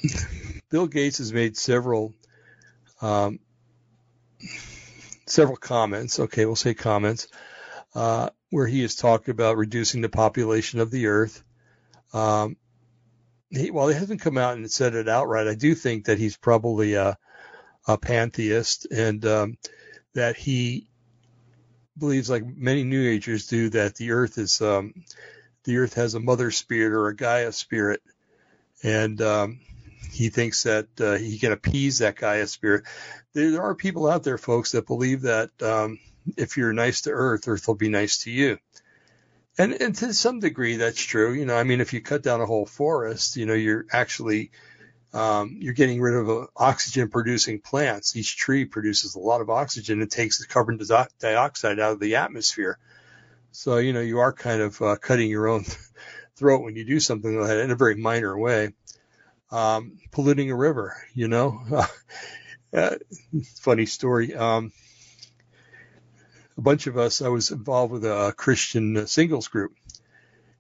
Bill 0.69 0.87
Gates 0.87 1.17
has 1.17 1.33
made 1.33 1.57
several 1.57 2.13
um, 3.01 3.39
several 5.25 5.57
comments. 5.57 6.19
Okay, 6.19 6.45
we'll 6.45 6.55
say 6.55 6.73
comments 6.73 7.27
uh, 7.95 8.29
where 8.49 8.67
he 8.67 8.81
has 8.81 8.95
talked 8.95 9.29
about 9.29 9.57
reducing 9.57 10.01
the 10.01 10.09
population 10.09 10.79
of 10.79 10.91
the 10.91 11.07
Earth. 11.07 11.43
Um, 12.13 12.57
he, 13.49 13.71
while 13.71 13.87
he 13.87 13.95
hasn't 13.95 14.21
come 14.21 14.37
out 14.37 14.57
and 14.57 14.69
said 14.69 14.95
it 14.95 15.07
outright, 15.07 15.47
I 15.47 15.55
do 15.55 15.75
think 15.75 16.05
that 16.05 16.17
he's 16.17 16.37
probably 16.37 16.95
a, 16.95 17.17
a 17.87 17.97
pantheist 17.97 18.87
and 18.91 19.25
um, 19.25 19.57
that 20.13 20.35
he 20.35 20.87
believes, 21.97 22.29
like 22.29 22.45
many 22.45 22.83
New 22.83 23.07
Agers 23.07 23.47
do, 23.47 23.69
that 23.69 23.95
the 23.95 24.11
Earth 24.11 24.37
is 24.37 24.61
um, 24.61 24.93
the 25.63 25.77
Earth 25.77 25.95
has 25.95 26.13
a 26.13 26.19
mother 26.19 26.51
spirit 26.51 26.93
or 26.93 27.07
a 27.07 27.15
Gaia 27.15 27.51
spirit, 27.51 28.01
and 28.83 29.21
um, 29.21 29.59
he 30.11 30.29
thinks 30.29 30.63
that 30.63 30.87
uh, 30.99 31.15
he 31.15 31.37
can 31.37 31.51
appease 31.51 31.99
that 31.99 32.15
Gaia 32.15 32.47
spirit. 32.47 32.85
There, 33.33 33.61
are 33.61 33.75
people 33.75 34.07
out 34.07 34.23
there, 34.23 34.37
folks, 34.37 34.71
that 34.71 34.87
believe 34.87 35.21
that 35.21 35.51
um, 35.61 35.99
if 36.37 36.57
you're 36.57 36.73
nice 36.73 37.01
to 37.01 37.11
Earth, 37.11 37.47
Earth 37.47 37.67
will 37.67 37.75
be 37.75 37.89
nice 37.89 38.19
to 38.19 38.31
you. 38.31 38.57
And, 39.59 39.73
and 39.73 39.95
to 39.95 40.13
some 40.13 40.39
degree, 40.39 40.77
that's 40.77 41.01
true. 41.01 41.33
You 41.33 41.45
know, 41.45 41.55
I 41.55 41.63
mean, 41.63 41.81
if 41.81 41.93
you 41.93 42.01
cut 42.01 42.23
down 42.23 42.41
a 42.41 42.45
whole 42.45 42.65
forest, 42.65 43.37
you 43.37 43.45
know, 43.45 43.53
you're 43.53 43.85
actually 43.91 44.51
um, 45.13 45.57
you're 45.59 45.73
getting 45.73 46.01
rid 46.01 46.15
of 46.15 46.29
uh, 46.29 46.47
oxygen 46.55 47.09
producing 47.09 47.59
plants. 47.59 48.15
Each 48.15 48.35
tree 48.35 48.65
produces 48.65 49.15
a 49.15 49.19
lot 49.19 49.41
of 49.41 49.49
oxygen. 49.49 50.01
It 50.01 50.11
takes 50.11 50.39
the 50.39 50.47
carbon 50.47 50.79
dioxide 51.19 51.79
out 51.79 51.93
of 51.93 51.99
the 51.99 52.17
atmosphere. 52.17 52.77
So, 53.51 53.77
you 53.77 53.93
know, 53.93 54.01
you 54.01 54.19
are 54.19 54.33
kind 54.33 54.61
of 54.61 54.81
uh, 54.81 54.95
cutting 54.97 55.29
your 55.29 55.47
own 55.47 55.65
throat 56.35 56.61
when 56.61 56.75
you 56.75 56.85
do 56.85 56.99
something 56.99 57.39
like 57.39 57.47
that 57.47 57.61
in 57.61 57.71
a 57.71 57.75
very 57.75 57.95
minor 57.95 58.37
way 58.37 58.73
um, 59.51 59.99
polluting 60.11 60.51
a 60.51 60.55
river, 60.55 60.95
you 61.13 61.27
know. 61.27 61.61
uh, 62.73 62.95
funny 63.55 63.85
story. 63.85 64.35
Um, 64.35 64.71
a 66.57 66.61
bunch 66.61 66.87
of 66.87 66.97
us, 66.97 67.21
I 67.21 67.29
was 67.29 67.51
involved 67.51 67.93
with 67.93 68.05
a 68.05 68.33
Christian 68.35 69.07
singles 69.07 69.47
group. 69.47 69.73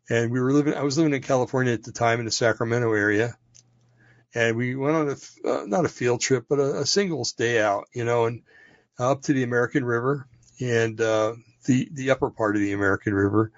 And 0.09 0.31
we 0.31 0.39
were 0.39 0.53
living, 0.53 0.73
I 0.73 0.83
was 0.83 0.97
living 0.97 1.13
in 1.13 1.21
California 1.21 1.73
at 1.73 1.83
the 1.83 1.91
time 1.91 2.19
in 2.19 2.25
the 2.25 2.31
Sacramento 2.31 2.93
area. 2.93 3.37
And 4.33 4.55
we 4.55 4.75
went 4.75 4.95
on 4.95 5.09
a, 5.09 5.49
uh, 5.49 5.65
not 5.65 5.85
a 5.85 5.89
field 5.89 6.21
trip, 6.21 6.45
but 6.47 6.59
a, 6.59 6.81
a, 6.81 6.85
singles 6.85 7.33
day 7.33 7.59
out, 7.59 7.85
you 7.93 8.05
know, 8.05 8.25
and 8.25 8.43
up 8.99 9.23
to 9.23 9.33
the 9.33 9.43
American 9.43 9.83
River 9.83 10.27
and, 10.61 10.99
uh, 11.01 11.33
the, 11.65 11.89
the 11.91 12.11
upper 12.11 12.29
part 12.29 12.55
of 12.55 12.61
the 12.61 12.73
American 12.73 13.13
River. 13.13 13.51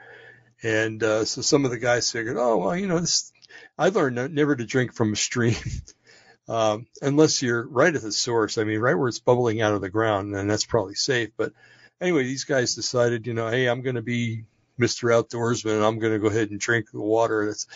And, 0.63 1.03
uh, 1.03 1.25
so 1.25 1.41
some 1.41 1.65
of 1.65 1.71
the 1.71 1.77
guys 1.77 2.11
figured, 2.11 2.37
oh, 2.37 2.57
well, 2.57 2.75
you 2.75 2.87
know, 2.87 2.99
this, 2.99 3.31
I 3.77 3.89
learned 3.89 4.33
never 4.33 4.55
to 4.55 4.65
drink 4.65 4.93
from 4.93 5.13
a 5.13 5.15
stream 5.15 5.55
um, 6.47 6.87
unless 7.01 7.41
you're 7.41 7.67
right 7.67 7.95
at 7.95 8.01
the 8.01 8.11
source. 8.11 8.57
I 8.57 8.63
mean, 8.63 8.79
right 8.79 8.95
where 8.95 9.07
it's 9.07 9.19
bubbling 9.19 9.61
out 9.61 9.73
of 9.73 9.81
the 9.81 9.89
ground, 9.89 10.35
and 10.35 10.49
that's 10.49 10.65
probably 10.65 10.95
safe. 10.95 11.29
But 11.37 11.53
anyway, 12.01 12.23
these 12.23 12.43
guys 12.43 12.75
decided, 12.75 13.27
you 13.27 13.33
know, 13.33 13.49
hey, 13.49 13.67
I'm 13.67 13.81
going 13.81 13.95
to 13.95 14.01
be 14.01 14.45
Mr. 14.79 15.11
Outdoorsman, 15.11 15.75
and 15.75 15.85
I'm 15.85 15.99
going 15.99 16.13
to 16.13 16.19
go 16.19 16.27
ahead 16.27 16.51
and 16.51 16.59
drink 16.59 16.91
the 16.91 17.01
water. 17.01 17.45
That's, 17.45 17.67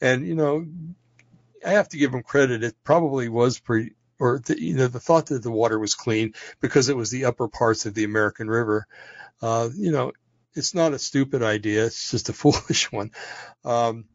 and 0.00 0.26
you 0.26 0.34
know, 0.34 0.66
I 1.64 1.70
have 1.70 1.88
to 1.90 1.98
give 1.98 2.12
them 2.12 2.22
credit. 2.22 2.64
It 2.64 2.74
probably 2.84 3.28
was 3.28 3.58
pretty, 3.58 3.92
or 4.18 4.40
the, 4.44 4.60
you 4.60 4.74
know, 4.74 4.86
the 4.86 5.00
thought 5.00 5.26
that 5.26 5.42
the 5.42 5.50
water 5.50 5.78
was 5.78 5.94
clean 5.94 6.34
because 6.60 6.88
it 6.88 6.96
was 6.96 7.10
the 7.10 7.26
upper 7.26 7.48
parts 7.48 7.86
of 7.86 7.94
the 7.94 8.04
American 8.04 8.48
River. 8.48 8.86
Uh, 9.40 9.68
you 9.74 9.92
know, 9.92 10.12
it's 10.54 10.74
not 10.74 10.92
a 10.92 10.98
stupid 10.98 11.42
idea. 11.42 11.86
It's 11.86 12.10
just 12.10 12.28
a 12.28 12.32
foolish 12.32 12.90
one. 12.92 13.10
Um, 13.64 14.06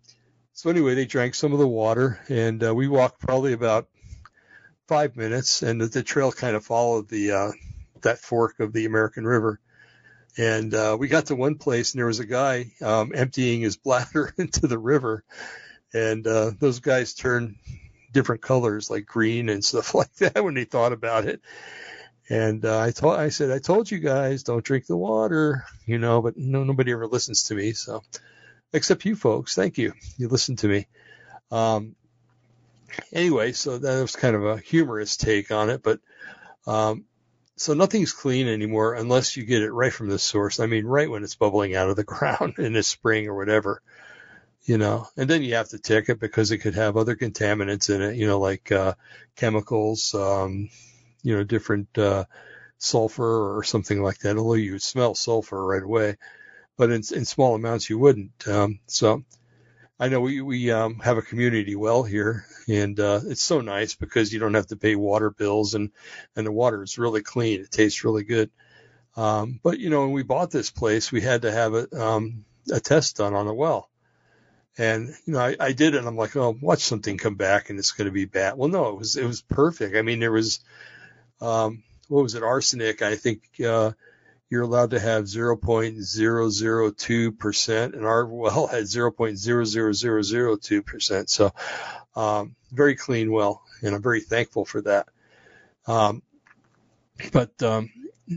so 0.57 0.71
anyway, 0.71 0.95
they 0.95 1.05
drank 1.05 1.35
some 1.35 1.53
of 1.53 1.59
the 1.59 1.67
water, 1.67 2.19
and 2.29 2.63
uh, 2.63 2.73
we 2.73 2.87
walked 2.87 3.19
probably 3.19 3.53
about 3.53 3.87
five 4.87 5.15
minutes, 5.15 5.61
and 5.61 5.79
the, 5.79 5.85
the 5.85 6.01
trail 6.01 6.31
kind 6.31 6.55
of 6.55 6.65
followed 6.65 7.07
the 7.07 7.31
uh, 7.31 7.51
that 8.01 8.17
fork 8.17 8.59
of 8.59 8.73
the 8.73 8.87
American 8.87 9.23
River. 9.23 9.59
And 10.35 10.73
uh, 10.73 10.97
we 10.99 11.09
got 11.09 11.27
to 11.27 11.35
one 11.35 11.59
place, 11.59 11.93
and 11.93 11.99
there 11.99 12.07
was 12.07 12.19
a 12.19 12.25
guy 12.25 12.71
um, 12.81 13.11
emptying 13.13 13.61
his 13.61 13.77
bladder 13.85 14.33
into 14.39 14.65
the 14.65 14.79
river, 14.79 15.23
and 15.93 16.25
uh, 16.25 16.49
those 16.59 16.79
guys 16.79 17.13
turned 17.13 17.57
different 18.11 18.41
colors, 18.41 18.89
like 18.89 19.05
green 19.05 19.49
and 19.49 19.63
stuff 19.63 19.93
like 19.93 20.13
that, 20.15 20.43
when 20.43 20.55
they 20.55 20.65
thought 20.65 20.91
about 20.91 21.25
it. 21.25 21.39
And 22.29 22.65
uh, 22.65 22.79
I 22.79 22.89
told, 22.89 23.19
I 23.19 23.29
said, 23.29 23.51
I 23.51 23.59
told 23.59 23.91
you 23.91 23.99
guys, 23.99 24.41
don't 24.41 24.65
drink 24.65 24.87
the 24.87 24.97
water, 24.97 25.65
you 25.85 25.99
know, 25.99 26.23
but 26.23 26.35
no, 26.35 26.63
nobody 26.63 26.93
ever 26.93 27.05
listens 27.05 27.43
to 27.43 27.53
me. 27.53 27.73
So 27.73 28.01
except 28.73 29.05
you 29.05 29.15
folks. 29.15 29.55
Thank 29.55 29.77
you. 29.77 29.93
You 30.17 30.27
listened 30.27 30.59
to 30.59 30.67
me. 30.67 30.87
Um, 31.51 31.95
anyway, 33.13 33.53
so 33.53 33.77
that 33.77 34.01
was 34.01 34.15
kind 34.15 34.35
of 34.35 34.45
a 34.45 34.57
humorous 34.57 35.17
take 35.17 35.51
on 35.51 35.69
it, 35.69 35.81
but 35.83 35.99
um, 36.65 37.05
so 37.55 37.73
nothing's 37.73 38.13
clean 38.13 38.47
anymore 38.47 38.93
unless 38.93 39.37
you 39.37 39.43
get 39.43 39.63
it 39.63 39.71
right 39.71 39.93
from 39.93 40.09
the 40.09 40.19
source. 40.19 40.59
I 40.59 40.67
mean, 40.67 40.85
right 40.85 41.09
when 41.09 41.23
it's 41.23 41.35
bubbling 41.35 41.75
out 41.75 41.89
of 41.89 41.95
the 41.95 42.03
ground 42.05 42.55
in 42.57 42.73
the 42.73 42.83
spring 42.83 43.27
or 43.27 43.35
whatever, 43.35 43.81
you 44.63 44.77
know. 44.77 45.07
And 45.15 45.29
then 45.29 45.41
you 45.43 45.55
have 45.55 45.69
to 45.69 45.79
tick 45.79 46.09
it 46.09 46.19
because 46.19 46.51
it 46.51 46.59
could 46.59 46.75
have 46.75 46.97
other 46.97 47.15
contaminants 47.15 47.93
in 47.93 48.01
it, 48.01 48.15
you 48.15 48.27
know, 48.27 48.39
like 48.39 48.71
uh, 48.71 48.93
chemicals, 49.35 50.13
um, 50.13 50.69
you 51.23 51.35
know, 51.35 51.43
different 51.43 51.97
uh, 51.97 52.25
sulfur 52.77 53.57
or 53.57 53.63
something 53.63 54.01
like 54.01 54.19
that. 54.19 54.37
Although 54.37 54.53
you 54.53 54.73
would 54.73 54.83
smell 54.83 55.15
sulfur 55.15 55.65
right 55.65 55.83
away 55.83 56.17
but 56.77 56.91
in, 56.91 57.01
in 57.13 57.25
small 57.25 57.55
amounts 57.55 57.89
you 57.89 57.97
wouldn't. 57.97 58.47
Um, 58.47 58.79
so 58.87 59.23
I 59.99 60.09
know 60.09 60.21
we, 60.21 60.41
we 60.41 60.71
um, 60.71 60.99
have 60.99 61.17
a 61.17 61.23
community 61.23 61.75
well 61.75 62.03
here, 62.03 62.45
and 62.67 62.99
uh, 62.99 63.21
it's 63.25 63.41
so 63.41 63.61
nice 63.61 63.95
because 63.95 64.31
you 64.31 64.39
don't 64.39 64.53
have 64.53 64.67
to 64.67 64.75
pay 64.75 64.95
water 64.95 65.31
bills, 65.31 65.73
and 65.73 65.91
and 66.35 66.45
the 66.45 66.51
water 66.51 66.83
is 66.83 66.99
really 66.99 67.23
clean. 67.23 67.61
It 67.61 67.71
tastes 67.71 68.03
really 68.03 68.23
good. 68.23 68.51
Um, 69.15 69.59
but 69.63 69.79
you 69.79 69.89
know, 69.89 70.01
when 70.01 70.11
we 70.11 70.21
bought 70.21 70.51
this 70.51 70.69
place, 70.69 71.11
we 71.11 71.21
had 71.21 71.41
to 71.41 71.51
have 71.51 71.73
a, 71.73 71.87
um, 71.99 72.45
a 72.71 72.79
test 72.79 73.17
done 73.17 73.33
on 73.33 73.47
the 73.47 73.53
well. 73.53 73.89
And 74.77 75.07
you 75.25 75.33
know, 75.33 75.39
I, 75.39 75.55
I 75.59 75.71
did 75.71 75.95
it. 75.95 75.97
and 75.97 76.07
I'm 76.07 76.15
like, 76.15 76.35
oh, 76.35 76.55
watch 76.61 76.81
something 76.81 77.17
come 77.17 77.35
back, 77.35 77.71
and 77.71 77.79
it's 77.79 77.91
going 77.91 78.05
to 78.05 78.11
be 78.11 78.25
bad. 78.25 78.55
Well, 78.55 78.69
no, 78.69 78.89
it 78.89 78.97
was 78.99 79.17
it 79.17 79.25
was 79.25 79.41
perfect. 79.41 79.95
I 79.95 80.03
mean, 80.03 80.19
there 80.19 80.31
was, 80.31 80.59
um, 81.41 81.81
what 82.07 82.21
was 82.21 82.35
it, 82.35 82.43
arsenic? 82.43 83.01
I 83.01 83.15
think 83.15 83.41
uh, 83.65 83.93
you're 84.49 84.63
allowed 84.63 84.91
to 84.91 84.99
have 84.99 85.25
0.002%, 85.25 87.93
and 87.93 88.05
our 88.05 88.25
well 88.25 88.67
had 88.67 88.83
0.00002%. 88.83 91.29
So, 91.29 91.53
um, 92.15 92.55
very 92.71 92.95
clean 92.95 93.29
well, 93.31 93.61
and 93.81 93.93
I'm 93.93 94.01
very 94.01 94.21
thankful 94.21 94.63
for 94.65 94.81
that. 94.81 95.09
Um, 95.85 96.23
but 97.31 97.61
um, 97.63 97.89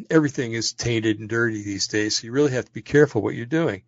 everything 0.08 0.52
is 0.52 0.72
tainted 0.72 1.18
and 1.20 1.28
dirty 1.28 1.62
these 1.62 1.88
days, 1.88 2.16
so 2.16 2.24
you 2.26 2.32
really 2.32 2.52
have 2.52 2.64
to 2.64 2.72
be 2.72 2.80
careful 2.82 3.20
what 3.22 3.34
you're 3.34 3.46
doing. 3.46 3.82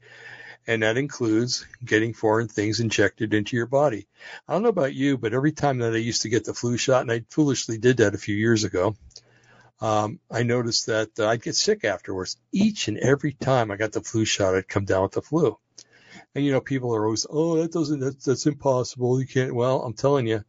And 0.64 0.84
that 0.84 0.96
includes 0.96 1.66
getting 1.84 2.14
foreign 2.14 2.46
things 2.46 2.78
injected 2.78 3.34
into 3.34 3.56
your 3.56 3.66
body. 3.66 4.06
I 4.46 4.52
don't 4.52 4.62
know 4.62 4.68
about 4.68 4.94
you, 4.94 5.18
but 5.18 5.34
every 5.34 5.50
time 5.50 5.78
that 5.78 5.92
I 5.92 5.96
used 5.96 6.22
to 6.22 6.28
get 6.28 6.44
the 6.44 6.54
flu 6.54 6.76
shot, 6.76 7.02
and 7.02 7.10
I 7.10 7.24
foolishly 7.30 7.78
did 7.78 7.96
that 7.96 8.14
a 8.14 8.18
few 8.18 8.36
years 8.36 8.62
ago, 8.62 8.94
um, 9.82 10.20
I 10.30 10.44
noticed 10.44 10.86
that 10.86 11.10
uh, 11.18 11.26
I'd 11.26 11.42
get 11.42 11.56
sick 11.56 11.84
afterwards. 11.84 12.36
Each 12.52 12.86
and 12.86 12.96
every 12.98 13.32
time 13.32 13.72
I 13.72 13.76
got 13.76 13.90
the 13.90 14.00
flu 14.00 14.24
shot, 14.24 14.54
I'd 14.54 14.68
come 14.68 14.84
down 14.84 15.02
with 15.02 15.12
the 15.12 15.22
flu. 15.22 15.58
And 16.36 16.44
you 16.44 16.52
know, 16.52 16.60
people 16.60 16.94
are 16.94 17.04
always, 17.04 17.26
oh, 17.28 17.56
that 17.56 17.72
doesn't, 17.72 17.98
that's, 17.98 18.24
that's 18.24 18.46
impossible. 18.46 19.20
You 19.20 19.26
can't. 19.26 19.52
Well, 19.52 19.82
I'm 19.82 19.94
telling 19.94 20.28
you, 20.28 20.44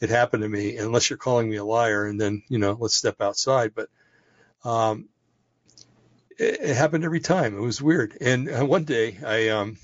it 0.00 0.08
happened 0.08 0.44
to 0.44 0.48
me. 0.48 0.76
Unless 0.76 1.10
you're 1.10 1.16
calling 1.16 1.50
me 1.50 1.56
a 1.56 1.64
liar, 1.64 2.06
and 2.06 2.20
then 2.20 2.44
you 2.48 2.58
know, 2.58 2.76
let's 2.78 2.94
step 2.94 3.20
outside. 3.20 3.72
But 3.74 3.88
um, 4.64 5.08
it, 6.38 6.60
it 6.60 6.76
happened 6.76 7.04
every 7.04 7.20
time. 7.20 7.56
It 7.56 7.60
was 7.60 7.82
weird. 7.82 8.16
And 8.20 8.48
uh, 8.48 8.64
one 8.64 8.84
day, 8.84 9.18
I 9.26 9.48
um, 9.48 9.78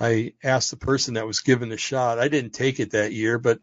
I 0.00 0.32
asked 0.42 0.72
the 0.72 0.76
person 0.76 1.14
that 1.14 1.28
was 1.28 1.40
given 1.40 1.68
the 1.68 1.78
shot. 1.78 2.18
I 2.18 2.26
didn't 2.26 2.54
take 2.54 2.80
it 2.80 2.90
that 2.90 3.12
year, 3.12 3.38
but 3.38 3.60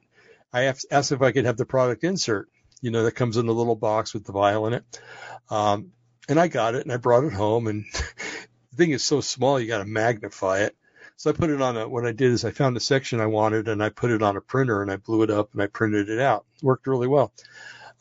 I 0.54 0.74
asked 0.90 1.12
if 1.12 1.22
I 1.22 1.34
could 1.34 1.46
have 1.46 1.58
the 1.58 1.66
product 1.66 2.06
insert, 2.06 2.48
you 2.86 2.92
know, 2.92 3.04
that 3.04 3.14
comes 3.14 3.36
in 3.36 3.48
a 3.48 3.52
little 3.52 3.76
box 3.76 4.14
with 4.14 4.26
the 4.26 4.32
vial 4.32 4.68
in 4.68 4.74
it. 4.74 5.02
Um, 5.50 5.92
and 6.30 6.40
I 6.40 6.48
got 6.48 6.76
it 6.76 6.84
and 6.84 6.92
I 6.92 6.98
brought 6.98 7.24
it 7.24 7.34
home 7.34 7.66
and 7.66 7.84
the 7.94 8.78
thing 8.78 8.92
is 8.92 9.04
so 9.04 9.22
small, 9.22 9.60
you 9.60 9.66
got 9.66 9.80
to 9.80 9.86
magnify 9.86 10.60
it. 10.60 10.76
So 11.18 11.32
I 11.32 11.34
put 11.34 11.50
it 11.50 11.64
on 11.64 11.78
a, 11.78 11.90
what 11.90 12.06
I 12.06 12.12
did 12.12 12.30
is 12.30 12.46
I 12.46 12.52
found 12.52 12.76
the 12.76 12.80
section 12.80 13.20
I 13.20 13.26
wanted 13.26 13.70
and 13.70 13.82
I 13.82 13.90
put 13.90 14.12
it 14.12 14.22
on 14.22 14.38
a 14.38 14.42
printer 14.42 14.84
and 14.84 14.92
I 14.92 14.98
blew 14.98 15.24
it 15.24 15.32
up 15.32 15.52
and 15.54 15.64
I 15.64 15.66
printed 15.66 16.10
it 16.10 16.20
out. 16.20 16.46
It 16.58 16.64
worked 16.64 16.86
really 16.86 17.08
well. 17.08 17.34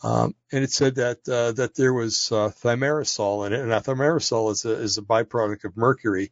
Um, 0.03 0.35
and 0.53 0.63
it 0.63 0.71
said 0.71 0.97
that, 0.97 1.27
uh, 1.27 1.53
that 1.53 1.75
there 1.77 1.95
was, 1.95 2.31
uh, 2.31 2.51
thimerosal 2.51 3.47
in 3.47 3.55
it. 3.55 3.61
And 3.61 3.71
thimerosal 3.71 4.53
is 4.53 4.67
a, 4.67 4.73
is 4.73 4.99
a 4.99 5.03
byproduct 5.03 5.65
of 5.65 5.79
mercury. 5.79 6.31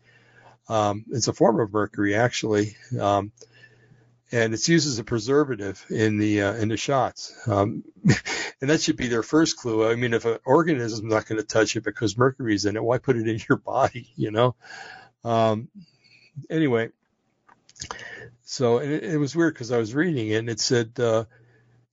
Um, 0.69 1.07
it's 1.11 1.29
a 1.29 1.33
form 1.33 1.59
of 1.59 1.73
mercury 1.73 2.17
actually. 2.17 2.77
Um, 3.01 3.33
and 4.33 4.55
it's 4.55 4.69
used 4.69 4.89
as 4.89 4.99
a 4.99 5.05
preservative 5.05 5.85
in 5.91 6.19
the 6.19 6.43
uh, 6.43 6.55
in 6.55 6.69
the 6.69 6.77
shots. 6.77 7.37
Um, 7.47 7.85
and 8.61 8.71
that 8.71 8.81
should 8.81 8.97
be 8.97 9.09
their 9.09 9.23
first 9.23 9.59
clue. 9.59 9.89
I 9.89 9.95
mean, 9.95 10.15
if 10.15 10.25
an 10.25 10.39
organism's 10.45 11.03
not 11.03 11.27
going 11.27 11.41
to 11.41 11.47
touch 11.47 11.77
it 11.77 11.85
because 11.85 12.17
mercury's 12.17 12.65
in 12.65 12.77
it, 12.77 12.83
why 12.83 12.99
put 12.99 13.17
it 13.17 13.29
in 13.29 13.41
your 13.49 13.59
body? 13.65 14.11
You 14.17 14.31
know. 14.31 14.55
Um, 15.23 15.69
anyway, 16.49 16.89
so 18.43 18.79
it, 18.79 19.05
it 19.05 19.19
was 19.19 19.37
weird 19.37 19.55
because 19.55 19.71
I 19.71 19.79
was 19.79 19.95
reading 19.95 20.29
it 20.29 20.39
and 20.39 20.49
it 20.49 20.61
said. 20.61 20.99
Uh, 20.99 21.25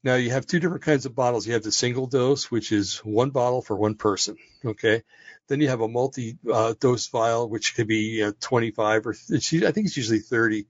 now 0.02 0.16
you 0.16 0.30
have 0.30 0.48
two 0.48 0.62
different 0.62 0.84
kinds 0.84 1.06
of 1.06 1.14
bottles. 1.14 1.46
You 1.46 1.54
have 1.56 1.64
the 1.64 1.74
single 1.74 2.08
dose, 2.08 2.50
which 2.50 2.72
is 2.72 3.00
one 3.00 3.32
bottle 3.32 3.62
for 3.62 3.76
one 3.76 3.96
person. 3.96 4.38
Okay. 4.64 5.04
Then 5.48 5.60
you 5.60 5.68
have 5.68 5.82
a 5.82 5.90
multi 5.90 6.38
uh, 6.50 6.74
dose 6.80 7.08
vial, 7.08 7.50
which 7.50 7.76
could 7.76 7.88
be 7.88 8.24
uh, 8.24 8.32
25 8.40 9.08
or 9.08 9.12
I 9.12 9.38
think 9.38 9.88
it's 9.88 9.98
usually 9.98 10.20
30. 10.20 10.68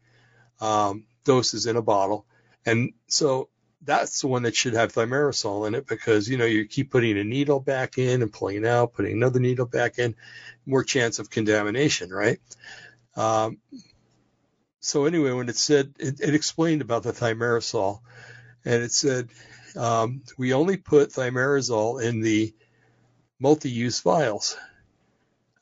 Um, 0.59 1.05
doses 1.29 1.67
in 1.67 1.77
a 1.77 1.81
bottle. 1.83 2.25
And 2.65 2.93
so 3.07 3.49
that's 3.83 4.21
the 4.21 4.27
one 4.27 4.43
that 4.43 4.55
should 4.55 4.73
have 4.73 4.91
thimerosal 4.91 5.67
in 5.67 5.75
it 5.75 5.85
because, 5.85 6.27
you 6.27 6.37
know, 6.37 6.45
you 6.45 6.65
keep 6.65 6.89
putting 6.89 7.19
a 7.19 7.23
needle 7.23 7.59
back 7.59 7.99
in 7.99 8.23
and 8.23 8.33
pulling 8.33 8.65
out, 8.65 8.93
putting 8.93 9.13
another 9.13 9.39
needle 9.39 9.67
back 9.67 9.99
in, 9.99 10.15
more 10.65 10.83
chance 10.83 11.19
of 11.19 11.29
contamination, 11.29 12.09
right? 12.09 12.39
Um, 13.15 13.59
so 14.79 15.05
anyway, 15.05 15.31
when 15.31 15.49
it 15.49 15.55
said, 15.55 15.93
it, 15.99 16.19
it, 16.19 16.33
explained 16.33 16.81
about 16.81 17.03
the 17.03 17.13
thimerosal 17.13 17.99
and 18.65 18.81
it 18.81 18.91
said, 18.91 19.29
um, 19.77 20.23
we 20.35 20.53
only 20.53 20.77
put 20.77 21.11
thimerosal 21.11 22.01
in 22.01 22.21
the 22.21 22.55
multi-use 23.39 23.99
vials. 23.99 24.57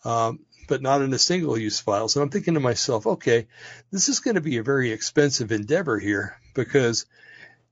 Um, 0.05 0.39
but 0.67 0.81
not 0.81 1.01
in 1.01 1.13
a 1.13 1.19
single 1.19 1.57
use 1.57 1.79
file. 1.79 2.07
So 2.07 2.21
I'm 2.21 2.29
thinking 2.29 2.53
to 2.53 2.59
myself, 2.59 3.07
okay, 3.07 3.47
this 3.91 4.09
is 4.09 4.19
going 4.19 4.35
to 4.35 4.41
be 4.41 4.57
a 4.57 4.63
very 4.63 4.91
expensive 4.91 5.51
endeavor 5.51 5.97
here 5.97 6.37
because 6.53 7.05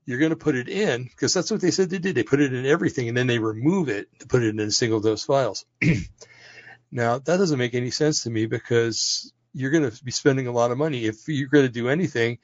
you're 0.06 0.18
going 0.18 0.30
to 0.30 0.36
put 0.36 0.56
it 0.56 0.68
in 0.68 1.04
because 1.04 1.34
that's 1.34 1.50
what 1.50 1.60
they 1.60 1.70
said 1.70 1.90
they 1.90 1.98
did. 1.98 2.14
They 2.14 2.22
put 2.22 2.40
it 2.40 2.54
in 2.54 2.64
everything 2.64 3.08
and 3.08 3.16
then 3.16 3.26
they 3.26 3.38
remove 3.38 3.88
it 3.88 4.08
to 4.20 4.26
put 4.26 4.42
it 4.42 4.58
in 4.58 4.70
single 4.70 5.00
dose 5.00 5.24
vials. 5.24 5.64
now 6.90 7.18
that 7.18 7.36
doesn't 7.36 7.58
make 7.58 7.74
any 7.74 7.90
sense 7.90 8.22
to 8.22 8.30
me 8.30 8.46
because 8.46 9.32
you're 9.52 9.70
going 9.70 9.90
to 9.90 10.04
be 10.04 10.10
spending 10.10 10.46
a 10.46 10.52
lot 10.52 10.70
of 10.70 10.78
money. 10.78 11.04
If 11.04 11.28
you're 11.28 11.48
going 11.48 11.66
to 11.66 11.72
do 11.72 11.88
anything 11.88 12.38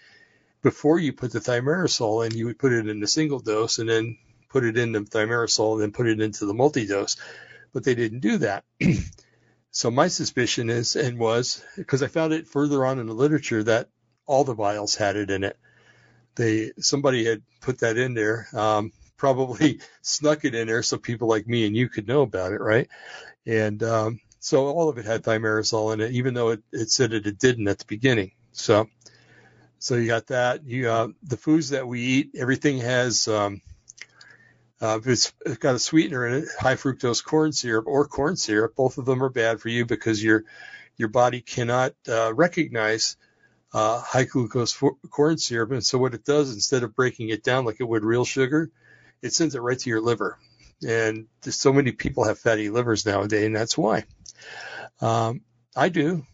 before 0.63 0.99
you 0.99 1.13
put 1.13 1.33
the 1.33 1.41
thimerosal 1.41 2.27
in, 2.27 2.37
you 2.37 2.47
would 2.47 2.59
put 2.59 2.73
it 2.73 2.89
in 2.89 3.03
a 3.03 3.07
single 3.07 3.41
dose 3.41 3.79
and 3.79 3.89
then 3.89 4.19
put 4.49 4.65
it 4.65 4.77
in 4.77 4.93
the 4.93 5.01
thimerosal 5.01 5.75
and 5.75 5.83
then 5.83 5.93
put 5.93 6.09
it 6.09 6.21
into 6.21 6.47
the 6.47 6.55
multi-dose. 6.55 7.17
But 7.73 7.85
they 7.85 7.95
didn't 7.95 8.21
do 8.21 8.39
that. 8.39 8.65
So 9.73 9.91
my 9.91 10.09
suspicion 10.09 10.69
is 10.69 10.97
and 10.97 11.19
was 11.19 11.65
because 11.77 12.03
I 12.03 12.07
found 12.07 12.35
it 12.35 12.47
further 12.47 12.85
on 12.85 12.99
in 12.99 13.07
the 13.07 13.15
literature 13.15 13.63
that 13.65 13.89
all 14.27 14.45
the 14.45 14.55
vials 14.55 14.95
had 14.95 15.17
it 15.17 15.31
in 15.31 15.45
it. 15.45 15.59
They 16.35 16.73
somebody 16.79 17.25
had 17.25 17.43
put 17.63 17.79
that 17.79 17.97
in 17.97 18.13
there, 18.15 18.47
um, 18.55 18.93
probably 19.17 19.81
snuck 20.03 20.45
it 20.45 20.55
in 20.55 20.67
there 20.67 20.83
so 20.83 20.99
people 20.99 21.29
like 21.29 21.47
me 21.47 21.67
and 21.67 21.77
you 21.77 21.89
could 21.89 22.07
know 22.07 22.23
about 22.23 22.53
it, 22.53 22.61
right? 22.61 22.89
And 23.47 23.83
um, 23.83 24.21
so 24.41 24.67
all 24.67 24.91
of 24.91 24.99
it 24.99 25.07
had 25.07 25.23
thimerosal 25.23 25.95
in 25.95 26.01
it, 26.01 26.13
even 26.13 26.35
though 26.35 26.51
it, 26.51 26.63
it 26.71 26.91
said 26.91 27.11
that 27.13 27.27
it 27.27 27.39
didn't 27.39 27.69
at 27.69 27.79
the 27.79 27.87
beginning. 27.87 28.33
So 28.53 28.89
so 29.79 29.95
you 29.97 30.07
got 30.07 30.27
that. 30.27 30.65
You 30.65 30.91
uh, 30.91 31.09
the 31.23 31.39
foods 31.39 31.71
that 31.71 31.89
we 31.89 32.01
eat, 32.03 32.31
everything 32.37 32.79
has 32.79 33.27
um, 33.27 33.63
uh, 34.83 34.99
it's 35.07 35.33
got 35.61 35.77
a 35.77 35.79
sweetener 35.79 36.27
in 36.27 36.35
it, 36.43 36.49
high 36.59 36.75
fructose 36.75 37.25
corn 37.25 37.53
syrup 37.53 37.87
or 37.87 38.07
corn 38.09 38.37
syrup, 38.37 38.75
both 38.75 38.99
of 38.99 39.05
them 39.07 39.23
are 39.23 39.31
bad 39.31 39.61
for 39.61 39.69
you 39.69 39.87
because 39.87 40.23
your 40.23 40.45
your 40.97 41.09
body 41.09 41.41
cannot 41.41 41.95
uh, 42.09 42.35
recognize 42.35 43.17
uh, 43.73 44.01
high 44.01 44.25
glucose 44.25 44.73
for, 44.73 44.97
corn 45.09 45.39
syrup. 45.39 45.71
And 45.71 45.85
so 45.85 45.99
what 45.99 46.15
it 46.15 46.25
does, 46.25 46.53
instead 46.53 46.83
of 46.83 46.95
breaking 46.95 47.31
it 47.31 47.43
down 47.43 47.65
like 47.65 47.77
it 47.81 47.89
would 47.89 48.05
real 48.05 48.25
sugar, 48.25 48.71
it 49.23 49.33
sends 49.33 49.55
it 49.55 49.61
right 49.61 49.79
to 49.79 49.89
your 49.89 50.01
liver. 50.03 50.39
And 50.87 51.29
so 51.43 51.73
many 51.73 51.93
people 51.93 52.25
have 52.25 52.39
fatty 52.39 52.69
livers 52.69 53.07
nowadays, 53.07 53.47
and 53.47 53.57
that's 53.57 53.79
why. 53.79 54.05
Um, 55.01 55.43
I 55.77 55.89
do. 55.89 56.27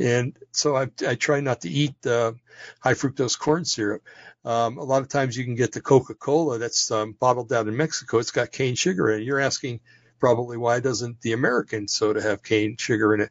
And 0.00 0.36
so 0.52 0.76
I, 0.76 0.88
I 1.06 1.14
try 1.14 1.40
not 1.40 1.60
to 1.62 1.68
eat 1.68 1.94
uh, 2.06 2.32
high 2.80 2.94
fructose 2.94 3.38
corn 3.38 3.64
syrup. 3.64 4.02
Um, 4.44 4.78
a 4.78 4.84
lot 4.84 5.02
of 5.02 5.08
times 5.08 5.36
you 5.36 5.44
can 5.44 5.54
get 5.54 5.72
the 5.72 5.80
Coca-Cola 5.80 6.58
that's 6.58 6.90
um, 6.90 7.12
bottled 7.12 7.48
down 7.48 7.68
in 7.68 7.76
Mexico. 7.76 8.18
It's 8.18 8.30
got 8.30 8.52
cane 8.52 8.74
sugar 8.74 9.10
in 9.10 9.20
it. 9.20 9.24
You're 9.24 9.40
asking 9.40 9.80
probably 10.20 10.56
why 10.56 10.80
doesn't 10.80 11.20
the 11.20 11.32
American 11.32 11.88
soda 11.88 12.20
have 12.22 12.42
cane 12.42 12.76
sugar 12.76 13.14
in 13.14 13.20
it? 13.20 13.30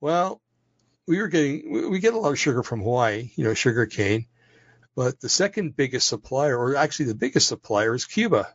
Well, 0.00 0.40
we 1.06 1.20
were 1.20 1.28
getting 1.28 1.90
we 1.90 1.98
get 2.00 2.14
a 2.14 2.18
lot 2.18 2.32
of 2.32 2.38
sugar 2.38 2.62
from 2.62 2.82
Hawaii, 2.82 3.30
you 3.34 3.44
know, 3.44 3.54
sugar 3.54 3.86
cane. 3.86 4.26
But 4.94 5.20
the 5.20 5.28
second 5.28 5.76
biggest 5.76 6.08
supplier, 6.08 6.58
or 6.58 6.76
actually 6.76 7.06
the 7.06 7.14
biggest 7.14 7.48
supplier, 7.48 7.94
is 7.94 8.04
Cuba. 8.04 8.52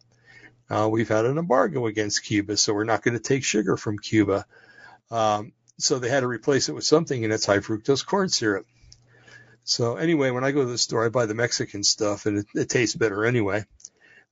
Uh, 0.69 0.89
we've 0.91 1.09
had 1.09 1.25
an 1.25 1.37
embargo 1.37 1.87
against 1.87 2.25
Cuba, 2.25 2.57
so 2.57 2.73
we're 2.73 2.83
not 2.83 3.01
going 3.01 3.15
to 3.15 3.23
take 3.23 3.43
sugar 3.43 3.77
from 3.77 3.97
Cuba. 3.97 4.45
Um, 5.09 5.53
so 5.77 5.99
they 5.99 6.09
had 6.09 6.21
to 6.21 6.27
replace 6.27 6.69
it 6.69 6.73
with 6.73 6.85
something, 6.85 7.23
and 7.23 7.33
it's 7.33 7.45
high 7.45 7.59
fructose 7.59 8.05
corn 8.05 8.29
syrup. 8.29 8.65
So 9.63 9.95
anyway, 9.95 10.31
when 10.31 10.43
I 10.43 10.51
go 10.51 10.61
to 10.61 10.69
the 10.69 10.77
store, 10.77 11.05
I 11.05 11.09
buy 11.09 11.25
the 11.25 11.33
Mexican 11.33 11.83
stuff, 11.83 12.25
and 12.25 12.39
it, 12.39 12.45
it 12.53 12.69
tastes 12.69 12.95
better 12.95 13.25
anyway. 13.25 13.65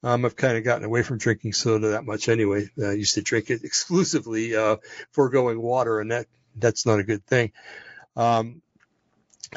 Um, 0.04 0.26
I've 0.26 0.36
kind 0.36 0.58
of 0.58 0.64
gotten 0.64 0.84
away 0.84 1.04
from 1.04 1.20
drinking 1.20 1.54
soda 1.54 1.89
that 1.89 2.06
much 2.06 2.28
anyway. 2.28 2.70
I 2.84 2.94
used 2.94 3.16
to 3.16 3.22
drink 3.22 3.50
it 3.50 3.64
exclusively, 3.64 4.56
uh, 4.56 4.78
foregoing 5.12 5.62
water, 5.62 6.00
and 6.00 6.12
that 6.12 6.28
that's 6.56 6.86
not 6.86 7.00
a 7.00 7.04
good 7.04 7.26
thing. 7.26 7.52
Um, 8.16 8.62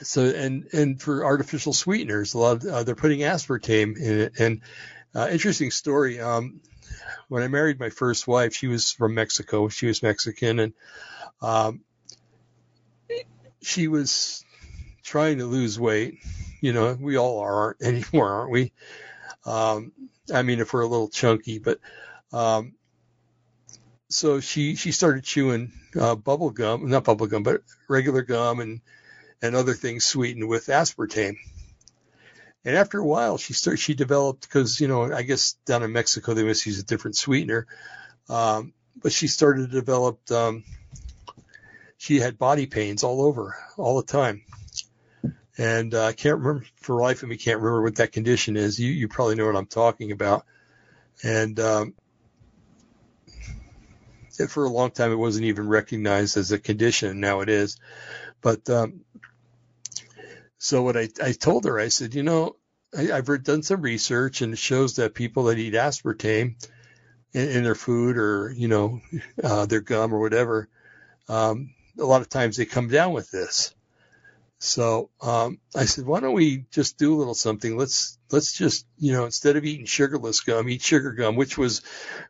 so 0.03 0.25
and 0.25 0.69
and 0.73 1.01
for 1.01 1.25
artificial 1.25 1.73
sweeteners, 1.73 2.35
a 2.35 2.39
lot 2.39 2.65
of, 2.65 2.71
uh, 2.71 2.83
they're 2.83 2.95
putting 2.95 3.21
aspartame 3.21 3.97
in 3.97 4.21
it. 4.21 4.33
And 4.39 4.61
uh, 5.15 5.29
interesting 5.31 5.71
story. 5.71 6.21
Um, 6.21 6.61
when 7.29 7.43
I 7.43 7.49
married 7.49 7.81
my 7.81 7.91
first 7.91 8.27
wife, 8.27 8.55
she 8.55 8.67
was 8.67 8.93
from 8.93 9.15
Mexico. 9.15 9.69
She 9.69 9.87
was 9.87 10.03
Mexican, 10.03 10.59
and 10.59 10.73
um, 11.43 11.81
she 13.63 13.89
was 13.89 14.45
trying 15.03 15.39
to 15.39 15.47
lose 15.47 15.79
weight. 15.79 16.19
You 16.61 16.73
know, 16.73 16.97
we 16.99 17.17
all 17.17 17.41
aren't 17.41 17.83
anymore, 17.83 18.31
aren't 18.31 18.51
we? 18.51 18.73
Um, 19.45 19.93
I 20.33 20.43
mean, 20.43 20.61
if 20.61 20.73
we're 20.73 20.83
a 20.83 20.87
little 20.87 21.09
chunky, 21.09 21.59
but 21.59 21.79
um, 22.33 22.75
so 24.09 24.41
she 24.41 24.77
she 24.77 24.93
started 24.93 25.25
chewing 25.25 25.73
uh, 25.99 26.15
bubble 26.15 26.51
gum, 26.51 26.89
not 26.89 27.05
bubble 27.05 27.27
gum, 27.27 27.43
but 27.43 27.63
regular 27.89 28.23
gum 28.23 28.61
and 28.61 28.81
and 29.43 29.55
other 29.55 29.75
things 29.75 30.05
sweetened 30.05 30.49
with 30.49 30.67
aspartame. 30.67 31.37
And 32.65 32.77
after 32.77 32.99
a 32.99 33.05
while, 33.05 33.37
she 33.37 33.53
started 33.53 33.79
she 33.79 33.95
developed 33.95 34.43
because 34.43 34.81
you 34.81 34.89
know 34.89 35.13
I 35.13 35.23
guess 35.23 35.55
down 35.67 35.83
in 35.83 35.93
Mexico 35.93 36.35
they 36.35 36.45
must 36.45 36.67
use 36.67 36.79
a 36.79 36.85
different 36.85 37.17
sweetener, 37.17 37.67
um, 38.29 38.73
but 39.01 39.13
she 39.13 39.27
started 39.29 39.71
to 39.71 39.73
develop. 39.73 40.19
Um, 40.31 40.65
she 41.97 42.21
had 42.21 42.39
body 42.39 42.67
pains 42.67 43.03
all 43.03 43.23
over 43.23 43.57
all 43.79 43.97
the 43.97 44.07
time 44.07 44.43
and 45.57 45.95
uh, 45.95 46.07
I 46.07 46.13
can't 46.13 46.39
remember 46.39 46.67
for 46.77 47.01
life 47.01 47.23
of 47.23 47.29
me 47.29 47.37
can't 47.37 47.61
remember 47.61 47.83
what 47.83 47.97
that 47.97 48.13
condition 48.13 48.57
is. 48.57 48.79
You 48.79 48.91
you 48.91 49.09
probably 49.09 49.37
know 49.37 49.47
what 49.47 49.57
I'm 49.57 49.67
talking 49.67 50.13
about, 50.13 50.45
and 51.23 51.59
um, 51.61 51.95
for 54.49 54.65
a 54.65 54.69
long 54.69 54.91
time 54.91 55.13
it 55.13 55.17
wasn't 55.17 55.47
even 55.47 55.69
recognized 55.69 56.37
as 56.37 56.51
a 56.51 56.59
condition. 56.59 57.21
Now 57.21 57.41
it 57.41 57.49
is, 57.49 57.77
but 58.41 58.69
um, 58.69 59.01
so 60.65 60.83
what 60.83 60.97
I 60.97 61.09
I 61.23 61.33
told 61.33 61.67
her 61.67 61.79
I 61.79 61.89
said 61.89 62.15
you 62.15 62.23
know 62.23 62.57
I, 62.97 63.13
I've 63.13 63.45
done 63.45 63.63
some 63.63 63.83
research 63.83 64.43
and 64.43 64.53
it 64.55 64.59
shows 64.59 64.97
that 64.97 65.15
people 65.15 65.45
that 65.45 65.59
eat 65.59 65.75
aspartame 65.75 66.57
in, 67.33 67.49
in 67.51 67.65
their 67.65 67.75
food 67.75 68.17
or 68.19 68.53
you 68.57 68.69
know 68.69 69.01
uh, 69.43 69.67
their 69.67 69.81
gum 69.83 70.15
or 70.15 70.21
whatever, 70.21 70.69
um, 71.29 71.75
a 71.99 72.05
lot 72.05 72.23
of 72.23 72.29
times 72.31 72.57
they 72.57 72.67
come 72.67 72.89
down 72.89 73.13
with 73.13 73.31
this. 73.31 73.75
So 74.59 75.11
um, 75.23 75.59
I 75.77 75.87
said, 75.87 76.07
why 76.07 76.21
don't 76.21 76.35
we 76.35 76.65
just 76.71 76.99
do 76.99 77.15
a 77.15 77.19
little 77.19 77.35
something? 77.35 77.77
Let's 77.77 78.19
let's 78.33 78.53
just 78.55 78.87
you 78.99 79.13
know 79.13 79.27
instead 79.27 79.57
of 79.57 79.65
eating 79.65 79.87
sugarless 79.87 80.41
gum, 80.41 80.69
eat 80.69 80.83
sugar 80.83 81.13
gum, 81.13 81.37
which 81.37 81.59
was 81.59 81.83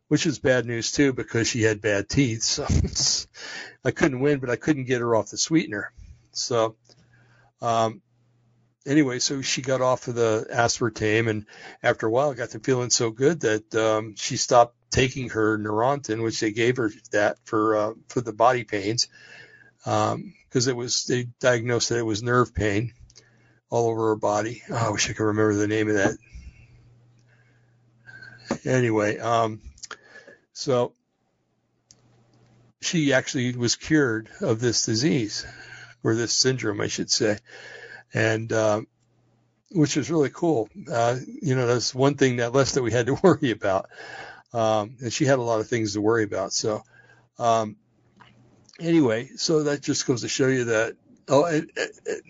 which 0.08 0.26
was 0.26 0.40
bad 0.40 0.66
news 0.66 0.92
too 0.92 1.12
because 1.12 1.48
she 1.48 1.62
had 1.62 1.80
bad 1.80 2.08
teeth. 2.08 2.42
So 2.42 2.66
I 3.84 3.92
couldn't 3.92 4.20
win, 4.20 4.40
but 4.40 4.50
I 4.50 4.56
couldn't 4.56 4.86
get 4.86 5.02
her 5.02 5.14
off 5.16 5.30
the 5.30 5.38
sweetener. 5.38 5.92
So 6.32 6.76
Um, 7.62 8.02
anyway, 8.86 9.18
so 9.18 9.42
she 9.42 9.62
got 9.62 9.80
off 9.80 10.08
of 10.08 10.14
the 10.14 10.46
aspartame, 10.52 11.28
and 11.28 11.46
after 11.82 12.06
a 12.06 12.10
while, 12.10 12.34
got 12.34 12.50
to 12.50 12.60
feeling 12.60 12.90
so 12.90 13.10
good 13.10 13.40
that 13.40 13.74
um, 13.74 14.14
she 14.16 14.36
stopped 14.36 14.76
taking 14.90 15.30
her 15.30 15.58
Neurontin, 15.58 16.22
which 16.22 16.40
they 16.40 16.52
gave 16.52 16.76
her 16.76 16.90
that 17.12 17.38
for 17.44 17.76
uh, 17.76 17.92
for 18.08 18.20
the 18.20 18.32
body 18.32 18.64
pains, 18.64 19.08
because 19.78 20.12
um, 20.12 20.34
it 20.54 20.76
was 20.76 21.04
they 21.04 21.24
diagnosed 21.40 21.88
that 21.88 21.98
it 21.98 22.06
was 22.06 22.22
nerve 22.22 22.54
pain 22.54 22.92
all 23.70 23.88
over 23.88 24.08
her 24.08 24.16
body. 24.16 24.62
Oh, 24.70 24.76
I 24.76 24.90
wish 24.90 25.10
I 25.10 25.14
could 25.14 25.24
remember 25.24 25.54
the 25.54 25.66
name 25.66 25.88
of 25.88 25.96
that. 25.96 26.16
Anyway, 28.64 29.18
um, 29.18 29.60
so 30.52 30.92
she 32.82 33.12
actually 33.14 33.56
was 33.56 33.76
cured 33.76 34.28
of 34.40 34.60
this 34.60 34.84
disease, 34.84 35.46
or 36.02 36.14
this 36.14 36.32
syndrome, 36.32 36.80
I 36.80 36.86
should 36.86 37.10
say, 37.10 37.38
and 38.14 38.52
uh, 38.52 38.80
which 39.72 39.96
was 39.96 40.10
really 40.10 40.30
cool. 40.30 40.68
Uh, 40.90 41.18
you 41.42 41.56
know, 41.56 41.66
that's 41.66 41.94
one 41.94 42.14
thing 42.14 42.36
that 42.36 42.54
less 42.54 42.72
that 42.72 42.82
we 42.82 42.92
had 42.92 43.06
to 43.06 43.14
worry 43.22 43.50
about. 43.50 43.90
Um, 44.52 44.96
and 45.00 45.12
she 45.12 45.24
had 45.24 45.40
a 45.40 45.42
lot 45.42 45.60
of 45.60 45.68
things 45.68 45.94
to 45.94 46.00
worry 46.00 46.22
about. 46.22 46.52
So, 46.52 46.84
um, 47.38 47.76
anyway, 48.80 49.30
so 49.36 49.64
that 49.64 49.82
just 49.82 50.06
goes 50.06 50.22
to 50.22 50.28
show 50.28 50.46
you 50.46 50.64
that 50.66 50.96
oh, 51.28 51.44
it, 51.46 51.70
it, 51.76 52.00
it, 52.06 52.24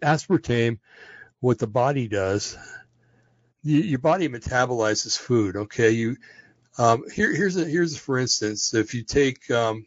aspartame, 0.00 0.78
what 1.40 1.58
the 1.58 1.66
body 1.66 2.06
does, 2.06 2.56
you, 3.64 3.80
your 3.80 3.98
body 3.98 4.28
metabolizes 4.28 5.18
food. 5.18 5.56
Okay, 5.56 5.90
you 5.90 6.16
um, 6.78 7.04
here, 7.12 7.34
here's 7.34 7.56
a 7.56 7.64
here's 7.64 7.96
a, 7.96 7.98
for 7.98 8.18
instance, 8.18 8.72
if 8.72 8.94
you 8.94 9.02
take 9.02 9.50
um, 9.50 9.86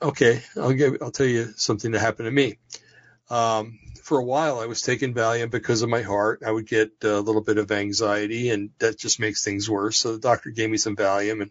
okay, 0.00 0.42
I'll 0.56 0.72
give 0.72 0.96
I'll 1.02 1.10
tell 1.10 1.26
you 1.26 1.52
something 1.56 1.92
that 1.92 2.00
happened 2.00 2.26
to 2.26 2.30
me. 2.30 2.58
Um, 3.30 3.78
for 4.08 4.18
a 4.18 4.24
while 4.24 4.58
I 4.58 4.64
was 4.64 4.80
taking 4.80 5.12
Valium 5.12 5.50
because 5.50 5.82
of 5.82 5.90
my 5.90 6.00
heart. 6.00 6.42
I 6.44 6.50
would 6.50 6.66
get 6.66 6.92
a 7.04 7.20
little 7.20 7.42
bit 7.42 7.58
of 7.58 7.70
anxiety 7.70 8.48
and 8.48 8.70
that 8.78 8.98
just 8.98 9.20
makes 9.20 9.44
things 9.44 9.68
worse. 9.68 9.98
So 9.98 10.12
the 10.12 10.18
doctor 10.18 10.48
gave 10.50 10.70
me 10.70 10.78
some 10.78 10.96
Valium 10.96 11.42
and, 11.42 11.50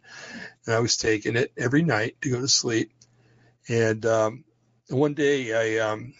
and 0.65 0.75
I 0.75 0.79
was 0.79 0.97
taking 0.97 1.35
it 1.35 1.51
every 1.55 1.83
night 1.83 2.17
to 2.21 2.31
go 2.31 2.41
to 2.41 2.47
sleep. 2.47 2.91
And, 3.69 4.03
um, 4.07 4.43
one 4.89 5.13
day 5.13 5.53
I, 5.77 5.91
um, 5.91 6.15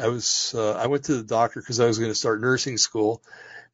I 0.00 0.08
was, 0.08 0.54
uh, 0.54 0.72
I 0.72 0.88
went 0.88 1.04
to 1.04 1.14
the 1.14 1.22
doctor 1.22 1.60
because 1.60 1.80
I 1.80 1.86
was 1.86 1.98
going 1.98 2.10
to 2.10 2.14
start 2.14 2.42
nursing 2.42 2.76
school 2.76 3.22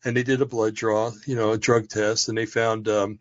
and 0.04 0.16
they 0.16 0.22
did 0.22 0.42
a 0.42 0.46
blood 0.46 0.74
draw, 0.74 1.10
you 1.26 1.34
know, 1.34 1.52
a 1.52 1.58
drug 1.58 1.88
test 1.88 2.28
and 2.28 2.38
they 2.38 2.46
found, 2.46 2.86
um, 2.86 3.18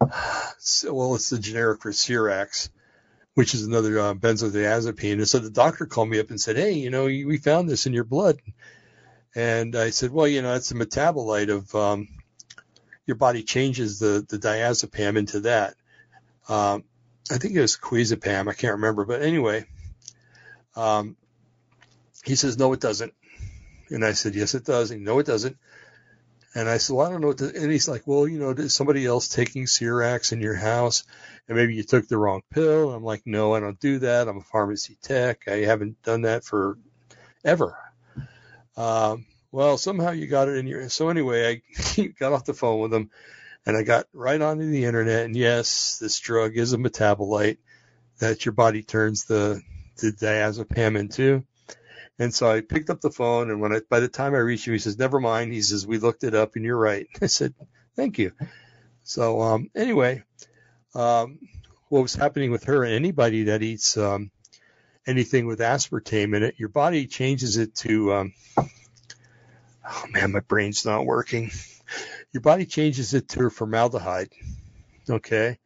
well, 0.00 1.16
it's 1.16 1.30
the 1.30 1.40
generic 1.40 1.82
for 1.82 1.90
Ciarax 1.90 2.68
which 3.34 3.54
is 3.54 3.64
another 3.64 3.98
uh, 3.98 4.14
benzodiazepine. 4.14 5.14
And 5.14 5.28
so 5.28 5.38
the 5.38 5.50
doctor 5.50 5.86
called 5.86 6.08
me 6.08 6.20
up 6.20 6.30
and 6.30 6.40
said, 6.40 6.56
"Hey, 6.56 6.72
you 6.72 6.90
know, 6.90 7.04
we 7.04 7.36
found 7.38 7.68
this 7.68 7.86
in 7.86 7.92
your 7.92 8.04
blood." 8.04 8.40
And 9.34 9.74
I 9.76 9.90
said, 9.90 10.12
"Well, 10.12 10.28
you 10.28 10.42
know, 10.42 10.54
it's 10.54 10.70
a 10.70 10.74
metabolite 10.74 11.50
of 11.50 11.74
um, 11.74 12.08
your 13.06 13.16
body 13.16 13.42
changes 13.42 13.98
the 13.98 14.24
the 14.26 14.38
diazepam 14.38 15.16
into 15.16 15.40
that. 15.40 15.74
Um, 16.48 16.84
I 17.30 17.38
think 17.38 17.54
it 17.54 17.60
was 17.60 17.76
quizepam. 17.76 18.48
I 18.48 18.54
can't 18.54 18.74
remember, 18.74 19.04
but 19.04 19.22
anyway." 19.22 19.66
Um, 20.76 21.16
he 22.24 22.36
says, 22.36 22.56
"No, 22.56 22.72
it 22.72 22.80
doesn't." 22.80 23.14
And 23.90 24.04
I 24.04 24.12
said, 24.12 24.34
"Yes, 24.34 24.54
it 24.54 24.64
does." 24.64 24.90
And 24.92 25.04
no, 25.04 25.18
it 25.18 25.26
doesn't. 25.26 25.56
And 26.54 26.68
I 26.68 26.78
said, 26.78 26.94
well, 26.94 27.06
I 27.06 27.10
don't 27.10 27.20
know 27.20 27.28
what 27.28 27.38
to, 27.38 27.52
and 27.54 27.70
he's 27.70 27.88
like, 27.88 28.06
well, 28.06 28.28
you 28.28 28.38
know, 28.38 28.50
is 28.50 28.74
somebody 28.74 29.04
else 29.04 29.28
taking 29.28 29.64
Ciarax 29.64 30.32
in 30.32 30.40
your 30.40 30.54
house 30.54 31.02
and 31.48 31.56
maybe 31.56 31.74
you 31.74 31.82
took 31.82 32.06
the 32.06 32.16
wrong 32.16 32.42
pill? 32.50 32.92
I'm 32.92 33.02
like, 33.02 33.22
no, 33.26 33.54
I 33.54 33.60
don't 33.60 33.78
do 33.80 33.98
that. 34.00 34.28
I'm 34.28 34.38
a 34.38 34.42
pharmacy 34.42 34.96
tech. 35.02 35.48
I 35.48 35.64
haven't 35.64 36.00
done 36.02 36.22
that 36.22 36.44
for 36.44 36.78
ever. 37.44 37.76
Um, 38.76 39.26
well, 39.50 39.78
somehow 39.78 40.10
you 40.10 40.28
got 40.28 40.48
it 40.48 40.56
in 40.56 40.68
your, 40.68 40.88
so 40.88 41.08
anyway, 41.08 41.62
I 41.76 42.02
got 42.18 42.32
off 42.32 42.44
the 42.44 42.54
phone 42.54 42.80
with 42.80 42.94
him 42.94 43.10
and 43.66 43.76
I 43.76 43.82
got 43.82 44.06
right 44.12 44.40
onto 44.40 44.70
the 44.70 44.84
internet. 44.84 45.24
And 45.24 45.34
yes, 45.34 45.98
this 45.98 46.20
drug 46.20 46.56
is 46.56 46.72
a 46.72 46.78
metabolite 46.78 47.58
that 48.18 48.44
your 48.44 48.52
body 48.52 48.84
turns 48.84 49.24
the, 49.24 49.60
the 49.96 50.12
diazepam 50.12 50.96
into. 50.98 51.44
And 52.18 52.32
so 52.32 52.48
I 52.48 52.60
picked 52.60 52.90
up 52.90 53.00
the 53.00 53.10
phone, 53.10 53.50
and 53.50 53.60
when 53.60 53.72
I, 53.72 53.80
by 53.88 54.00
the 54.00 54.08
time 54.08 54.34
I 54.34 54.38
reached 54.38 54.66
him, 54.66 54.72
he 54.72 54.78
says, 54.78 54.98
"Never 54.98 55.18
mind." 55.20 55.52
He 55.52 55.62
says, 55.62 55.86
"We 55.86 55.98
looked 55.98 56.22
it 56.24 56.34
up, 56.34 56.54
and 56.54 56.64
you're 56.64 56.78
right." 56.78 57.08
I 57.22 57.26
said, 57.26 57.54
"Thank 57.96 58.18
you." 58.18 58.32
So 59.02 59.40
um, 59.42 59.70
anyway, 59.74 60.22
um, 60.94 61.38
what 61.88 62.02
was 62.02 62.14
happening 62.14 62.50
with 62.50 62.64
her 62.64 62.84
and 62.84 62.94
anybody 62.94 63.44
that 63.44 63.62
eats 63.62 63.96
um, 63.96 64.30
anything 65.06 65.46
with 65.46 65.58
aspartame 65.58 66.36
in 66.36 66.42
it, 66.42 66.54
your 66.58 66.68
body 66.68 67.06
changes 67.06 67.56
it 67.56 67.74
to. 67.76 68.14
Um, 68.14 68.34
oh 68.56 70.04
man, 70.10 70.32
my 70.32 70.40
brain's 70.40 70.84
not 70.84 71.06
working. 71.06 71.50
Your 72.32 72.40
body 72.40 72.64
changes 72.64 73.14
it 73.14 73.28
to 73.30 73.50
formaldehyde. 73.50 74.32
Okay, 75.10 75.58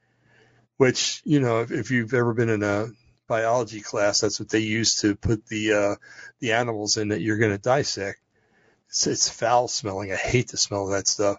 which 0.78 1.20
you 1.24 1.40
know 1.40 1.60
if, 1.60 1.70
if 1.70 1.90
you've 1.90 2.14
ever 2.14 2.32
been 2.32 2.48
in 2.48 2.62
a 2.62 2.88
biology 3.28 3.80
class, 3.80 4.20
that's 4.20 4.40
what 4.40 4.48
they 4.48 4.60
use 4.60 5.02
to 5.02 5.14
put 5.14 5.46
the 5.46 5.72
uh, 5.72 5.94
the 6.40 6.52
animals 6.52 6.96
in 6.96 7.08
that 7.08 7.20
you're 7.20 7.38
going 7.38 7.52
to 7.52 7.58
dissect. 7.58 8.20
It's, 8.88 9.06
it's 9.06 9.28
foul 9.28 9.68
smelling. 9.68 10.12
I 10.12 10.16
hate 10.16 10.48
the 10.48 10.56
smell 10.56 10.84
of 10.84 10.92
that 10.92 11.06
stuff. 11.06 11.36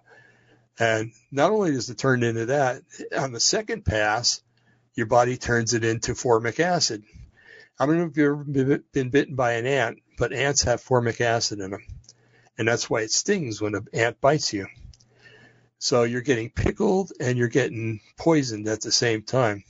And 0.79 1.11
not 1.31 1.51
only 1.51 1.71
does 1.71 1.89
it 1.89 1.97
turn 1.97 2.23
into 2.23 2.45
that, 2.47 2.83
on 3.17 3.33
the 3.33 3.39
second 3.39 3.83
pass, 3.83 4.41
your 4.93 5.07
body 5.07 5.35
turns 5.35 5.73
it 5.73 5.83
into 5.83 6.15
formic 6.15 6.59
acid. 6.59 7.03
I 7.77 7.85
don't 7.85 7.97
know 7.97 8.05
if 8.05 8.17
you've 8.17 8.55
ever 8.55 8.83
been 8.93 9.09
bitten 9.09 9.35
by 9.35 9.53
an 9.53 9.65
ant, 9.65 9.99
but 10.17 10.31
ants 10.31 10.63
have 10.63 10.81
formic 10.81 11.19
acid 11.19 11.59
in 11.59 11.71
them. 11.71 11.85
And 12.57 12.67
that's 12.67 12.89
why 12.89 13.01
it 13.01 13.11
stings 13.11 13.61
when 13.61 13.75
an 13.75 13.87
ant 13.93 14.21
bites 14.21 14.53
you. 14.53 14.67
So 15.79 16.03
you're 16.03 16.21
getting 16.21 16.49
pickled 16.49 17.11
and 17.19 17.37
you're 17.37 17.47
getting 17.47 18.01
poisoned 18.17 18.67
at 18.67 18.81
the 18.81 18.91
same 18.91 19.23
time 19.23 19.63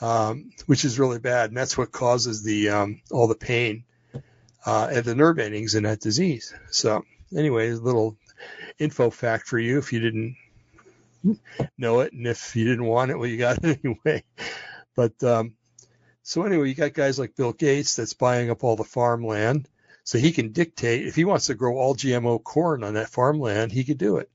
um, 0.00 0.50
which 0.66 0.84
is 0.84 0.98
really 0.98 1.18
bad, 1.18 1.50
and 1.50 1.56
that's 1.56 1.78
what 1.78 1.92
causes 1.92 2.42
the 2.42 2.70
um, 2.70 3.00
all 3.10 3.26
the 3.26 3.34
pain 3.34 3.84
uh, 4.64 4.88
at 4.92 5.04
the 5.04 5.14
nerve 5.14 5.38
endings 5.38 5.74
in 5.74 5.84
that 5.84 6.00
disease. 6.00 6.54
So, 6.70 7.04
anyway, 7.34 7.70
a 7.70 7.76
little 7.76 8.16
info 8.78 9.10
fact 9.10 9.46
for 9.46 9.58
you 9.58 9.78
if 9.78 9.92
you 9.92 10.00
didn't 10.00 10.36
know 11.78 12.00
it, 12.00 12.12
and 12.12 12.26
if 12.26 12.54
you 12.56 12.64
didn't 12.64 12.84
want 12.84 13.10
it, 13.10 13.18
well, 13.18 13.28
you 13.28 13.38
got 13.38 13.64
it 13.64 13.80
anyway. 13.84 14.24
But 14.94 15.22
um, 15.22 15.54
so 16.22 16.42
anyway, 16.42 16.68
you 16.68 16.74
got 16.74 16.92
guys 16.92 17.18
like 17.18 17.36
Bill 17.36 17.52
Gates 17.52 17.96
that's 17.96 18.14
buying 18.14 18.50
up 18.50 18.64
all 18.64 18.76
the 18.76 18.84
farmland, 18.84 19.68
so 20.04 20.18
he 20.18 20.32
can 20.32 20.52
dictate 20.52 21.06
if 21.06 21.14
he 21.14 21.24
wants 21.24 21.46
to 21.46 21.54
grow 21.54 21.78
all 21.78 21.94
GMO 21.94 22.42
corn 22.42 22.84
on 22.84 22.94
that 22.94 23.10
farmland, 23.10 23.72
he 23.72 23.84
could 23.84 23.98
do 23.98 24.18
it. 24.18 24.30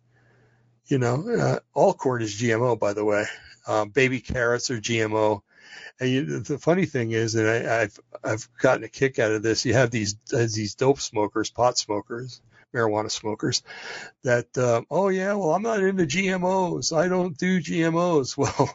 You 0.86 0.97
know, 0.97 1.30
uh, 1.30 1.59
all 1.74 1.93
corn 1.93 2.22
is 2.22 2.36
GMO, 2.36 2.78
by 2.78 2.93
the 2.93 3.05
way. 3.05 3.26
Um, 3.68 3.89
baby 3.89 4.20
carrots 4.20 4.72
are 4.72 4.82
GMO. 4.82 5.41
And 5.99 6.09
you, 6.09 6.39
the 6.39 6.57
funny 6.57 6.86
thing 6.86 7.11
is, 7.11 7.36
and 7.36 7.47
I, 7.47 7.82
I've 7.82 7.99
I've 8.24 8.49
gotten 8.57 8.84
a 8.84 8.89
kick 8.89 9.19
out 9.19 9.32
of 9.32 9.43
this. 9.43 9.65
You 9.65 9.74
have 9.74 9.91
these 9.91 10.15
these 10.32 10.76
dope 10.76 10.99
smokers, 10.99 11.49
pot 11.49 11.78
smokers, 11.78 12.41
marijuana 12.74 13.11
smokers, 13.11 13.63
that 14.24 14.57
uh, 14.57 14.82
oh 14.89 15.09
yeah, 15.09 15.34
well 15.34 15.51
I'm 15.51 15.63
not 15.63 15.84
into 15.84 16.05
GMOs. 16.05 16.95
I 16.95 17.07
don't 17.07 17.38
do 17.38 17.59
GMOs. 17.59 18.38
Well, 18.38 18.74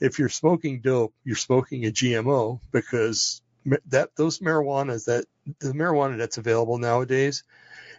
if 0.00 0.18
you're 0.18 0.28
smoking 0.28 0.80
dope, 0.80 1.14
you're 1.24 1.36
smoking 1.36 1.84
a 1.84 1.90
GMO 1.90 2.60
because 2.72 3.42
that 3.86 4.10
those 4.16 4.40
marijuanas 4.40 5.06
that 5.06 5.24
the 5.58 5.72
marijuana 5.72 6.18
that's 6.18 6.38
available 6.38 6.78
nowadays 6.78 7.44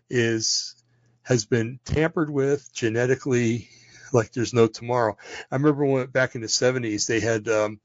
is 0.09 0.75
has 1.23 1.45
been 1.45 1.79
tampered 1.86 2.29
with 2.29 2.71
genetically 2.73 3.67
like 4.13 4.31
there's 4.31 4.53
no 4.53 4.67
tomorrow. 4.67 5.17
I 5.51 5.55
remember 5.55 5.86
when 5.86 6.07
back 6.07 6.36
in 6.36 6.41
the 6.41 6.47
70s 6.47 7.07
they 7.07 7.19
had 7.19 7.47
um, 7.47 7.79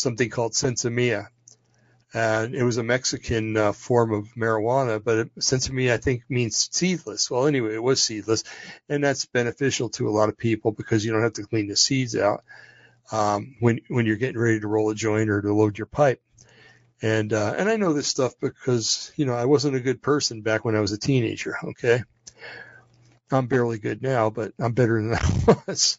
something 0.00 0.30
called 0.30 0.52
sensimilla. 0.52 1.28
And 2.12 2.56
it 2.56 2.64
was 2.64 2.76
a 2.76 2.82
Mexican 2.82 3.56
uh, 3.56 3.72
form 3.72 4.12
of 4.12 4.34
marijuana, 4.34 5.02
but 5.02 5.18
it, 5.18 5.34
Sinsemilla, 5.36 5.92
I 5.92 5.98
think, 5.98 6.24
means 6.28 6.68
seedless. 6.72 7.30
Well, 7.30 7.46
anyway, 7.46 7.74
it 7.74 7.82
was 7.82 8.02
seedless, 8.02 8.42
and 8.88 9.04
that's 9.04 9.26
beneficial 9.26 9.90
to 9.90 10.08
a 10.08 10.10
lot 10.10 10.28
of 10.28 10.36
people 10.36 10.72
because 10.72 11.04
you 11.04 11.12
don't 11.12 11.22
have 11.22 11.34
to 11.34 11.46
clean 11.46 11.68
the 11.68 11.76
seeds 11.76 12.16
out 12.16 12.42
um, 13.12 13.54
when 13.60 13.80
when 13.86 14.06
you're 14.06 14.16
getting 14.16 14.40
ready 14.40 14.58
to 14.58 14.66
roll 14.66 14.90
a 14.90 14.94
joint 14.94 15.30
or 15.30 15.40
to 15.40 15.54
load 15.54 15.78
your 15.78 15.86
pipe. 15.86 16.20
And 17.02 17.32
uh, 17.32 17.54
and 17.56 17.68
I 17.68 17.76
know 17.76 17.92
this 17.92 18.08
stuff 18.08 18.34
because 18.40 19.12
you 19.14 19.24
know 19.24 19.34
I 19.34 19.44
wasn't 19.44 19.76
a 19.76 19.80
good 19.80 20.02
person 20.02 20.42
back 20.42 20.64
when 20.64 20.76
I 20.76 20.80
was 20.80 20.92
a 20.92 20.98
teenager. 20.98 21.56
Okay, 21.62 22.02
I'm 23.30 23.46
barely 23.46 23.78
good 23.78 24.02
now, 24.02 24.30
but 24.30 24.52
I'm 24.58 24.72
better 24.72 25.00
than 25.00 25.14
I 25.48 25.56
was. 25.66 25.98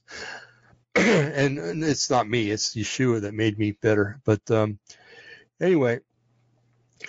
and, 0.96 1.58
and, 1.58 1.84
it's 1.84 2.10
not 2.10 2.28
me, 2.28 2.52
it's 2.52 2.76
Yeshua 2.76 3.22
that 3.22 3.34
made 3.34 3.58
me 3.58 3.72
better. 3.72 4.20
But 4.26 4.50
um, 4.52 4.80
anyway, 5.60 6.02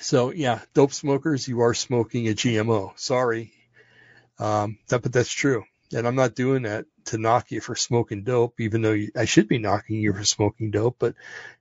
so 0.00 0.30
yeah, 0.30 0.60
dope 0.72 0.92
smokers, 0.92 1.48
you 1.48 1.60
are 1.60 1.74
smoking 1.74 2.28
a 2.28 2.32
GMO. 2.32 2.98
Sorry, 2.98 3.52
um, 4.38 4.78
that, 4.88 5.02
but 5.02 5.12
that's 5.12 5.32
true. 5.32 5.64
And 5.94 6.06
I'm 6.06 6.14
not 6.14 6.34
doing 6.34 6.62
that 6.62 6.86
to 7.06 7.18
knock 7.18 7.50
you 7.50 7.60
for 7.60 7.74
smoking 7.74 8.22
dope, 8.22 8.60
even 8.60 8.82
though 8.82 8.92
you, 8.92 9.10
I 9.16 9.24
should 9.24 9.48
be 9.48 9.58
knocking 9.58 9.96
you 9.96 10.12
for 10.12 10.24
smoking 10.24 10.70
dope. 10.70 10.96
But 10.98 11.14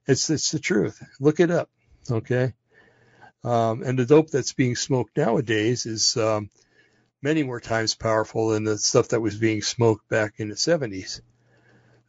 it's 0.06 0.30
it's 0.30 0.52
the 0.52 0.58
truth. 0.58 1.02
Look 1.20 1.40
it 1.40 1.50
up, 1.50 1.70
okay? 2.10 2.54
Um, 3.44 3.82
and 3.82 3.98
the 3.98 4.06
dope 4.06 4.30
that's 4.30 4.52
being 4.52 4.76
smoked 4.76 5.16
nowadays 5.16 5.86
is 5.86 6.16
um, 6.16 6.50
many 7.20 7.42
more 7.42 7.60
times 7.60 7.94
powerful 7.94 8.50
than 8.50 8.64
the 8.64 8.78
stuff 8.78 9.08
that 9.08 9.20
was 9.20 9.36
being 9.36 9.62
smoked 9.62 10.08
back 10.08 10.34
in 10.38 10.48
the 10.48 10.54
70s. 10.54 11.20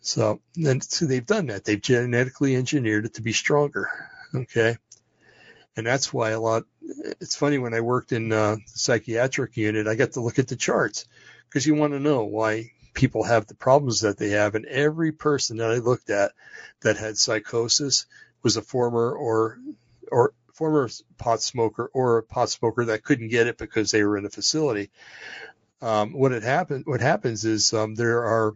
So, 0.04 0.42
and 0.58 0.84
so 0.84 1.06
they've 1.06 1.26
done 1.26 1.48
that. 1.48 1.64
They've 1.64 1.82
genetically 1.82 2.58
engineered 2.58 3.06
it 3.06 3.14
to 3.16 3.22
be 3.22 3.32
stronger. 3.32 3.90
Okay. 4.36 4.76
And 5.78 5.88
that's 5.88 6.14
why 6.14 6.32
a 6.32 6.40
lot, 6.40 6.64
it's 7.22 7.38
funny 7.38 7.58
when 7.58 7.74
I 7.74 7.80
worked 7.80 8.12
in 8.12 8.32
uh, 8.32 8.56
the 8.56 8.62
psychiatric 8.66 9.56
unit, 9.56 9.88
I 9.88 9.96
got 9.96 10.12
to 10.12 10.22
look 10.22 10.40
at 10.40 10.50
the 10.50 10.58
charts 10.58 11.06
because 11.48 11.66
you 11.66 11.76
want 11.76 11.94
to 11.94 12.02
know 12.02 12.26
why 12.26 12.72
people 12.94 13.24
have 13.24 13.48
the 13.48 13.56
problems 13.56 14.02
that 14.02 14.18
they 14.18 14.32
have. 14.32 14.56
And 14.56 14.66
every 14.66 15.14
person 15.14 15.58
that 15.58 15.72
I 15.72 15.78
looked 15.78 16.10
at 16.10 16.34
that 16.82 16.98
had 16.98 17.18
psychosis 17.18 18.06
was 18.44 18.58
a 18.58 18.62
former 18.62 19.14
or, 19.14 19.58
or 20.12 20.34
former 20.54 20.90
pot 21.18 21.42
smoker 21.42 21.90
or 21.94 22.18
a 22.18 22.24
pot 22.24 22.50
smoker 22.50 22.86
that 22.86 23.04
couldn't 23.06 23.30
get 23.30 23.48
it 23.48 23.58
because 23.58 23.90
they 23.90 24.04
were 24.04 24.18
in 24.18 24.26
a 24.26 24.30
facility. 24.30 24.92
Um, 25.82 26.12
what 26.12 26.34
had 26.34 26.44
happened, 26.44 26.86
what 26.86 27.00
happens 27.00 27.46
is 27.46 27.74
um, 27.74 27.96
there 27.96 28.26
are 28.26 28.54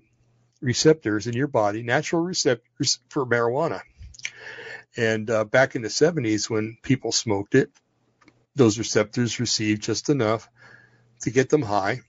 receptors 0.62 1.28
in 1.28 1.34
your 1.34 1.48
body, 1.48 1.84
natural 1.84 2.22
receptors 2.22 3.00
for 3.10 3.26
marijuana. 3.26 3.82
And 4.96 5.30
uh, 5.30 5.44
back 5.44 5.76
in 5.76 5.82
the 5.84 5.90
70s, 5.90 6.50
when 6.50 6.78
people 6.82 7.12
smoked 7.12 7.56
it, 7.56 7.72
those 8.56 8.80
receptors 8.80 9.40
received 9.40 9.84
just 9.84 10.10
enough 10.10 10.50
to 11.22 11.32
get 11.32 11.50
them 11.50 11.62
high. 11.62 12.02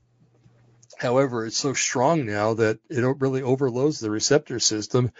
However, 0.96 1.46
it's 1.46 1.58
so 1.58 1.74
strong 1.74 2.26
now 2.26 2.54
that 2.54 2.80
it 2.88 3.02
really 3.20 3.42
overloads 3.42 4.00
the 4.00 4.10
receptor 4.10 4.58
system, 4.58 5.12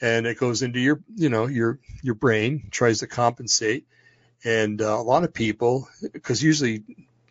and 0.00 0.26
it 0.26 0.38
goes 0.38 0.62
into 0.62 0.78
your, 0.78 1.00
you 1.14 1.30
know, 1.30 1.46
your 1.46 1.78
your 2.02 2.16
brain, 2.16 2.68
tries 2.70 2.98
to 2.98 3.06
compensate, 3.06 3.86
and 4.44 4.82
uh, 4.82 4.98
a 4.98 5.02
lot 5.02 5.24
of 5.24 5.32
people, 5.32 5.88
because 6.12 6.42
usually 6.42 6.84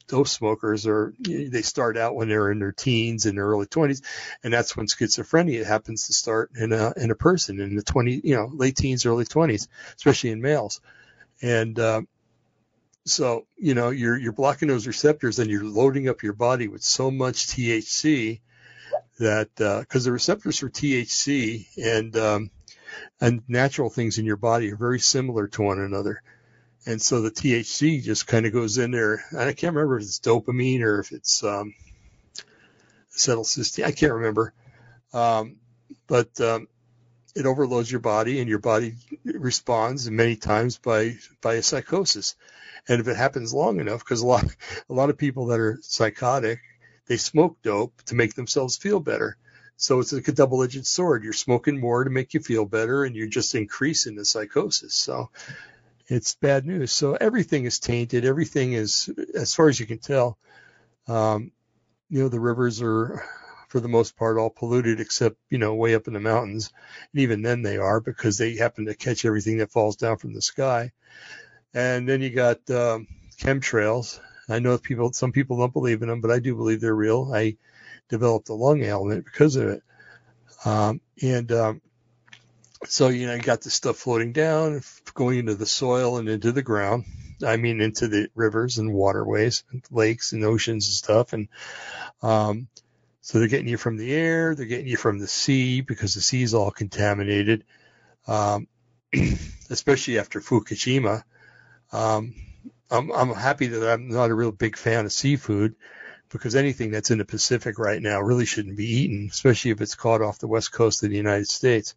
dope 0.08 0.28
smokers 0.28 0.88
are 0.88 1.14
they 1.20 1.62
start 1.62 1.98
out 1.98 2.16
when 2.16 2.30
they're 2.30 2.52
in 2.52 2.60
their 2.60 2.72
teens 2.72 3.26
and 3.26 3.38
their 3.38 3.46
early 3.46 3.66
20s 3.66 4.02
and 4.44 4.54
that's 4.54 4.76
when 4.76 4.88
schizophrenia 4.88 5.66
happens 5.66 6.08
to 6.08 6.14
start 6.14 6.52
in 6.56 6.74
a 6.74 6.94
in 6.98 7.12
a 7.12 7.16
person 7.16 7.60
in 7.60 7.76
the 7.76 7.84
20 7.84 8.22
you 8.24 8.36
know 8.36 8.50
late 8.54 8.76
teens 8.76 9.06
early 9.06 9.26
20s 9.26 9.68
especially 9.96 10.32
in 10.32 10.42
males. 10.42 10.82
And 11.42 11.78
uh, 11.80 12.02
so 13.06 13.48
you 13.58 13.74
know 13.74 13.90
you're 13.90 14.18
you're 14.18 14.32
blocking 14.32 14.68
those 14.68 14.88
receptors 14.88 15.40
and 15.40 15.50
you're 15.50 15.64
loading 15.64 16.08
up 16.08 16.24
your 16.24 16.34
body 16.34 16.68
with 16.68 16.84
so 16.84 17.10
much 17.10 17.48
THC 17.48 18.42
that 19.20 19.50
because 19.56 20.06
uh, 20.06 20.10
the 20.10 20.12
receptors 20.12 20.60
for 20.60 20.70
THC 20.70 21.66
and 21.78 22.16
um, 22.16 22.52
and 23.20 23.42
natural 23.48 23.90
things 23.90 24.18
in 24.18 24.26
your 24.26 24.38
body 24.38 24.72
are 24.72 24.78
very 24.78 25.00
similar 25.00 25.48
to 25.48 25.62
one 25.62 25.80
another 25.80 26.22
and 26.86 27.02
so 27.02 27.22
the 27.22 27.32
THC 27.32 28.02
just 28.02 28.28
kind 28.28 28.46
of 28.46 28.54
goes 28.54 28.78
in 28.78 28.92
there. 28.92 29.24
And 29.32 29.42
I 29.42 29.54
can't 29.54 29.76
remember 29.76 29.98
if 29.98 30.04
it's 30.04 30.20
dopamine 30.20 30.82
or 30.82 31.00
if 31.00 31.12
it's 31.12 31.44
um, 31.44 31.74
acetylcysteine. 33.16 33.86
I 33.86 33.92
can't 33.92 34.14
remember, 34.14 34.54
um, 35.14 35.58
but 36.08 36.40
um, 36.42 36.68
it 37.36 37.46
overloads 37.46 37.92
your 37.92 38.02
body, 38.02 38.40
and 38.40 38.50
your 38.50 38.60
body 38.60 38.96
responds 39.24 40.10
many 40.10 40.36
times 40.36 40.78
by 40.78 41.18
by 41.42 41.56
a 41.56 41.64
psychosis. 41.64 42.36
And 42.88 43.00
if 43.00 43.08
it 43.08 43.16
happens 43.16 43.54
long 43.54 43.80
enough, 43.80 44.00
because 44.00 44.22
a 44.22 44.28
lot 44.28 44.46
a 44.90 44.94
lot 44.94 45.10
of 45.10 45.18
people 45.18 45.48
that 45.48 45.60
are 45.60 45.78
psychotic, 45.82 46.60
they 47.08 47.18
smoke 47.18 47.58
dope 47.62 48.02
to 48.06 48.16
make 48.16 48.34
themselves 48.34 48.78
feel 48.78 49.00
better. 49.00 49.38
So 49.78 50.00
it's 50.00 50.14
like 50.14 50.28
a 50.28 50.32
double-edged 50.32 50.86
sword. 50.86 51.24
You're 51.24 51.34
smoking 51.34 51.80
more 51.80 52.04
to 52.04 52.10
make 52.12 52.36
you 52.36 52.40
feel 52.40 52.66
better, 52.66 53.04
and 53.04 53.16
you're 53.16 53.28
just 53.28 53.56
increasing 53.56 54.16
the 54.16 54.26
psychosis. 54.26 54.94
So 54.94 55.32
it's 56.12 56.36
bad 56.36 56.66
news. 56.66 56.92
So 56.92 57.16
everything 57.16 57.64
is 57.64 57.80
tainted. 57.80 58.26
Everything 58.26 58.74
is, 58.74 59.10
as 59.34 59.56
far 59.56 59.70
as 59.70 59.80
you 59.80 59.86
can 59.86 60.00
tell, 60.00 60.38
um, 61.08 61.54
you 62.10 62.22
know, 62.22 62.28
the 62.28 62.40
rivers 62.40 62.82
are, 62.82 63.24
for 63.70 63.80
the 63.80 63.88
most 63.88 64.18
part, 64.18 64.38
all 64.38 64.50
polluted 64.50 65.00
except, 65.00 65.38
you 65.50 65.58
know, 65.58 65.74
way 65.74 65.96
up 65.96 66.08
in 66.08 66.14
the 66.14 66.20
mountains. 66.20 66.70
And 67.14 67.22
even 67.22 67.42
then 67.42 67.62
they 67.62 67.78
are 67.78 68.02
because 68.02 68.38
they 68.38 68.58
happen 68.58 68.88
to 68.88 68.94
catch 68.94 69.24
everything 69.24 69.60
that 69.60 69.72
falls 69.72 69.96
down 69.96 70.18
from 70.18 70.34
the 70.34 70.42
sky. 70.42 70.92
And 71.74 72.10
then 72.10 72.22
you 72.22 72.30
got 72.30 72.70
um, 72.70 73.08
chemtrails. 73.38 74.20
I 74.50 74.60
know 74.60 74.78
people, 74.78 75.14
some 75.14 75.32
people 75.32 75.58
don't 75.60 75.72
believe 75.72 76.02
in 76.02 76.10
them, 76.10 76.20
but 76.20 76.32
I 76.32 76.40
do 76.40 76.56
believe 76.56 76.82
they're 76.82 76.94
real. 76.94 77.32
I 77.34 77.56
developed 78.10 78.50
a 78.50 78.54
lung 78.54 78.84
ailment 78.84 79.24
because 79.24 79.56
of 79.56 79.70
it. 79.70 79.84
Um, 80.66 81.00
and 81.22 81.50
um, 81.54 81.82
so, 82.86 83.10
you 83.10 83.28
know, 83.28 83.36
you 83.36 83.42
got 83.42 83.62
this 83.62 83.74
stuff 83.74 83.98
floating 83.98 84.32
down, 84.32 84.82
going 85.14 85.40
into 85.40 85.56
the 85.56 85.66
soil 85.66 86.18
and 86.18 86.28
into 86.28 86.52
the 86.52 86.64
ground. 86.64 87.06
I 87.46 87.58
mean, 87.58 87.82
into 87.82 88.08
the 88.08 88.30
rivers 88.36 88.78
and 88.78 88.94
waterways, 88.94 89.64
and 89.72 89.84
lakes 89.92 90.34
and 90.34 90.44
oceans 90.44 90.88
and 90.88 90.94
stuff. 90.94 91.34
And, 91.34 91.48
um, 92.22 92.68
so 93.22 93.40
they're 93.40 93.48
getting 93.48 93.68
you 93.68 93.78
from 93.78 93.98
the 93.98 94.14
air, 94.14 94.56
they're 94.56 94.66
getting 94.66 94.88
you 94.88 94.98
from 94.98 95.20
the 95.20 95.28
sea 95.28 95.82
because 95.82 96.16
the 96.16 96.22
sea 96.22 96.42
is 96.42 96.54
all 96.54 96.72
contaminated. 96.72 97.64
Um, 98.28 98.68
especially 99.70 100.20
after 100.20 100.40
Fukushima. 100.40 101.24
Um, 101.92 102.36
I'm, 102.90 103.12
I'm 103.12 103.34
happy 103.34 103.68
that 103.68 103.92
I'm 103.92 104.10
not 104.10 104.30
a 104.30 104.36
real 104.36 104.52
big 104.52 104.76
fan 104.76 105.06
of 105.06 105.14
seafood 105.14 105.76
because 106.30 106.56
anything 106.56 106.92
that's 106.92 107.12
in 107.12 107.18
the 107.18 107.26
Pacific 107.26 107.78
right 107.78 108.02
now 108.02 108.22
really 108.22 108.46
shouldn't 108.46 108.78
be 108.78 109.02
eaten, 109.02 109.30
especially 109.32 109.72
if 109.72 109.82
it's 109.82 109.96
caught 109.96 110.22
off 110.22 110.40
the 110.40 110.48
west 110.48 110.72
coast 110.72 111.04
of 111.04 111.10
the 111.10 111.16
United 111.16 111.48
States 111.48 111.96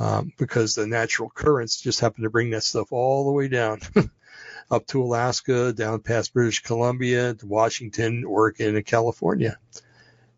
um, 0.00 0.32
because 0.38 0.74
the 0.74 0.86
natural 0.86 1.28
currents 1.28 1.80
just 1.80 2.00
happen 2.00 2.24
to 2.24 2.30
bring 2.30 2.50
that 2.50 2.64
stuff 2.64 2.90
all 2.90 3.26
the 3.26 3.32
way 3.32 3.48
down 3.48 3.80
up 4.70 4.86
to 4.86 5.02
Alaska, 5.02 5.74
down 5.74 6.00
past 6.00 6.32
British 6.32 6.62
Columbia, 6.62 7.34
to 7.34 7.46
Washington, 7.46 8.24
Oregon, 8.24 8.76
and 8.76 8.86
California. 8.86 9.58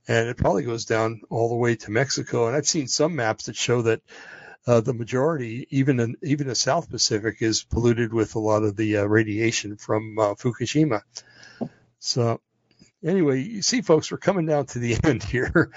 And 0.08 0.28
it 0.28 0.36
probably 0.36 0.64
goes 0.64 0.84
down 0.84 1.22
all 1.30 1.48
the 1.48 1.54
way 1.54 1.76
to 1.76 1.92
Mexico. 1.92 2.48
And 2.48 2.56
I've 2.56 2.66
seen 2.66 2.88
some 2.88 3.14
maps 3.14 3.46
that 3.46 3.54
show 3.54 3.82
that 3.82 4.02
uh, 4.66 4.80
the 4.80 4.94
majority, 4.94 5.68
even 5.70 6.00
in, 6.00 6.16
even 6.24 6.48
the 6.48 6.56
South 6.56 6.90
Pacific, 6.90 7.36
is 7.40 7.62
polluted 7.62 8.12
with 8.12 8.34
a 8.34 8.40
lot 8.40 8.64
of 8.64 8.74
the 8.74 8.98
uh, 8.98 9.04
radiation 9.04 9.76
from 9.76 10.18
uh, 10.18 10.34
Fukushima. 10.34 11.02
So, 12.00 12.40
anyway, 13.04 13.42
you 13.42 13.62
see, 13.62 13.80
folks, 13.80 14.10
we're 14.10 14.18
coming 14.18 14.46
down 14.46 14.66
to 14.66 14.80
the 14.80 14.96
end 15.04 15.22
here, 15.22 15.70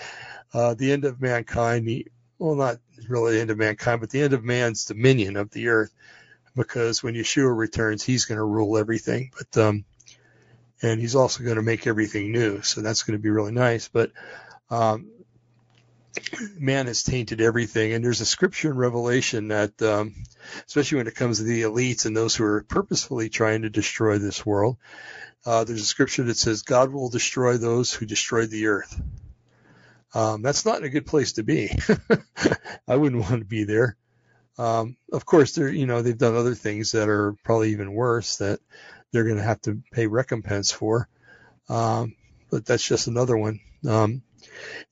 uh, 0.56 0.74
the 0.74 0.92
end 0.92 1.06
of 1.06 1.22
mankind. 1.22 1.88
The, 1.88 2.08
well, 2.40 2.56
not 2.56 2.78
really 3.08 3.36
the 3.36 3.42
end 3.42 3.52
of 3.52 3.58
mankind, 3.58 4.02
but 4.02 4.10
the 4.10 4.22
end 4.22 4.34
of 4.34 4.44
man's 4.44 4.86
dominion 4.86 5.38
of 5.38 5.50
the 5.52 5.70
earth. 5.70 5.94
Because 6.56 7.04
when 7.04 7.16
Yeshua 7.16 7.56
returns, 7.56 8.04
he's 8.04 8.26
going 8.26 8.38
to 8.38 8.44
rule 8.44 8.78
everything. 8.78 9.32
But 9.38 9.62
um, 9.62 9.86
and 10.82 11.00
he's 11.00 11.16
also 11.16 11.44
going 11.44 11.58
to 11.58 11.62
make 11.62 11.88
everything 11.88 12.32
new. 12.32 12.62
So 12.62 12.82
that's 12.82 13.04
going 13.04 13.18
to 13.18 13.22
be 13.22 13.30
really 13.30 13.52
nice. 13.52 13.88
But 13.88 14.12
um, 14.70 15.10
man 16.58 16.88
has 16.88 17.04
tainted 17.04 17.42
everything. 17.42 17.94
And 17.94 18.04
there's 18.04 18.22
a 18.22 18.26
scripture 18.26 18.72
in 18.72 18.78
Revelation 18.78 19.50
that, 19.50 19.82
um, 19.82 20.16
especially 20.68 20.98
when 21.00 21.08
it 21.08 21.16
comes 21.16 21.38
to 21.38 21.44
the 21.44 21.64
elites 21.64 22.06
and 22.06 22.16
those 22.16 22.36
who 22.36 22.44
are 22.46 22.64
purposefully 22.64 23.30
trying 23.30 23.64
to 23.64 23.70
destroy 23.70 24.18
this 24.18 24.46
world, 24.46 24.78
uh, 25.46 25.64
there's 25.64 25.82
a 25.82 25.86
scripture 25.86 26.24
that 26.24 26.38
says 26.38 26.64
God 26.64 26.92
will 26.92 27.10
destroy 27.10 27.58
those 27.58 27.94
who 27.94 28.06
destroy 28.06 28.46
the 28.46 28.68
earth. 28.68 29.00
Um, 30.16 30.42
that's 30.42 30.66
not 30.66 30.84
a 30.84 30.90
good 30.90 31.06
place 31.06 31.34
to 31.34 31.44
be. 31.44 31.78
I 32.88 32.96
wouldn't 32.96 33.22
want 33.22 33.42
to 33.42 33.46
be 33.46 33.66
there. 33.66 33.98
Um, 34.58 34.96
of 35.12 35.26
course, 35.26 35.54
they're 35.54 35.70
you 35.70 35.86
know 35.86 36.02
they've 36.02 36.18
done 36.18 36.36
other 36.36 36.56
things 36.56 36.94
that 36.94 37.10
are 37.10 37.36
probably 37.44 37.72
even 37.72 37.94
worse 37.94 38.38
that 38.38 38.62
they're 39.12 39.26
going 39.26 39.36
to 39.36 39.44
have 39.44 39.62
to 39.64 39.82
pay 39.92 40.08
recompense 40.08 40.72
for. 40.72 41.10
Um, 41.68 42.16
but 42.50 42.66
that's 42.66 42.88
just 42.88 43.08
another 43.08 43.36
one. 43.36 43.60
Um, 43.86 44.22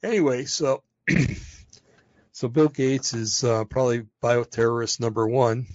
anyway, 0.03 0.43
so 0.43 0.83
so 2.33 2.49
Bill 2.49 2.67
Gates 2.67 3.13
is 3.13 3.45
uh, 3.45 3.63
probably 3.63 4.05
bioterrorist 4.21 4.99
number 4.99 5.25
one. 5.25 5.67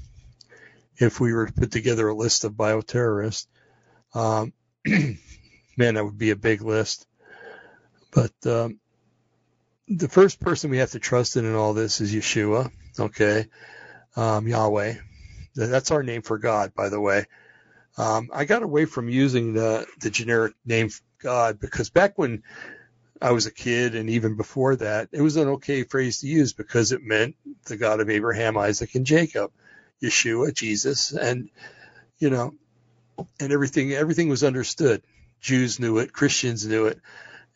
If 0.99 1.21
we 1.21 1.33
were 1.33 1.47
to 1.47 1.53
put 1.53 1.71
together 1.71 2.09
a 2.09 2.15
list 2.15 2.45
of 2.45 2.53
bioterrorists, 2.53 3.47
um, 4.15 4.53
man, 4.87 5.95
that 5.95 6.05
would 6.05 6.19
be 6.19 6.31
a 6.31 6.37
big 6.37 6.61
list. 6.61 7.07
But 8.11 8.33
um, 8.45 8.81
the 9.89 10.09
first 10.09 10.41
person 10.41 10.71
we 10.71 10.79
have 10.79 10.91
to 10.93 10.99
trust 10.99 11.37
in 11.37 11.45
in 11.45 11.55
all 11.55 11.75
this 11.75 12.01
is 12.01 12.15
Yeshua, 12.15 12.71
okay, 12.99 13.47
um, 14.17 14.47
Yahweh. 14.47 14.95
That's 15.55 15.91
our 15.91 16.03
name 16.03 16.23
for 16.23 16.39
God, 16.39 16.75
by 16.75 16.89
the 16.89 17.01
way. 17.01 17.27
Um, 17.97 18.29
I 18.33 18.45
got 18.45 18.63
away 18.63 18.85
from 18.85 19.09
using 19.09 19.55
the 19.55 19.87
the 20.01 20.11
generic 20.11 20.55
name 20.65 20.91
God 21.21 21.59
because 21.59 21.91
back 21.91 22.17
when 22.17 22.43
I 23.21 23.33
was 23.33 23.47
a 23.47 23.51
kid 23.51 23.97
and 23.97 24.11
even 24.11 24.37
before 24.37 24.77
that, 24.77 25.09
it 25.11 25.21
was 25.21 25.37
an 25.37 25.49
okay 25.49 25.83
phrase 25.83 26.21
to 26.21 26.29
use 26.29 26.53
because 26.53 26.93
it 26.93 27.03
meant 27.03 27.35
the 27.67 27.77
God 27.77 28.01
of 28.01 28.11
Abraham, 28.11 28.57
Isaac, 28.57 28.95
and 28.95 29.07
Jacob, 29.07 29.51
Yeshua, 30.03 30.55
Jesus, 30.55 31.13
and 31.13 31.51
you 32.19 32.31
know, 32.31 32.55
and 33.41 33.53
everything 33.53 33.93
everything 33.93 34.29
was 34.29 34.45
understood. 34.45 35.03
Jews 35.41 35.81
knew 35.81 35.99
it, 35.99 36.13
Christians 36.13 36.67
knew 36.67 36.87
it 36.87 37.01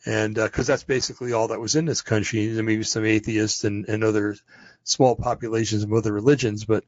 and 0.05 0.35
because 0.35 0.69
uh, 0.69 0.73
that's 0.73 0.83
basically 0.83 1.33
all 1.33 1.49
that 1.49 1.59
was 1.59 1.75
in 1.75 1.85
this 1.85 2.01
country. 2.01 2.47
There 2.47 2.63
maybe 2.63 2.83
some 2.83 3.05
atheists 3.05 3.63
and, 3.63 3.87
and 3.87 4.03
other 4.03 4.35
small 4.83 5.15
populations 5.15 5.83
of 5.83 5.93
other 5.93 6.11
religions, 6.11 6.65
but 6.65 6.83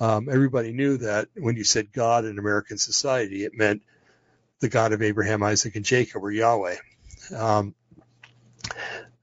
um, 0.00 0.28
everybody 0.30 0.72
knew 0.72 0.98
that 0.98 1.28
when 1.36 1.56
you 1.56 1.64
said 1.64 1.92
God 1.92 2.24
in 2.24 2.38
American 2.38 2.78
society, 2.78 3.44
it 3.44 3.52
meant 3.54 3.82
the 4.60 4.68
God 4.68 4.92
of 4.92 5.02
Abraham, 5.02 5.42
Isaac, 5.42 5.76
and 5.76 5.84
Jacob, 5.84 6.24
or 6.24 6.30
Yahweh. 6.30 6.76
Um, 7.36 7.74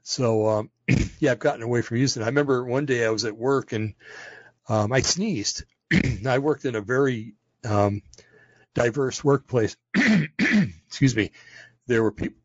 so 0.02 0.48
um, 0.48 0.70
yeah, 1.18 1.32
I've 1.32 1.38
gotten 1.38 1.62
away 1.62 1.82
from 1.82 1.98
using 1.98 2.22
it. 2.22 2.24
I 2.24 2.28
remember 2.28 2.64
one 2.64 2.86
day 2.86 3.04
I 3.04 3.10
was 3.10 3.24
at 3.24 3.36
work 3.36 3.72
and 3.72 3.94
um, 4.68 4.92
I 4.92 5.00
sneezed. 5.00 5.64
I 6.26 6.38
worked 6.38 6.64
in 6.64 6.74
a 6.74 6.80
very 6.80 7.34
um, 7.64 8.02
diverse 8.74 9.22
workplace. 9.22 9.76
Excuse 10.88 11.16
me. 11.16 11.32
There 11.86 12.02
were 12.02 12.12
people. 12.12 12.38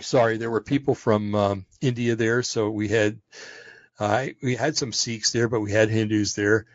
Sorry, 0.00 0.36
there 0.36 0.50
were 0.50 0.60
people 0.60 0.94
from 0.94 1.34
um, 1.34 1.66
India 1.80 2.16
there, 2.16 2.42
so 2.42 2.70
we 2.70 2.88
had 2.88 3.20
uh, 3.98 4.26
we 4.42 4.56
had 4.56 4.76
some 4.76 4.92
Sikhs 4.92 5.30
there, 5.30 5.48
but 5.48 5.60
we 5.60 5.72
had 5.72 5.88
Hindus 5.88 6.34
there. 6.34 6.66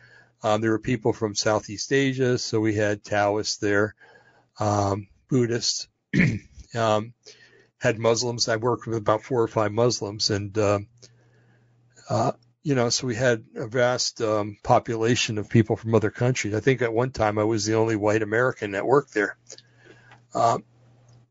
Um, 0.42 0.60
there 0.60 0.72
were 0.72 0.78
people 0.78 1.12
from 1.12 1.34
Southeast 1.34 1.92
Asia, 1.92 2.36
so 2.36 2.58
we 2.60 2.74
had 2.74 3.04
Taoists 3.04 3.58
there, 3.58 3.94
um, 4.58 5.06
Buddhists, 5.28 5.86
um, 6.74 7.14
had 7.78 7.98
Muslims. 7.98 8.48
I 8.48 8.56
worked 8.56 8.86
with 8.86 8.98
about 8.98 9.22
four 9.22 9.42
or 9.42 9.48
five 9.48 9.70
Muslims, 9.70 10.30
and 10.30 10.56
uh, 10.58 10.80
uh, 12.08 12.32
you 12.64 12.74
know, 12.74 12.88
so 12.90 13.06
we 13.06 13.14
had 13.14 13.44
a 13.56 13.66
vast 13.66 14.20
um, 14.20 14.56
population 14.62 15.38
of 15.38 15.48
people 15.48 15.76
from 15.76 15.94
other 15.94 16.10
countries. 16.10 16.54
I 16.54 16.60
think 16.60 16.82
at 16.82 16.92
one 16.92 17.10
time 17.10 17.38
I 17.38 17.44
was 17.44 17.64
the 17.64 17.74
only 17.74 17.96
white 17.96 18.22
American 18.22 18.72
that 18.72 18.86
worked 18.86 19.14
there. 19.14 19.36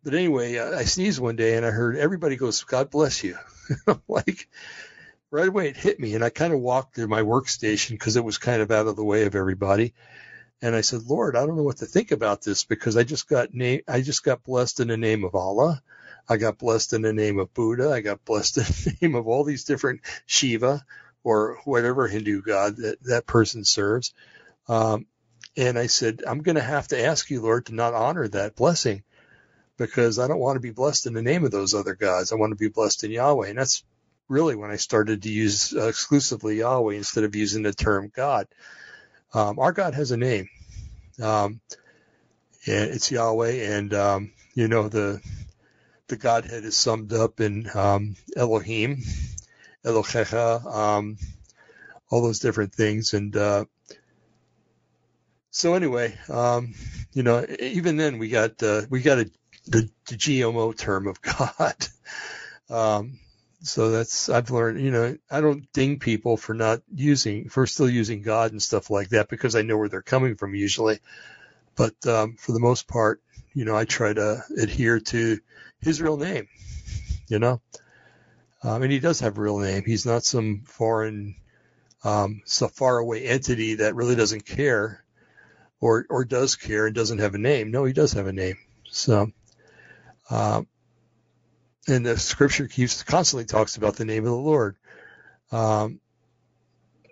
But 0.04 0.16
anyway, 0.16 0.58
I 0.58 0.86
sneezed 0.86 1.20
one 1.20 1.36
day 1.36 1.56
and 1.56 1.66
I 1.66 1.70
heard 1.70 1.96
everybody 1.96 2.36
goes, 2.36 2.64
"God 2.64 2.90
bless 2.90 3.24
you." 3.24 3.38
I'm 3.88 4.02
like 4.08 4.50
right 5.30 5.48
away, 5.48 5.70
it 5.70 5.78
hit 5.78 6.00
me, 6.00 6.16
and 6.16 6.24
I 6.24 6.30
kind 6.30 6.54
of 6.54 6.60
walked 6.60 6.96
to 6.96 7.08
my 7.08 7.22
workstation 7.22 7.92
because 7.92 8.16
it 8.16 8.24
was 8.24 8.38
kind 8.38 8.62
of 8.62 8.72
out 8.72 8.88
of 8.88 8.96
the 8.96 9.04
way 9.04 9.26
of 9.26 9.36
everybody. 9.36 9.94
And 10.62 10.76
I 10.76 10.82
said, 10.82 11.04
"Lord, 11.04 11.36
I 11.36 11.46
don't 11.46 11.56
know 11.56 11.64
what 11.64 11.78
to 11.78 11.86
think 11.86 12.12
about 12.12 12.42
this 12.42 12.64
because 12.64 12.98
I 12.98 13.04
just 13.04 13.28
got 13.28 13.54
name, 13.54 13.82
I 13.88 14.02
just 14.02 14.24
got 14.24 14.44
blessed 14.44 14.80
in 14.80 14.88
the 14.88 14.98
name 14.98 15.24
of 15.24 15.36
Allah." 15.36 15.82
I 16.30 16.38
got 16.38 16.60
blessed 16.60 16.94
in 16.94 17.02
the 17.02 17.14
name 17.14 17.40
of 17.40 17.54
Buddha. 17.54 17.92
I 17.92 18.02
got 18.02 18.24
blessed 18.24 18.58
in 18.60 18.64
the 18.64 18.98
name 19.02 19.16
of 19.16 19.28
all 19.28 19.44
these 19.44 19.66
different 19.66 20.02
Shiva 20.26 20.86
or 21.24 21.58
whatever 21.66 22.08
Hindu 22.08 22.42
god 22.42 22.78
that 22.78 23.04
that 23.04 23.26
person 23.26 23.66
serves. 23.66 24.14
Um, 24.68 25.08
and 25.58 25.78
I 25.78 25.88
said, 25.88 26.24
I'm 26.26 26.42
going 26.42 26.56
to 26.56 26.62
have 26.62 26.88
to 26.90 27.04
ask 27.04 27.30
you, 27.30 27.42
Lord, 27.42 27.66
to 27.66 27.76
not 27.76 27.94
honor 27.94 28.28
that 28.30 28.56
blessing 28.56 29.04
because 29.82 30.20
I 30.20 30.28
don't 30.28 30.40
want 30.40 30.58
to 30.58 30.62
be 30.62 30.72
blessed 30.72 31.08
in 31.08 31.14
the 31.14 31.24
name 31.24 31.44
of 31.44 31.52
those 31.52 31.74
other 31.74 31.96
gods. 31.96 32.32
I 32.32 32.36
want 32.36 32.52
to 32.52 32.56
be 32.56 32.70
blessed 32.70 33.04
in 33.04 33.12
Yahweh. 33.12 33.50
And 33.50 33.58
that's 33.58 33.84
really 34.28 34.56
when 34.56 34.70
I 34.70 34.76
started 34.76 35.24
to 35.24 35.32
use 35.32 35.74
uh, 35.74 35.88
exclusively 35.88 36.60
Yahweh 36.60 36.96
instead 36.96 37.24
of 37.24 37.36
using 37.36 37.64
the 37.64 37.74
term 37.74 38.12
God. 38.16 38.48
Um, 39.34 39.58
our 39.58 39.72
God 39.72 39.96
has 39.96 40.12
a 40.12 40.18
name. 40.18 40.50
Um, 41.22 41.62
it's 42.64 43.12
Yahweh, 43.12 43.76
and 43.76 43.94
um, 43.94 44.32
you 44.54 44.68
know 44.68 44.88
the 44.88 45.20
the 46.08 46.16
Godhead 46.16 46.64
is 46.64 46.78
summed 46.78 47.12
up 47.12 47.40
in 47.40 47.68
um, 47.74 48.16
Elohim, 48.36 49.02
Elohecha, 49.84 50.64
um, 50.66 51.18
all 52.10 52.22
those 52.22 52.40
different 52.40 52.76
things, 52.76 53.14
and 53.14 53.36
uh, 53.36 53.66
so 55.50 55.74
anyway, 55.74 56.18
um, 56.30 56.74
you 57.14 57.24
know, 57.24 57.46
even 57.60 57.98
then 57.98 58.20
we 58.20 58.30
got 58.30 58.62
uh, 58.64 58.84
we 58.90 59.02
got 59.02 59.20
a 59.20 59.30
the, 59.66 59.90
the 60.08 60.16
GMO 60.16 60.78
term 60.78 61.08
of 61.08 61.22
God. 61.22 61.76
Um, 62.70 63.20
so 63.64 63.92
that's 63.92 64.30
I've 64.30 64.50
learned. 64.50 64.82
You 64.82 64.92
know, 64.92 65.18
I 65.30 65.42
don't 65.42 65.72
ding 65.74 66.00
people 66.00 66.38
for 66.38 66.54
not 66.54 66.82
using 66.94 67.50
for 67.50 67.68
still 67.68 67.90
using 67.90 68.22
God 68.22 68.52
and 68.52 68.62
stuff 68.62 68.90
like 68.90 69.10
that 69.10 69.30
because 69.30 69.56
I 69.56 69.62
know 69.62 69.78
where 69.78 69.90
they're 69.90 70.02
coming 70.02 70.36
from 70.36 70.56
usually. 70.56 71.00
But 71.76 71.94
um, 72.08 72.38
for 72.38 72.54
the 72.54 72.60
most 72.60 72.88
part, 72.88 73.22
you 73.54 73.66
know, 73.66 73.76
I 73.76 73.86
try 73.86 74.14
to 74.14 74.44
adhere 74.58 75.00
to 75.00 75.40
His 75.80 76.02
real 76.02 76.18
name. 76.18 76.48
You 77.28 77.40
know, 77.40 77.62
um, 78.64 78.82
and 78.84 78.92
He 78.92 79.00
does 79.00 79.20
have 79.20 79.38
a 79.38 79.42
real 79.42 79.60
name. 79.60 79.84
He's 79.86 80.06
not 80.06 80.24
some 80.24 80.64
foreign, 80.66 81.36
um, 82.04 82.42
so 82.46 82.68
far 82.68 82.98
away 82.98 83.26
entity 83.26 83.76
that 83.76 83.96
really 83.96 84.16
doesn't 84.16 84.46
care, 84.46 85.04
or 85.80 86.06
or 86.10 86.26
does 86.26 86.56
care 86.56 86.88
and 86.88 86.96
doesn't 86.96 87.20
have 87.20 87.36
a 87.36 87.40
name. 87.40 87.70
No, 87.70 87.86
He 87.86 87.94
does 87.94 88.14
have 88.14 88.28
a 88.28 88.34
name. 88.34 88.58
So 88.90 89.32
uh, 90.32 90.62
and 91.88 92.06
the 92.06 92.18
scripture 92.18 92.68
keeps 92.68 93.04
constantly 93.04 93.46
talks 93.46 93.76
about 93.76 93.96
the 93.96 94.06
name 94.06 94.24
of 94.24 94.32
the 94.32 94.36
Lord. 94.36 94.78
Um, 95.52 96.00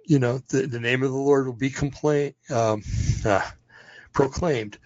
you 0.05 0.19
know, 0.19 0.39
the, 0.49 0.65
the 0.65 0.79
name 0.79 1.03
of 1.03 1.11
the 1.11 1.17
Lord 1.17 1.45
will 1.45 1.53
be 1.53 1.73
um, 2.49 2.83
ah, 3.25 3.53
proclaimed. 4.13 4.77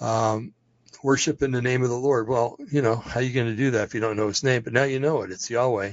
Um, 0.00 0.54
worship 1.02 1.42
in 1.42 1.50
the 1.50 1.62
name 1.62 1.82
of 1.82 1.88
the 1.88 1.98
Lord. 1.98 2.28
Well, 2.28 2.56
you 2.70 2.80
know, 2.80 2.96
how 2.96 3.20
are 3.20 3.22
you 3.22 3.34
going 3.34 3.48
to 3.48 3.56
do 3.56 3.72
that 3.72 3.84
if 3.84 3.94
you 3.94 4.00
don't 4.00 4.16
know 4.16 4.28
his 4.28 4.44
name? 4.44 4.62
But 4.62 4.72
now 4.72 4.84
you 4.84 5.00
know 5.00 5.22
it. 5.22 5.30
It's 5.30 5.50
Yahweh. 5.50 5.92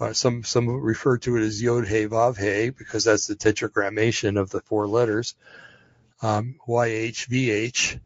Uh, 0.00 0.12
some 0.12 0.42
some 0.42 0.68
refer 0.68 1.18
to 1.18 1.36
it 1.36 1.42
as 1.42 1.62
Yod 1.62 1.86
He 1.86 2.06
Vav 2.06 2.36
He 2.36 2.70
because 2.70 3.04
that's 3.04 3.28
the 3.28 3.36
tetragrammation 3.36 4.38
of 4.40 4.50
the 4.50 4.60
four 4.60 4.88
letters. 4.88 5.36
Um, 6.20 6.56
YHVH. 6.66 8.00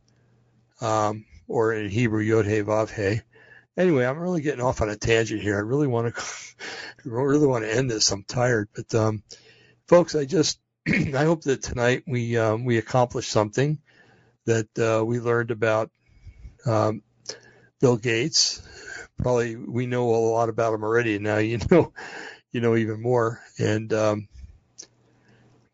Um, 0.81 1.25
or 1.49 1.73
in 1.73 1.91
Hebrew 1.91 2.23
Yod 2.23 2.47
He 2.47 2.61
Vav 2.61 2.91
He. 2.91 3.23
Anyway, 3.77 4.05
I'm 4.05 4.19
really 4.19 4.43
getting 4.43 4.61
off 4.61 4.81
on 4.81 4.91
a 4.91 4.97
tangent 4.97 5.41
here. 5.41 5.57
I 5.57 5.61
really 5.61 5.87
want 5.87 6.15
to 6.15 6.23
really 7.05 7.47
want 7.47 7.65
to 7.65 7.75
end 7.75 7.91
this. 7.91 8.13
I'm 8.13 8.25
tired, 8.25 8.69
but 8.75 8.95
um, 8.95 9.23
folks, 9.87 10.15
I 10.15 10.25
just 10.25 10.61
I 10.89 11.25
hope 11.25 11.43
that 11.43 11.63
tonight 11.63 12.05
we 12.07 12.37
um, 12.37 12.65
we 12.65 12.79
accomplished 12.79 13.31
something 13.31 13.79
that 14.45 14.79
uh, 14.79 15.05
we 15.05 15.21
learned 15.21 15.51
about 15.51 15.91
um, 16.67 17.03
Bill 17.81 17.97
Gates. 17.97 18.63
Probably 19.19 19.57
we 19.57 19.87
know 19.87 20.11
a 20.11 20.17
lot 20.17 20.49
about 20.49 20.75
him 20.75 20.85
already, 20.85 21.17
and 21.17 21.25
now 21.25 21.39
you 21.39 21.59
know 21.71 21.93
you 22.53 22.61
know 22.61 22.77
even 22.77 23.01
more. 23.01 23.41
And 23.59 23.93
um, 23.93 24.29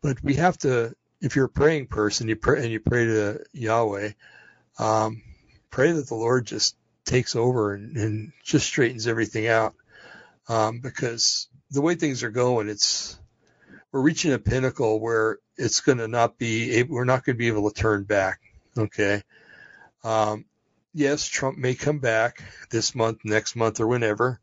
but 0.05 0.23
we 0.23 0.35
have 0.35 0.57
to, 0.59 0.93
if 1.19 1.35
you're 1.35 1.45
a 1.45 1.49
praying 1.49 1.87
person, 1.87 2.27
you 2.27 2.35
pray 2.35 2.61
and 2.61 2.71
you 2.71 2.79
pray 2.79 3.05
to 3.05 3.43
Yahweh. 3.53 4.11
Um, 4.77 5.23
pray 5.75 5.91
that 5.91 6.07
the 6.07 6.15
Lord 6.15 6.47
just 6.47 6.77
takes 7.03 7.35
over 7.35 7.73
and, 7.73 7.97
and 7.97 8.31
just 8.45 8.65
straightens 8.65 9.07
everything 9.07 9.47
out. 9.47 9.75
Um, 10.47 10.79
because 10.79 11.49
the 11.69 11.81
way 11.81 11.95
things 11.95 12.23
are 12.23 12.31
going, 12.31 12.69
it's 12.69 13.19
we're 13.91 13.99
reaching 13.99 14.31
a 14.31 14.39
pinnacle 14.39 15.01
where 15.01 15.39
it's 15.57 15.81
going 15.81 15.97
to 15.97 16.07
not 16.07 16.37
be 16.37 16.81
we're 16.83 17.03
not 17.03 17.25
going 17.25 17.35
to 17.35 17.37
be 17.37 17.49
able 17.49 17.69
to 17.69 17.75
turn 17.75 18.03
back. 18.03 18.39
Okay. 18.77 19.21
Um, 20.05 20.45
yes, 20.93 21.27
Trump 21.27 21.57
may 21.57 21.75
come 21.75 21.99
back 21.99 22.41
this 22.69 22.95
month, 22.95 23.19
next 23.25 23.57
month, 23.57 23.81
or 23.81 23.87
whenever. 23.87 24.39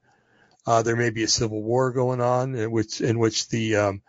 Uh, 0.66 0.82
there 0.82 0.96
may 0.96 1.08
be 1.08 1.22
a 1.22 1.28
civil 1.28 1.62
war 1.62 1.92
going 1.92 2.20
on 2.20 2.54
in 2.54 2.70
which 2.70 3.00
in 3.00 3.18
which 3.18 3.48
the 3.48 3.76
um, 3.76 4.02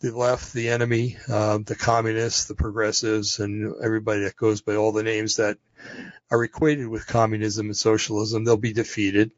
the 0.00 0.16
left, 0.16 0.52
the 0.52 0.70
enemy, 0.70 1.16
uh, 1.28 1.58
the 1.64 1.76
communists, 1.76 2.46
the 2.46 2.56
progressives, 2.56 3.38
and 3.38 3.72
everybody 3.84 4.22
that 4.22 4.34
goes 4.34 4.62
by 4.62 4.74
all 4.74 4.90
the 4.90 5.04
names 5.04 5.36
that 5.36 5.56
are 6.30 6.44
equated 6.44 6.88
with 6.88 7.06
communism 7.06 7.66
and 7.66 7.76
socialism, 7.76 8.44
they'll 8.44 8.56
be 8.56 8.72
defeated. 8.72 9.32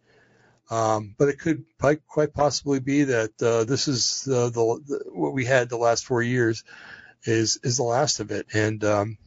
Um, 0.71 1.15
but 1.19 1.29
it 1.29 1.39
could 1.39 1.65
quite 1.79 2.33
possibly 2.33 2.81
be 2.81 3.05
that 3.05 3.43
uh, 3.43 3.65
this 3.65 3.89
is 3.89 4.27
uh, 4.27 4.49
the, 4.49 4.81
the, 4.87 5.05
what 5.13 5.35
we 5.35 5.45
had 5.45 5.69
the 5.69 5.77
last 5.77 6.07
four 6.07 6.23
years 6.23 6.65
is 7.25 7.59
is 7.63 7.77
the 7.77 7.83
last 7.83 8.21
of 8.21 8.31
it, 8.31 8.47
and 8.55 8.83
um, 8.85 9.19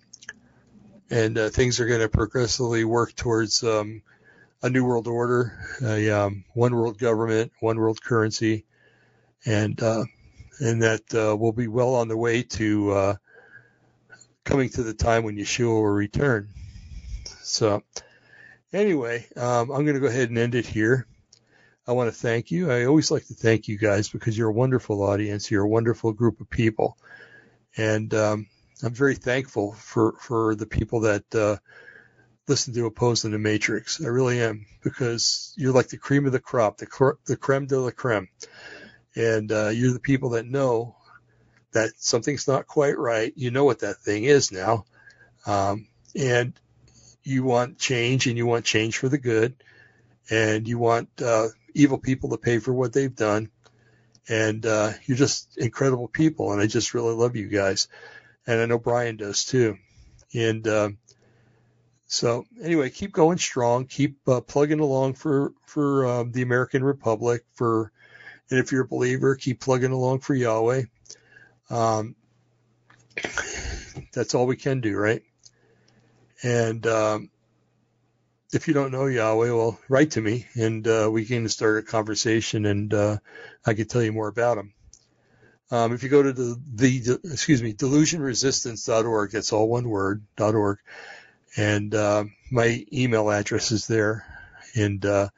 and 1.09 1.37
uh, 1.37 1.49
things 1.49 1.79
are 1.79 1.85
going 1.85 2.01
to 2.01 2.09
progressively 2.09 2.83
work 2.83 3.15
towards 3.15 3.63
um, 3.63 4.01
a 4.63 4.69
new 4.69 4.83
world 4.83 5.07
order, 5.07 5.53
a 5.83 6.09
um, 6.09 6.45
one 6.53 6.73
world 6.73 6.97
government, 6.97 7.51
one 7.59 7.77
world 7.77 8.01
currency, 8.01 8.65
and 9.45 9.81
uh, 9.83 10.05
and 10.59 10.81
that 10.81 11.13
uh, 11.13 11.35
we'll 11.35 11.51
be 11.51 11.67
well 11.67 11.95
on 11.95 12.07
the 12.07 12.17
way 12.17 12.41
to 12.41 12.91
uh, 12.91 13.15
coming 14.43 14.69
to 14.69 14.83
the 14.83 14.93
time 14.93 15.23
when 15.23 15.37
Yeshua 15.37 15.67
will 15.67 15.83
return. 15.83 16.49
So, 17.45 17.83
anyway, 18.73 19.27
um, 19.37 19.71
I'm 19.71 19.85
going 19.85 19.93
to 19.95 19.99
go 19.99 20.07
ahead 20.07 20.29
and 20.29 20.37
end 20.37 20.55
it 20.55 20.65
here. 20.65 21.07
I 21.87 21.91
want 21.91 22.11
to 22.11 22.19
thank 22.19 22.51
you. 22.51 22.71
I 22.71 22.85
always 22.85 23.11
like 23.11 23.27
to 23.27 23.33
thank 23.33 23.67
you 23.67 23.77
guys 23.77 24.09
because 24.09 24.37
you're 24.37 24.49
a 24.49 24.53
wonderful 24.53 25.03
audience. 25.03 25.51
You're 25.51 25.65
a 25.65 25.69
wonderful 25.69 26.13
group 26.13 26.41
of 26.41 26.49
people, 26.49 26.97
and 27.77 28.11
um, 28.13 28.47
I'm 28.83 28.93
very 28.93 29.15
thankful 29.15 29.73
for 29.73 30.13
for 30.19 30.55
the 30.55 30.65
people 30.65 31.01
that 31.01 31.35
uh, 31.35 31.57
listen 32.47 32.73
to 32.73 32.87
Opposing 32.87 33.31
the 33.31 33.37
Matrix. 33.37 34.03
I 34.03 34.07
really 34.07 34.41
am 34.41 34.65
because 34.83 35.53
you're 35.55 35.73
like 35.73 35.89
the 35.89 35.97
cream 35.97 36.25
of 36.25 36.31
the 36.31 36.39
crop, 36.39 36.77
the 36.77 36.87
cr- 36.87 37.19
the 37.25 37.37
creme 37.37 37.67
de 37.67 37.79
la 37.79 37.91
creme 37.91 38.27
and 39.15 39.51
uh, 39.51 39.69
you're 39.69 39.93
the 39.93 39.99
people 39.99 40.31
that 40.31 40.45
know 40.45 40.95
that 41.71 41.91
something's 41.97 42.47
not 42.47 42.67
quite 42.67 42.97
right. 42.97 43.33
You 43.35 43.51
know 43.51 43.65
what 43.65 43.79
that 43.79 43.97
thing 43.97 44.23
is 44.25 44.51
now, 44.51 44.85
um, 45.45 45.87
and 46.15 46.53
you 47.25 47.43
want 47.43 47.77
change, 47.77 48.27
and 48.27 48.37
you 48.37 48.45
want 48.45 48.63
change 48.65 48.97
for 48.97 49.09
the 49.09 49.17
good, 49.17 49.55
and 50.29 50.67
you 50.67 50.77
want 50.77 51.09
uh, 51.21 51.47
evil 51.73 51.97
people 51.97 52.29
to 52.29 52.37
pay 52.37 52.59
for 52.59 52.73
what 52.73 52.93
they've 52.93 53.15
done, 53.15 53.49
and 54.29 54.65
uh, 54.65 54.91
you're 55.05 55.17
just 55.17 55.57
incredible 55.57 56.07
people, 56.07 56.53
and 56.53 56.61
I 56.61 56.67
just 56.67 56.93
really 56.93 57.13
love 57.13 57.35
you 57.35 57.47
guys, 57.47 57.87
and 58.47 58.61
I 58.61 58.65
know 58.65 58.77
Brian 58.77 59.17
does 59.17 59.43
too, 59.43 59.77
and 60.33 60.67
uh, 60.67 60.89
so 62.07 62.45
anyway, 62.61 62.91
keep 62.91 63.11
going 63.11 63.39
strong, 63.39 63.87
keep 63.87 64.17
uh, 64.27 64.41
plugging 64.41 64.79
along 64.79 65.15
for 65.15 65.53
for 65.65 66.05
uh, 66.05 66.23
the 66.29 66.43
American 66.43 66.83
Republic, 66.83 67.43
for 67.55 67.91
and 68.49 68.59
if 68.59 68.71
you're 68.71 68.83
a 68.83 68.87
believer, 68.87 69.35
keep 69.35 69.59
plugging 69.59 69.91
along 69.91 70.19
for 70.19 70.35
Yahweh. 70.35 70.83
Um, 71.71 72.15
that's 74.13 74.35
all 74.35 74.45
we 74.45 74.55
can 74.55 74.81
do, 74.81 74.95
right? 74.95 75.23
And 76.43 76.85
um, 76.87 77.29
if 78.53 78.67
you 78.67 78.73
don't 78.73 78.91
know 78.91 79.05
Yahweh, 79.05 79.51
well, 79.51 79.79
write 79.89 80.11
to 80.11 80.21
me 80.21 80.45
and 80.55 80.87
uh, 80.87 81.09
we 81.11 81.25
can 81.25 81.47
start 81.49 81.79
a 81.79 81.87
conversation 81.87 82.65
and 82.65 82.93
uh, 82.93 83.17
I 83.65 83.73
can 83.73 83.87
tell 83.87 84.03
you 84.03 84.11
more 84.11 84.27
about 84.27 84.57
him. 84.57 84.73
Um, 85.71 85.93
if 85.93 86.03
you 86.03 86.09
go 86.09 86.21
to 86.21 86.31
the, 86.31 86.61
the 86.75 87.19
excuse 87.25 87.61
me, 87.63 87.73
delusionresistance.org, 87.73 89.31
that's 89.31 89.51
all 89.51 89.67
one 89.67 89.89
word, 89.89 90.23
.org, 90.39 90.77
and 91.57 91.93
uh, 91.95 92.25
my 92.51 92.85
email 92.93 93.31
address 93.31 93.71
is 93.71 93.87
there. 93.87 94.25
And 94.75 95.03
uh, 95.05 95.29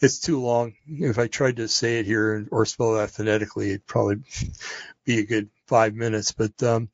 it's 0.00 0.18
too 0.18 0.40
long. 0.40 0.74
If 0.88 1.18
I 1.18 1.26
tried 1.26 1.56
to 1.56 1.68
say 1.68 1.98
it 1.98 2.06
here 2.06 2.46
or 2.50 2.64
spell 2.64 2.94
that 2.94 3.10
phonetically, 3.10 3.70
it'd 3.70 3.86
probably 3.86 4.22
be 5.04 5.18
a 5.18 5.26
good 5.26 5.50
five 5.66 5.94
minutes. 5.94 6.32
But 6.32 6.62
um, 6.62 6.88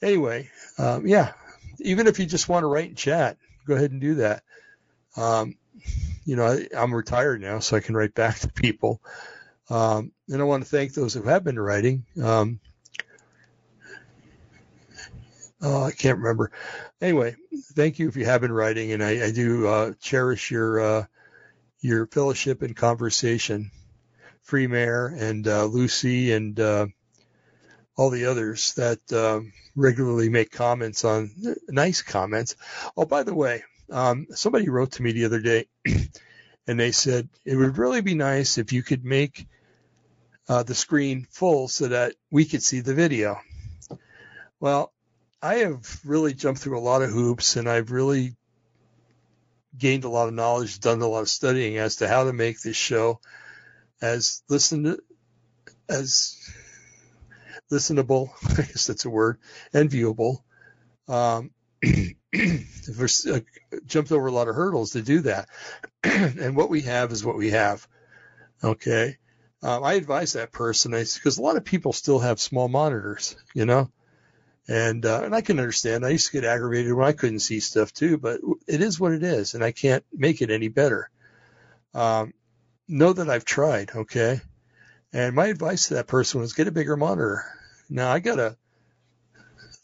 anyway, 0.00 0.50
um, 0.78 1.06
yeah, 1.06 1.32
even 1.82 2.06
if 2.06 2.18
you 2.18 2.26
just 2.26 2.48
want 2.48 2.62
to 2.62 2.66
write 2.66 2.88
and 2.88 2.96
chat, 2.96 3.36
go 3.66 3.74
ahead 3.74 3.90
and 3.90 4.00
do 4.00 4.16
that. 4.16 4.42
Um, 5.16 5.56
you 6.24 6.36
know, 6.36 6.46
I, 6.46 6.68
I'm 6.76 6.94
retired 6.94 7.40
now, 7.40 7.58
so 7.58 7.76
I 7.76 7.80
can 7.80 7.96
write 7.96 8.14
back 8.14 8.38
to 8.40 8.48
people. 8.48 9.00
Um, 9.70 10.12
and 10.28 10.40
I 10.40 10.44
want 10.44 10.64
to 10.64 10.68
thank 10.68 10.94
those 10.94 11.14
who 11.14 11.22
have 11.22 11.44
been 11.44 11.58
writing. 11.58 12.04
Um, 12.22 12.60
oh, 15.60 15.84
I 15.84 15.92
can't 15.92 16.18
remember. 16.18 16.52
Anyway, 17.00 17.36
thank 17.74 17.98
you 17.98 18.08
if 18.08 18.16
you 18.16 18.24
have 18.24 18.40
been 18.40 18.52
writing, 18.52 18.92
and 18.92 19.02
I, 19.02 19.26
I 19.26 19.30
do 19.32 19.66
uh, 19.66 19.92
cherish 20.00 20.50
your 20.50 20.80
uh, 20.80 21.04
your 21.80 22.06
fellowship 22.06 22.62
and 22.62 22.76
conversation. 22.76 23.70
Free 24.42 24.64
and 24.64 25.46
uh, 25.46 25.64
Lucy 25.66 26.32
and 26.32 26.58
uh, 26.58 26.86
all 27.96 28.10
the 28.10 28.26
others 28.26 28.74
that 28.74 29.12
um, 29.12 29.52
regularly 29.76 30.28
make 30.28 30.50
comments 30.50 31.04
on 31.04 31.30
nice 31.68 32.02
comments. 32.02 32.56
Oh, 32.96 33.04
by 33.04 33.22
the 33.22 33.34
way, 33.34 33.64
um, 33.90 34.26
somebody 34.30 34.68
wrote 34.68 34.92
to 34.92 35.02
me 35.02 35.12
the 35.12 35.26
other 35.26 35.40
day 35.40 35.66
and 36.66 36.80
they 36.80 36.92
said 36.92 37.28
it 37.44 37.56
would 37.56 37.78
really 37.78 38.00
be 38.00 38.14
nice 38.14 38.58
if 38.58 38.72
you 38.72 38.82
could 38.82 39.04
make 39.04 39.46
uh, 40.48 40.62
the 40.62 40.74
screen 40.74 41.26
full 41.30 41.68
so 41.68 41.88
that 41.88 42.14
we 42.30 42.44
could 42.44 42.62
see 42.62 42.80
the 42.80 42.94
video. 42.94 43.38
Well, 44.60 44.92
I 45.42 45.56
have 45.56 46.00
really 46.04 46.34
jumped 46.34 46.60
through 46.60 46.78
a 46.78 46.80
lot 46.80 47.02
of 47.02 47.10
hoops 47.10 47.56
and 47.56 47.68
I've 47.68 47.90
really 47.90 48.36
gained 49.76 50.04
a 50.04 50.08
lot 50.08 50.28
of 50.28 50.34
knowledge, 50.34 50.80
done 50.80 51.00
a 51.00 51.06
lot 51.06 51.22
of 51.22 51.28
studying 51.28 51.78
as 51.78 51.96
to 51.96 52.08
how 52.08 52.24
to 52.24 52.32
make 52.32 52.60
this 52.60 52.76
show 52.76 53.20
as 54.00 54.42
listen 54.48 54.84
to, 54.84 54.98
as 55.88 56.36
listenable, 57.72 58.30
I 58.58 58.62
guess 58.62 58.86
that's 58.86 59.04
a 59.04 59.10
word, 59.10 59.38
and 59.72 59.90
viewable. 59.90 60.42
Um, 61.08 61.50
uh, 61.84 63.40
jumped 63.86 64.12
over 64.12 64.26
a 64.26 64.32
lot 64.32 64.48
of 64.48 64.54
hurdles 64.54 64.92
to 64.92 65.02
do 65.02 65.20
that. 65.22 65.48
and 66.04 66.54
what 66.54 66.70
we 66.70 66.82
have 66.82 67.10
is 67.10 67.24
what 67.24 67.36
we 67.36 67.50
have. 67.50 67.86
Okay. 68.62 69.16
Um, 69.62 69.84
I 69.84 69.94
advise 69.94 70.32
that 70.32 70.52
person 70.52 70.90
because 70.90 71.38
a 71.38 71.42
lot 71.42 71.56
of 71.56 71.64
people 71.64 71.92
still 71.92 72.18
have 72.18 72.40
small 72.40 72.68
monitors, 72.68 73.36
you 73.54 73.64
know, 73.64 73.90
and 74.68 75.06
uh, 75.06 75.22
and 75.24 75.34
I 75.34 75.40
can 75.40 75.60
understand. 75.60 76.04
I 76.04 76.10
used 76.10 76.26
to 76.26 76.32
get 76.32 76.44
aggravated 76.44 76.92
when 76.92 77.06
I 77.06 77.12
couldn't 77.12 77.40
see 77.40 77.60
stuff 77.60 77.92
too, 77.92 78.18
but 78.18 78.40
it 78.66 78.80
is 78.80 78.98
what 78.98 79.12
it 79.12 79.22
is, 79.22 79.54
and 79.54 79.62
I 79.62 79.70
can't 79.70 80.04
make 80.12 80.42
it 80.42 80.50
any 80.50 80.68
better. 80.68 81.10
Um, 81.94 82.34
know 82.88 83.12
that 83.12 83.30
I've 83.30 83.44
tried, 83.44 83.90
okay. 83.94 84.40
And 85.12 85.36
my 85.36 85.46
advice 85.46 85.88
to 85.88 85.94
that 85.94 86.06
person 86.06 86.40
was 86.40 86.54
get 86.54 86.68
a 86.68 86.72
bigger 86.72 86.96
monitor. 86.96 87.44
Now 87.92 88.10
I 88.10 88.20
got 88.20 88.38
a 88.38 88.56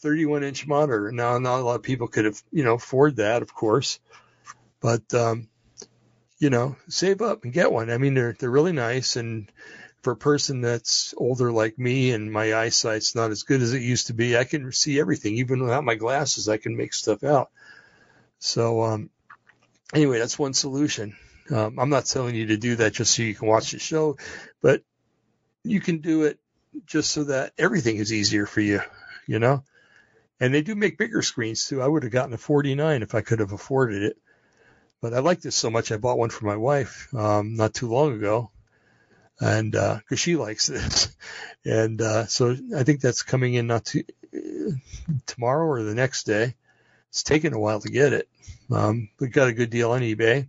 31 0.01 0.43
inch 0.43 0.65
monitor. 0.65 1.11
Now, 1.11 1.37
not 1.37 1.59
a 1.59 1.63
lot 1.63 1.75
of 1.75 1.83
people 1.83 2.07
could 2.07 2.25
have, 2.25 2.41
you 2.51 2.63
know, 2.63 2.73
afford 2.73 3.17
that, 3.17 3.41
of 3.43 3.53
course, 3.53 3.99
but, 4.79 5.13
um, 5.13 5.47
you 6.39 6.49
know, 6.49 6.75
save 6.87 7.21
up 7.21 7.43
and 7.43 7.53
get 7.53 7.71
one. 7.71 7.91
I 7.91 7.97
mean, 7.97 8.15
they're, 8.15 8.33
they're 8.33 8.49
really 8.49 8.71
nice. 8.71 9.15
And 9.15 9.51
for 10.01 10.13
a 10.13 10.17
person 10.17 10.61
that's 10.61 11.13
older 11.17 11.51
like 11.51 11.77
me 11.77 12.11
and 12.11 12.31
my 12.31 12.55
eyesight's 12.55 13.13
not 13.13 13.31
as 13.31 13.43
good 13.43 13.61
as 13.61 13.73
it 13.73 13.81
used 13.81 14.07
to 14.07 14.13
be, 14.13 14.37
I 14.37 14.45
can 14.45 14.71
see 14.71 14.99
everything. 14.99 15.35
Even 15.35 15.61
without 15.61 15.83
my 15.83 15.95
glasses, 15.95 16.49
I 16.49 16.57
can 16.57 16.77
make 16.77 16.93
stuff 16.93 17.23
out. 17.23 17.51
So, 18.39 18.83
um, 18.83 19.09
anyway, 19.93 20.17
that's 20.17 20.39
one 20.39 20.53
solution. 20.53 21.15
Um, 21.51 21.77
I'm 21.77 21.89
not 21.89 22.05
telling 22.05 22.35
you 22.35 22.47
to 22.47 22.57
do 22.57 22.77
that 22.77 22.93
just 22.93 23.13
so 23.13 23.21
you 23.21 23.35
can 23.35 23.47
watch 23.47 23.71
the 23.71 23.79
show, 23.79 24.17
but 24.61 24.81
you 25.63 25.81
can 25.81 25.97
do 25.97 26.23
it 26.23 26.39
just 26.85 27.11
so 27.11 27.25
that 27.25 27.53
everything 27.57 27.97
is 27.97 28.13
easier 28.13 28.45
for 28.45 28.61
you, 28.61 28.81
you 29.27 29.39
know? 29.39 29.63
And 30.39 30.53
they 30.53 30.61
do 30.61 30.75
make 30.75 30.97
bigger 30.97 31.21
screens 31.21 31.67
too. 31.67 31.81
I 31.81 31.87
would 31.87 32.03
have 32.03 32.11
gotten 32.11 32.33
a 32.33 32.37
49 32.37 33.01
if 33.01 33.13
I 33.15 33.21
could 33.21 33.39
have 33.39 33.51
afforded 33.51 34.03
it. 34.03 34.17
But 35.01 35.13
I 35.13 35.19
like 35.19 35.41
this 35.41 35.55
so 35.55 35.69
much, 35.69 35.91
I 35.91 35.97
bought 35.97 36.17
one 36.17 36.29
for 36.29 36.45
my 36.45 36.57
wife 36.57 37.13
um, 37.13 37.55
not 37.55 37.73
too 37.73 37.87
long 37.87 38.13
ago, 38.13 38.51
and 39.39 39.71
because 39.71 40.01
uh, 40.11 40.15
she 40.15 40.35
likes 40.35 40.67
this, 40.67 41.15
and 41.65 42.01
uh, 42.01 42.25
so 42.25 42.57
I 42.75 42.83
think 42.83 42.99
that's 42.99 43.23
coming 43.23 43.53
in 43.53 43.67
not 43.67 43.85
too 43.85 44.03
tomorrow 45.25 45.65
or 45.65 45.83
the 45.83 45.95
next 45.95 46.25
day. 46.25 46.55
It's 47.09 47.23
taken 47.23 47.53
a 47.53 47.59
while 47.59 47.79
to 47.79 47.89
get 47.89 48.13
it. 48.13 48.27
Um, 48.69 49.09
we 49.19 49.29
got 49.29 49.47
a 49.47 49.53
good 49.53 49.69
deal 49.69 49.91
on 49.91 50.01
eBay, 50.01 50.47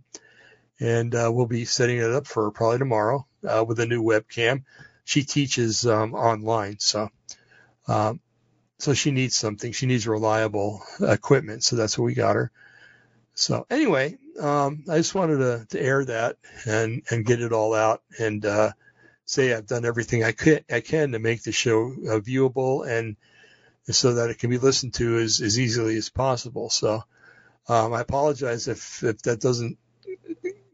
and 0.79 1.15
uh, 1.15 1.31
we'll 1.33 1.47
be 1.47 1.65
setting 1.65 1.97
it 1.97 2.11
up 2.11 2.27
for 2.27 2.51
probably 2.51 2.79
tomorrow 2.79 3.25
uh, 3.47 3.63
with 3.65 3.79
a 3.79 3.85
new 3.85 4.03
webcam. 4.03 4.63
She 5.03 5.23
teaches 5.23 5.85
um, 5.85 6.13
online, 6.13 6.77
so 6.79 7.09
um, 7.87 8.19
so 8.81 8.95
she 8.95 9.11
needs 9.11 9.35
something. 9.35 9.73
She 9.73 9.85
needs 9.85 10.07
reliable 10.07 10.81
equipment. 10.99 11.63
So 11.63 11.75
that's 11.75 11.99
what 11.99 12.05
we 12.05 12.15
got 12.15 12.35
her. 12.35 12.51
So 13.35 13.67
anyway, 13.69 14.17
um, 14.39 14.83
I 14.89 14.97
just 14.97 15.13
wanted 15.13 15.37
to, 15.37 15.65
to 15.69 15.81
air 15.81 16.03
that 16.05 16.37
and, 16.65 17.03
and 17.11 17.25
get 17.25 17.41
it 17.41 17.53
all 17.53 17.75
out 17.75 18.01
and, 18.19 18.43
uh, 18.43 18.71
say 19.25 19.53
I've 19.53 19.67
done 19.67 19.85
everything 19.85 20.23
I 20.23 20.31
can, 20.31 20.61
I 20.69 20.81
can 20.81 21.11
to 21.11 21.19
make 21.19 21.43
the 21.43 21.51
show 21.51 21.91
uh, 21.91 22.19
viewable 22.19 22.87
and 22.87 23.15
so 23.87 24.15
that 24.15 24.31
it 24.31 24.39
can 24.39 24.49
be 24.49 24.57
listened 24.57 24.95
to 24.95 25.19
as, 25.19 25.41
as 25.41 25.59
easily 25.59 25.95
as 25.95 26.09
possible. 26.09 26.69
So, 26.69 27.03
um, 27.69 27.93
I 27.93 28.01
apologize 28.01 28.67
if, 28.67 29.03
if 29.03 29.21
that 29.21 29.39
doesn't 29.39 29.77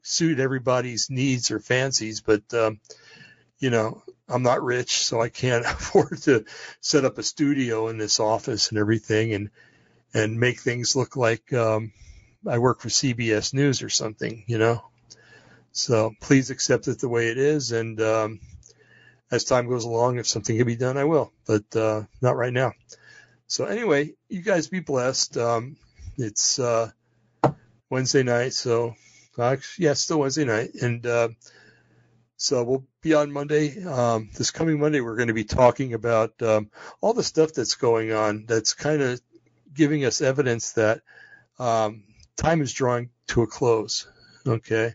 suit 0.02 0.40
everybody's 0.40 1.10
needs 1.10 1.52
or 1.52 1.60
fancies, 1.60 2.22
but, 2.22 2.54
um, 2.54 2.80
you 3.60 3.70
know, 3.70 4.02
I'm 4.30 4.44
not 4.44 4.64
rich, 4.64 5.04
so 5.06 5.22
I 5.22 5.30
can't 5.30 5.66
afford 5.66 6.22
to 6.24 6.46
set 6.82 7.06
up 7.06 7.18
a 7.18 7.24
studio 7.24 7.88
in 7.88 7.98
this 7.98 8.20
office 8.20 8.70
and 8.70 8.80
everything 8.80 9.34
and 9.34 9.50
and 10.14 10.40
make 10.40 10.60
things 10.60 10.96
look 10.96 11.16
like 11.16 11.52
um, 11.54 11.92
I 12.48 12.60
work 12.60 12.82
for 12.82 12.90
CBS 12.90 13.54
News 13.54 13.84
or 13.84 13.90
something, 13.90 14.44
you 14.48 14.58
know. 14.58 14.84
So 15.72 16.14
please 16.22 16.50
accept 16.50 16.88
it 16.88 17.00
the 17.00 17.10
way 17.10 17.28
it 17.28 17.38
is, 17.38 17.72
and 17.72 18.00
um, 18.02 18.40
as 19.30 19.44
time 19.44 19.68
goes 19.68 19.84
along, 19.84 20.18
if 20.18 20.28
something 20.28 20.58
can 20.58 20.66
be 20.66 20.76
done, 20.76 20.98
I 20.98 21.04
will, 21.04 21.32
but 21.46 21.76
uh, 21.76 22.04
not 22.22 22.38
right 22.38 22.54
now. 22.54 22.72
So 23.48 23.66
anyway, 23.66 24.14
you 24.30 24.42
guys 24.42 24.68
be 24.68 24.80
blessed. 24.80 25.38
Um, 25.38 25.78
it's 26.18 26.58
uh, 26.58 26.90
Wednesday 27.90 28.24
night, 28.24 28.54
so 28.54 28.96
uh, 29.38 29.58
yeah, 29.78 29.94
still 29.94 30.20
Wednesday 30.20 30.46
night, 30.46 30.72
and 30.82 31.06
uh, 31.06 31.30
so 32.38 32.64
we'll 32.64 32.86
be 33.02 33.16
on 33.16 33.32
Monday. 33.32 33.84
Um, 33.84 34.30
this 34.38 34.52
coming 34.52 34.80
Monday, 34.80 35.02
we're 35.02 35.16
going 35.16 35.30
to 35.30 35.34
be 35.34 35.44
talking 35.44 35.94
about 35.94 36.40
um, 36.44 36.70
all 37.02 37.14
the 37.14 37.24
stuff 37.24 37.52
that's 37.54 37.76
going 37.76 38.14
on 38.14 38.46
that's 38.48 38.76
kind 38.76 39.02
of 39.02 39.20
giving 39.74 40.06
us 40.06 40.22
evidence 40.22 40.74
that 40.74 41.02
um, 41.58 42.04
time 42.36 42.62
is 42.62 42.72
drawing 42.72 43.10
to 43.28 43.42
a 43.42 43.48
close. 43.48 44.08
Okay. 44.46 44.94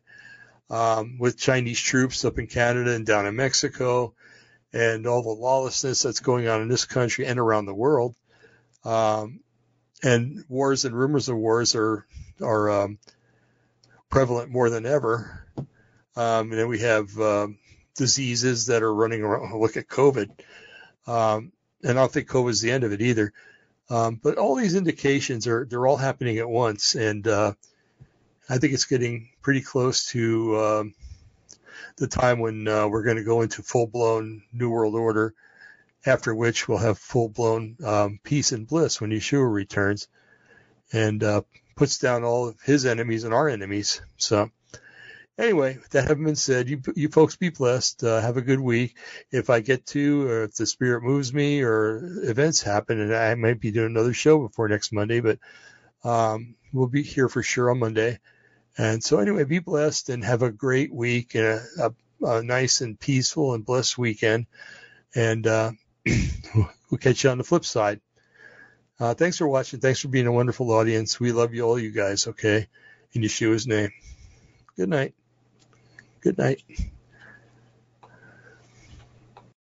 Um, 0.70 1.18
with 1.18 1.36
Chinese 1.36 1.80
troops 1.80 2.24
up 2.24 2.38
in 2.38 2.46
Canada 2.46 2.94
and 2.94 3.04
down 3.04 3.26
in 3.26 3.36
Mexico 3.36 4.14
and 4.72 5.06
all 5.06 5.22
the 5.22 5.28
lawlessness 5.28 6.00
that's 6.00 6.20
going 6.20 6.48
on 6.48 6.62
in 6.62 6.68
this 6.68 6.84
country 6.84 7.26
and 7.26 7.38
around 7.38 7.66
the 7.66 7.74
world. 7.74 8.14
Um, 8.84 9.40
and 10.02 10.44
wars 10.48 10.84
and 10.84 10.94
rumors 10.94 11.28
of 11.28 11.36
wars 11.36 11.74
are, 11.74 12.06
are 12.40 12.70
um, 12.70 12.98
prevalent 14.08 14.50
more 14.50 14.70
than 14.70 14.86
ever. 14.86 15.46
Um, 16.16 16.50
and 16.50 16.60
then 16.60 16.68
we 16.68 16.80
have 16.80 17.18
um, 17.18 17.58
diseases 17.96 18.66
that 18.66 18.82
are 18.82 18.94
running 18.94 19.22
around. 19.22 19.52
Look 19.60 19.76
at 19.76 19.88
COVID. 19.88 20.30
Um, 21.06 21.52
and 21.82 21.98
I 21.98 22.02
don't 22.02 22.12
think 22.12 22.28
COVID 22.28 22.50
is 22.50 22.60
the 22.60 22.70
end 22.70 22.84
of 22.84 22.92
it 22.92 23.00
either. 23.00 23.32
Um, 23.90 24.18
but 24.22 24.38
all 24.38 24.54
these 24.54 24.74
indications 24.74 25.46
are 25.46 25.64
they're 25.64 25.86
all 25.86 25.96
happening 25.96 26.38
at 26.38 26.48
once, 26.48 26.94
and 26.94 27.26
uh, 27.26 27.52
I 28.48 28.58
think 28.58 28.72
it's 28.72 28.86
getting 28.86 29.28
pretty 29.42 29.60
close 29.60 30.06
to 30.12 30.56
um, 30.58 30.94
the 31.96 32.06
time 32.06 32.38
when 32.38 32.66
uh, 32.68 32.88
we're 32.88 33.02
going 33.02 33.16
to 33.16 33.24
go 33.24 33.42
into 33.42 33.62
full 33.62 33.86
blown 33.86 34.44
New 34.52 34.70
World 34.70 34.94
Order, 34.94 35.34
after 36.06 36.34
which 36.34 36.68
we'll 36.68 36.78
have 36.78 36.98
full 36.98 37.28
blown 37.28 37.76
um, 37.84 38.18
peace 38.22 38.52
and 38.52 38.66
bliss 38.66 39.00
when 39.00 39.10
Yeshua 39.10 39.52
returns 39.52 40.08
and 40.92 41.22
uh, 41.22 41.42
puts 41.76 41.98
down 41.98 42.24
all 42.24 42.48
of 42.48 42.60
his 42.62 42.86
enemies 42.86 43.24
and 43.24 43.34
our 43.34 43.48
enemies. 43.48 44.00
So, 44.16 44.50
anyway, 45.38 45.78
that 45.90 46.08
having 46.08 46.24
been 46.24 46.36
said, 46.36 46.68
you 46.68 46.82
you 46.94 47.08
folks 47.08 47.36
be 47.36 47.50
blessed. 47.50 48.04
Uh, 48.04 48.20
have 48.20 48.36
a 48.36 48.42
good 48.42 48.60
week. 48.60 48.96
If 49.30 49.50
I 49.50 49.60
get 49.60 49.86
to, 49.86 50.28
or 50.28 50.42
if 50.44 50.54
the 50.54 50.66
spirit 50.66 51.02
moves 51.02 51.32
me, 51.32 51.62
or 51.62 52.00
events 52.22 52.62
happen, 52.62 53.00
and 53.00 53.14
I 53.14 53.34
might 53.34 53.60
be 53.60 53.70
doing 53.70 53.86
another 53.86 54.12
show 54.12 54.38
before 54.38 54.68
next 54.68 54.92
Monday, 54.92 55.20
but 55.20 55.38
um, 56.04 56.54
we'll 56.72 56.88
be 56.88 57.02
here 57.02 57.28
for 57.28 57.42
sure 57.42 57.70
on 57.70 57.78
Monday. 57.78 58.18
And 58.78 59.04
so, 59.04 59.18
anyway, 59.18 59.44
be 59.44 59.58
blessed 59.58 60.08
and 60.08 60.24
have 60.24 60.42
a 60.42 60.50
great 60.50 60.92
week 60.92 61.34
and 61.34 61.44
a, 61.44 61.62
a, 62.22 62.26
a 62.38 62.42
nice 62.42 62.80
and 62.80 62.98
peaceful 62.98 63.54
and 63.54 63.64
blessed 63.64 63.98
weekend. 63.98 64.46
And 65.14 65.46
uh, 65.46 65.72
we'll 66.54 66.98
catch 66.98 67.24
you 67.24 67.30
on 67.30 67.38
the 67.38 67.44
flip 67.44 67.64
side. 67.64 68.00
Uh, 68.98 69.14
thanks 69.14 69.36
for 69.36 69.48
watching. 69.48 69.80
Thanks 69.80 70.00
for 70.00 70.08
being 70.08 70.26
a 70.26 70.32
wonderful 70.32 70.70
audience. 70.70 71.20
We 71.20 71.32
love 71.32 71.54
you 71.54 71.62
all, 71.62 71.78
you 71.78 71.90
guys. 71.90 72.26
Okay, 72.28 72.68
in 73.12 73.22
Yeshua's 73.22 73.66
name. 73.66 73.90
Good 74.76 74.88
night. 74.88 75.14
Good 76.22 76.38
night. 76.38 76.62